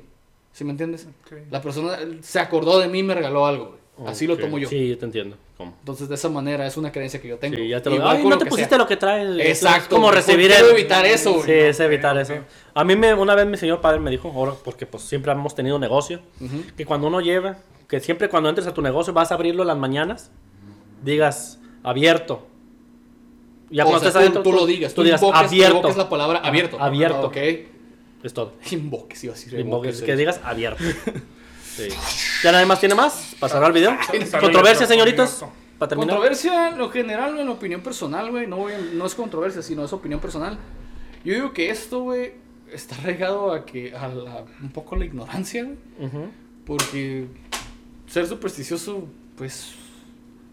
[0.54, 1.08] ¿Sí me entiendes?
[1.52, 4.12] La persona se acordó de mí y me regaló algo, güey.
[4.12, 4.68] Así lo tomo yo.
[4.68, 5.38] Sí, yo te entiendo.
[5.56, 5.76] ¿Cómo?
[5.78, 7.56] Entonces, de esa manera, es una creencia que yo tengo.
[7.56, 8.78] Sí, ya te lo Igual Ay, con no lo te pusiste sea.
[8.80, 9.38] lo que traes.
[9.40, 10.16] Exacto, Es como güey.
[10.16, 10.66] recibir el...
[10.72, 11.46] evitar eso, güey.
[11.46, 12.34] Sí, es evitar eso.
[12.74, 15.54] A mí me, una vez mi señor padre me dijo, ahora, porque pues siempre hemos
[15.54, 16.20] tenido negocio,
[16.76, 19.68] que cuando uno lleva, que siempre cuando entres a tu negocio vas a abrirlo en
[19.68, 20.32] las mañanas,
[21.04, 22.48] digas abierto.
[23.72, 24.94] Ya cuando estés tú, adentro, tú lo digas.
[24.94, 25.94] tú digas abierto.
[25.96, 26.80] la palabra abierto.
[26.80, 27.28] abierto.
[27.28, 27.38] Ok.
[28.24, 28.54] Es todo.
[28.72, 29.60] Invoques, iba a decir.
[29.60, 30.18] Invoques, que eh.
[30.18, 30.84] digas abierto.
[31.72, 31.88] Sí.
[32.44, 33.34] ¿Ya nadie más tiene más?
[33.40, 33.92] ¿Pasará al video?
[33.92, 35.46] Abierto, ¿Controversia, señoritos?
[35.80, 36.18] Para terminar.
[36.18, 38.46] Controversia, en lo general, en opinión personal, güey.
[38.46, 40.60] No, no es controversia, sino es opinión personal.
[41.24, 42.34] Yo digo que esto, güey,
[42.74, 45.78] está regado a que a la, un poco la ignorancia, güey.
[46.10, 46.30] Ujú.
[46.66, 47.28] Porque
[48.08, 49.08] ser supersticioso,
[49.38, 49.74] pues,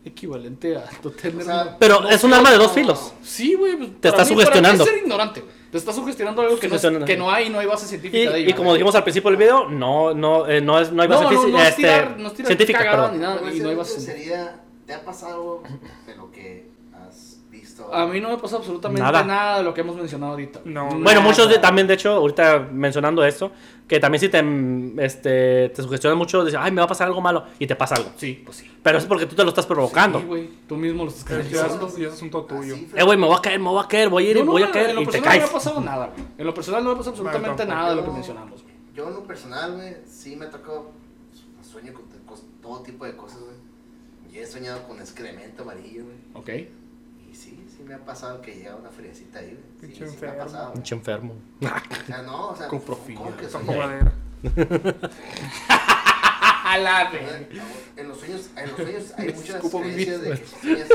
[0.09, 1.43] equivalente a tú tener...
[1.43, 3.13] O sea, Pero es un arma de dos filos.
[3.23, 3.77] Sí, güey.
[3.77, 4.85] pues, Te estás mí- para mí sugestionando.
[4.85, 5.45] es ser ignorante.
[5.71, 8.27] Te estás sugestionando algo que no, es- que no hay, no hay base científica Y,
[8.33, 8.51] de ello.
[8.51, 11.25] y como dijimos al principio del video, no, no, eh, no, es, no hay base
[11.25, 13.17] no, no, física- no es este, tirar, no es tirar científica, cagada perdón.
[13.17, 15.63] ni nada, y no hay base sería, ¿te ha pasado
[16.07, 16.67] de lo que
[17.79, 17.95] visto?
[17.95, 19.23] A mí no me pasa absolutamente Nada.
[19.25, 20.61] nada, de lo que hemos mencionado ahorita.
[20.65, 20.87] No.
[20.87, 21.21] Bueno, Nada.
[21.21, 23.51] muchos de- también, de hecho, ahorita mencionando esto,
[23.87, 24.39] que también si te,
[25.05, 27.95] este, te sugestionas mucho, dices, ay, me va a pasar algo malo, y te pasa
[27.95, 28.11] algo.
[28.17, 28.71] Sí, pues sí.
[28.83, 30.21] Pero es porque tú te lo estás provocando.
[30.21, 30.51] Sí, güey.
[30.69, 31.51] Tú mismo lo estás Ya es,
[31.97, 32.75] ya es asunto tuyo.
[32.75, 34.45] Así, eh, güey, me voy a caer, me voy a caer, voy a ir, No,
[34.45, 35.43] no, voy a en caer, lo y te personal no caes.
[35.43, 36.27] me ha pasado nada, güey.
[36.39, 37.75] En lo personal no me pasa absolutamente tampoco.
[37.75, 38.75] nada de lo que Yo- mencionamos, güey.
[38.95, 40.91] Yo en lo personal, güey, sí me tocó,
[41.57, 42.05] pues, sueño con
[42.61, 43.57] todo tipo de cosas, güey.
[44.33, 46.17] Y he soñado con excremento amarillo, güey.
[46.65, 46.69] Ok.
[47.79, 49.59] Sí, me ha pasado que llega una friecita ahí, güey.
[49.81, 50.45] Sí, Pinche sí me ha enfermo.
[50.45, 50.73] pasado.
[50.75, 51.35] Pinche enfermo.
[51.63, 53.21] O sea, no, o sea, Coprofilia.
[53.23, 53.79] ¿cómo que Toco soñé?
[53.79, 54.13] madera.
[57.97, 60.89] En los sueños, en los sueños hay muchas creencias de que si sueñas,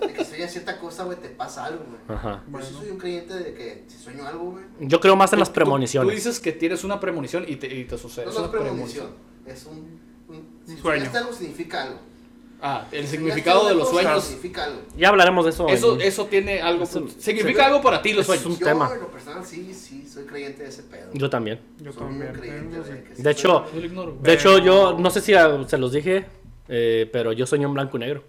[0.00, 2.18] de que sueñas cierta cosa, güey, te pasa algo, güey.
[2.18, 2.42] Ajá.
[2.50, 5.40] Yo sí soy un creyente de que si sueño algo, güey, Yo creo más en
[5.40, 6.08] las Tú- premoniciones.
[6.08, 8.24] Tú dices que tienes una premonición y te, y te sucede.
[8.26, 9.10] no, es una premonición,
[9.46, 11.10] es un, un, si sueño.
[11.14, 11.98] algo significa algo.
[12.64, 14.36] Ah, el Si significado de los sueños.
[14.96, 15.66] Ya hablaremos de eso.
[15.68, 16.84] Eso, en- eso tiene algo.
[16.84, 18.46] Eso- significa algo para ti los es sueños.
[18.46, 18.88] un Yo, tema.
[18.94, 21.10] en lo personal, sí, sí, soy creyente de ese pedo.
[21.12, 21.58] Yo también.
[21.80, 22.32] Yo Soy también.
[22.32, 22.92] creyente eso sí.
[22.92, 24.10] de que si De hecho, Yo lo ignoro.
[24.12, 24.22] güey.
[24.22, 25.32] De hecho, yo no sé si
[25.66, 26.24] se los dije,
[26.68, 28.22] eh, pero yo sueño en blanco y negro.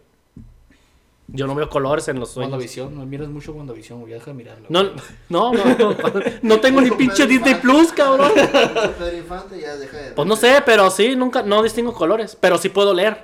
[1.27, 2.51] Yo no veo colores en los sueños.
[2.51, 4.13] WandaVision, no miras mucho WandaVision, güey.
[4.13, 4.65] Deja de mirarlo.
[4.69, 4.83] No,
[5.29, 5.95] no, no, no,
[6.41, 8.31] no tengo ni pinche Disney Plus, cabrón.
[8.35, 10.11] Pedro Infante ya deja de.
[10.11, 13.23] Pues no sé, pero sí, nunca, no distingo colores, pero sí puedo leer.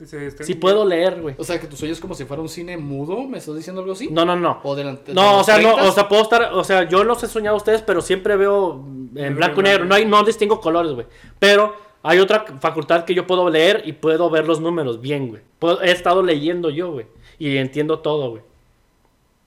[0.00, 1.34] Dice, Sí puedo leer, güey.
[1.36, 3.82] O sea, que tu sueño es como si fuera un cine mudo, ¿me estás diciendo
[3.82, 4.08] algo así?
[4.10, 4.58] No, no, no.
[4.62, 5.12] O delante.
[5.12, 7.58] No, o sea, no, o sea, puedo estar, o sea, yo los he soñado a
[7.58, 8.82] ustedes, pero siempre veo
[9.14, 11.06] en blanco y negro, no hay, no distingo colores, güey.
[11.38, 15.42] Pero hay otra facultad que yo puedo leer y puedo ver los números bien, güey.
[15.82, 17.06] He estado leyendo yo, güey,
[17.38, 18.42] y entiendo todo, güey.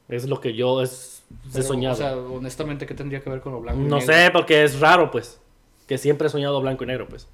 [0.08, 1.24] Es lo que yo es,
[1.56, 1.96] he soñado.
[1.96, 3.82] O sea, honestamente, ¿qué tendría que ver con lo blanco?
[3.82, 4.14] y no negro?
[4.14, 5.40] sé, porque es raro, pues.
[5.88, 7.28] Que siempre he soñado blanco y negro, pues.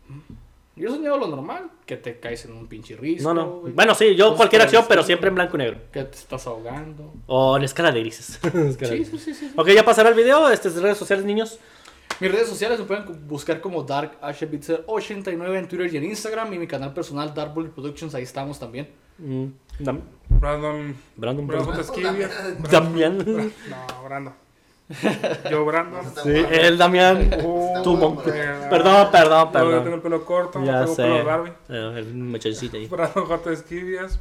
[0.80, 3.34] Yo he soñado lo normal, que te caes en un pinche risco.
[3.34, 3.60] No, no.
[3.60, 5.80] güey, Bueno, sí, yo cualquier acción, pero siempre en blanco y negro.
[5.92, 7.14] Que te estás ahogando.
[7.28, 8.40] O en escala de grises.
[8.44, 9.52] Escala Sí, sí, sí, sí.
[9.58, 10.50] Ok, ya pasará el video.
[10.50, 11.60] Este es redes sociales, niños.
[12.22, 16.54] Mis redes sociales me pueden buscar como DarkHBitzer89 en Twitter y en Instagram.
[16.54, 18.90] Y mi canal personal, Dark Bullet Productions, ahí estamos también.
[19.18, 19.48] Mm,
[19.80, 20.04] Brandon.
[20.30, 22.62] Brandon, Brandon Brandon.
[22.72, 23.18] Damián.
[23.18, 24.34] No, Brandon.
[25.52, 26.04] Yo, Brandon.
[26.24, 27.30] Sí, el Damián.
[27.46, 28.68] Oh, Tu mon- eh.
[28.70, 30.02] Perdón, perdón, Yo tengo el perdón.
[30.02, 31.04] pelo corto, Ya tengo sé.
[31.04, 31.52] pelo Barbie.
[31.70, 32.88] Eh, El mechoncito ahí.
[32.88, 33.52] Brandon J.
[33.52, 34.20] Esquivias.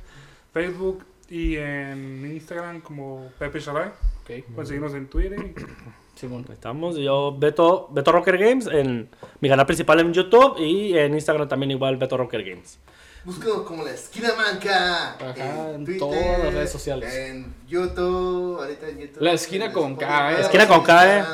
[0.52, 3.88] Facebook y en Instagram como Pepe Sharay.
[3.88, 5.38] Ok, Pueden seguirnos en Twitter.
[5.40, 6.44] y- Simón.
[6.48, 9.08] Ahí Estamos, yo, Beto, Beto Rocker Games, en
[9.40, 12.78] mi canal principal en YouTube y en Instagram también igual Beto Rocker Games.
[13.24, 15.10] Búscanos como la esquina manca.
[15.14, 17.14] Ajá, en todas las redes sociales.
[17.14, 19.22] En YouTube, ahorita en YouTube.
[19.22, 20.34] La esquina en con K, ¿eh?
[20.34, 21.24] La esquina con K, ¿eh?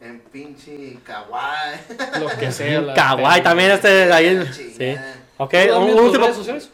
[0.00, 1.80] En pinche kawaii.
[2.20, 2.80] Lo que sea.
[2.80, 4.44] la- Kawaii también este ahí.
[4.52, 4.96] Sí.
[5.38, 6.70] Ok, ¿Tú un, último, redes sociales?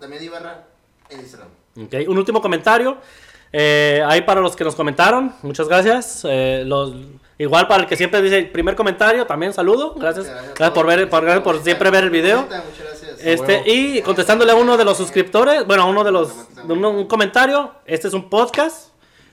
[0.00, 0.64] También Ibarra
[1.08, 1.48] en Instagram.
[1.84, 2.98] ok, un último comentario.
[3.52, 6.22] Eh, ahí para los que nos comentaron, muchas gracias.
[6.28, 6.94] Eh, los,
[7.38, 9.94] igual para el que siempre dice primer comentario, también saludo.
[9.94, 10.26] Gracias.
[10.26, 12.42] Muchas Gracias por ver, por, gracias por siempre ver el video.
[12.42, 12.99] Muchas gracias.
[13.22, 13.64] Este, huevo.
[13.66, 16.32] y contestándole a uno de los suscriptores, bueno, a uno de los,
[16.68, 18.88] uno- un comentario, este es un podcast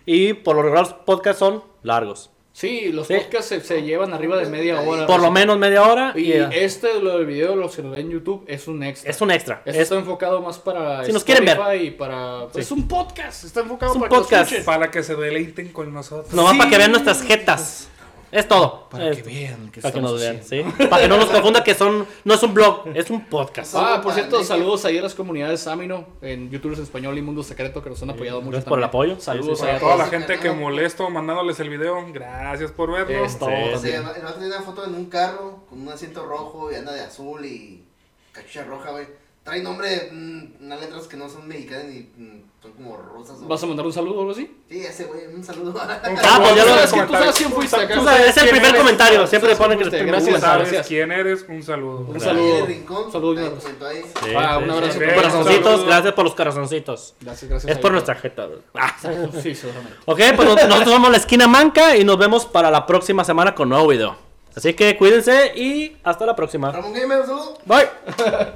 [0.05, 2.30] y por lo regular los podcasts son largos.
[2.53, 3.14] Sí, los Sí.
[3.14, 5.05] podcasts se, se llevan arriba de media hora.
[5.05, 6.14] Por lo menos media hora.
[6.15, 8.81] Y Y, eh, este, lo del video, los que lo ven en YouTube, es un
[8.81, 9.11] extra.
[9.11, 9.61] es un extra.
[9.64, 11.55] Este Es, está enfocado más para Si nos quieren ver.
[11.55, 12.47] Spotify y para...
[12.55, 12.61] Sí.
[12.61, 14.43] Es un podcast, está enfocado Es un para que lo podcast.
[14.51, 14.65] escuchen.
[14.65, 16.34] Para que se deleiten con nosotros.
[16.34, 16.57] nomás Sí.
[16.57, 17.89] para que vean nuestras jetas.
[18.31, 18.89] Es todo.
[18.89, 20.75] Para que vean que Para que nos vean, haciendo.
[20.77, 20.87] ¿sí?
[20.87, 23.73] Para que no nos confunda que son, no es un blog, es un podcast.
[23.75, 27.81] Ah, por cierto, saludos ahí a las comunidades Amino, en YouTubers Español y Mundo Secreto,
[27.81, 28.51] que nos han apoyado mucho.
[28.51, 29.19] gracias por el apoyo.
[29.19, 33.25] Saludos Sí, sí, a toda la gente que molesto mandándoles el video, gracias por verlo.
[33.25, 37.45] Es todo una foto en un carro con un asiento rojo y anda de azul
[37.45, 37.85] y
[38.31, 39.26] cachucha roja, güey.
[39.47, 43.37] Trae nombre, mm, unas letras que no son mexicanas ni mm, son como rusas.
[43.41, 44.51] o- ¿Vas a mandar un saludo o algo así?
[44.69, 45.71] Sí, ese güey, un saludo.
[45.71, 47.35] Un Ah, pues saludo ya en lo- los sabes quién- tú sabes comentarios.
[47.37, 47.93] quién fuiste acá.
[47.95, 48.81] Tú sabes, es el ¿Quién primer eres?
[48.81, 50.87] comentario, siempre ¿Sabes ponen que te Gracias, Tú sabes gracias.
[50.87, 51.99] quién eres, un saludo.
[52.09, 52.67] Un saludo.
[53.09, 53.67] Saludo un abrazo.
[53.69, 54.99] Sí, Ah, un abrazo.
[54.99, 55.05] sí.
[55.15, 57.15] Corazoncitos, gracias por los corazoncitos.
[57.21, 57.71] Gracias, gracias.
[57.71, 58.45] Es por nuestra jeta.
[58.47, 58.59] güey.
[58.75, 58.93] Ah.
[59.41, 59.97] Sí, seguramente.
[60.05, 63.55] Ok, pues nos- nosotros somos la esquina manca y nos vemos para la próxima semana
[63.55, 64.27] con nuevo video.
[64.57, 66.71] Así que cuídense y hasta la próxima.
[66.71, 67.57] Ramón Gamer, un saludo.
[67.65, 67.87] Bye.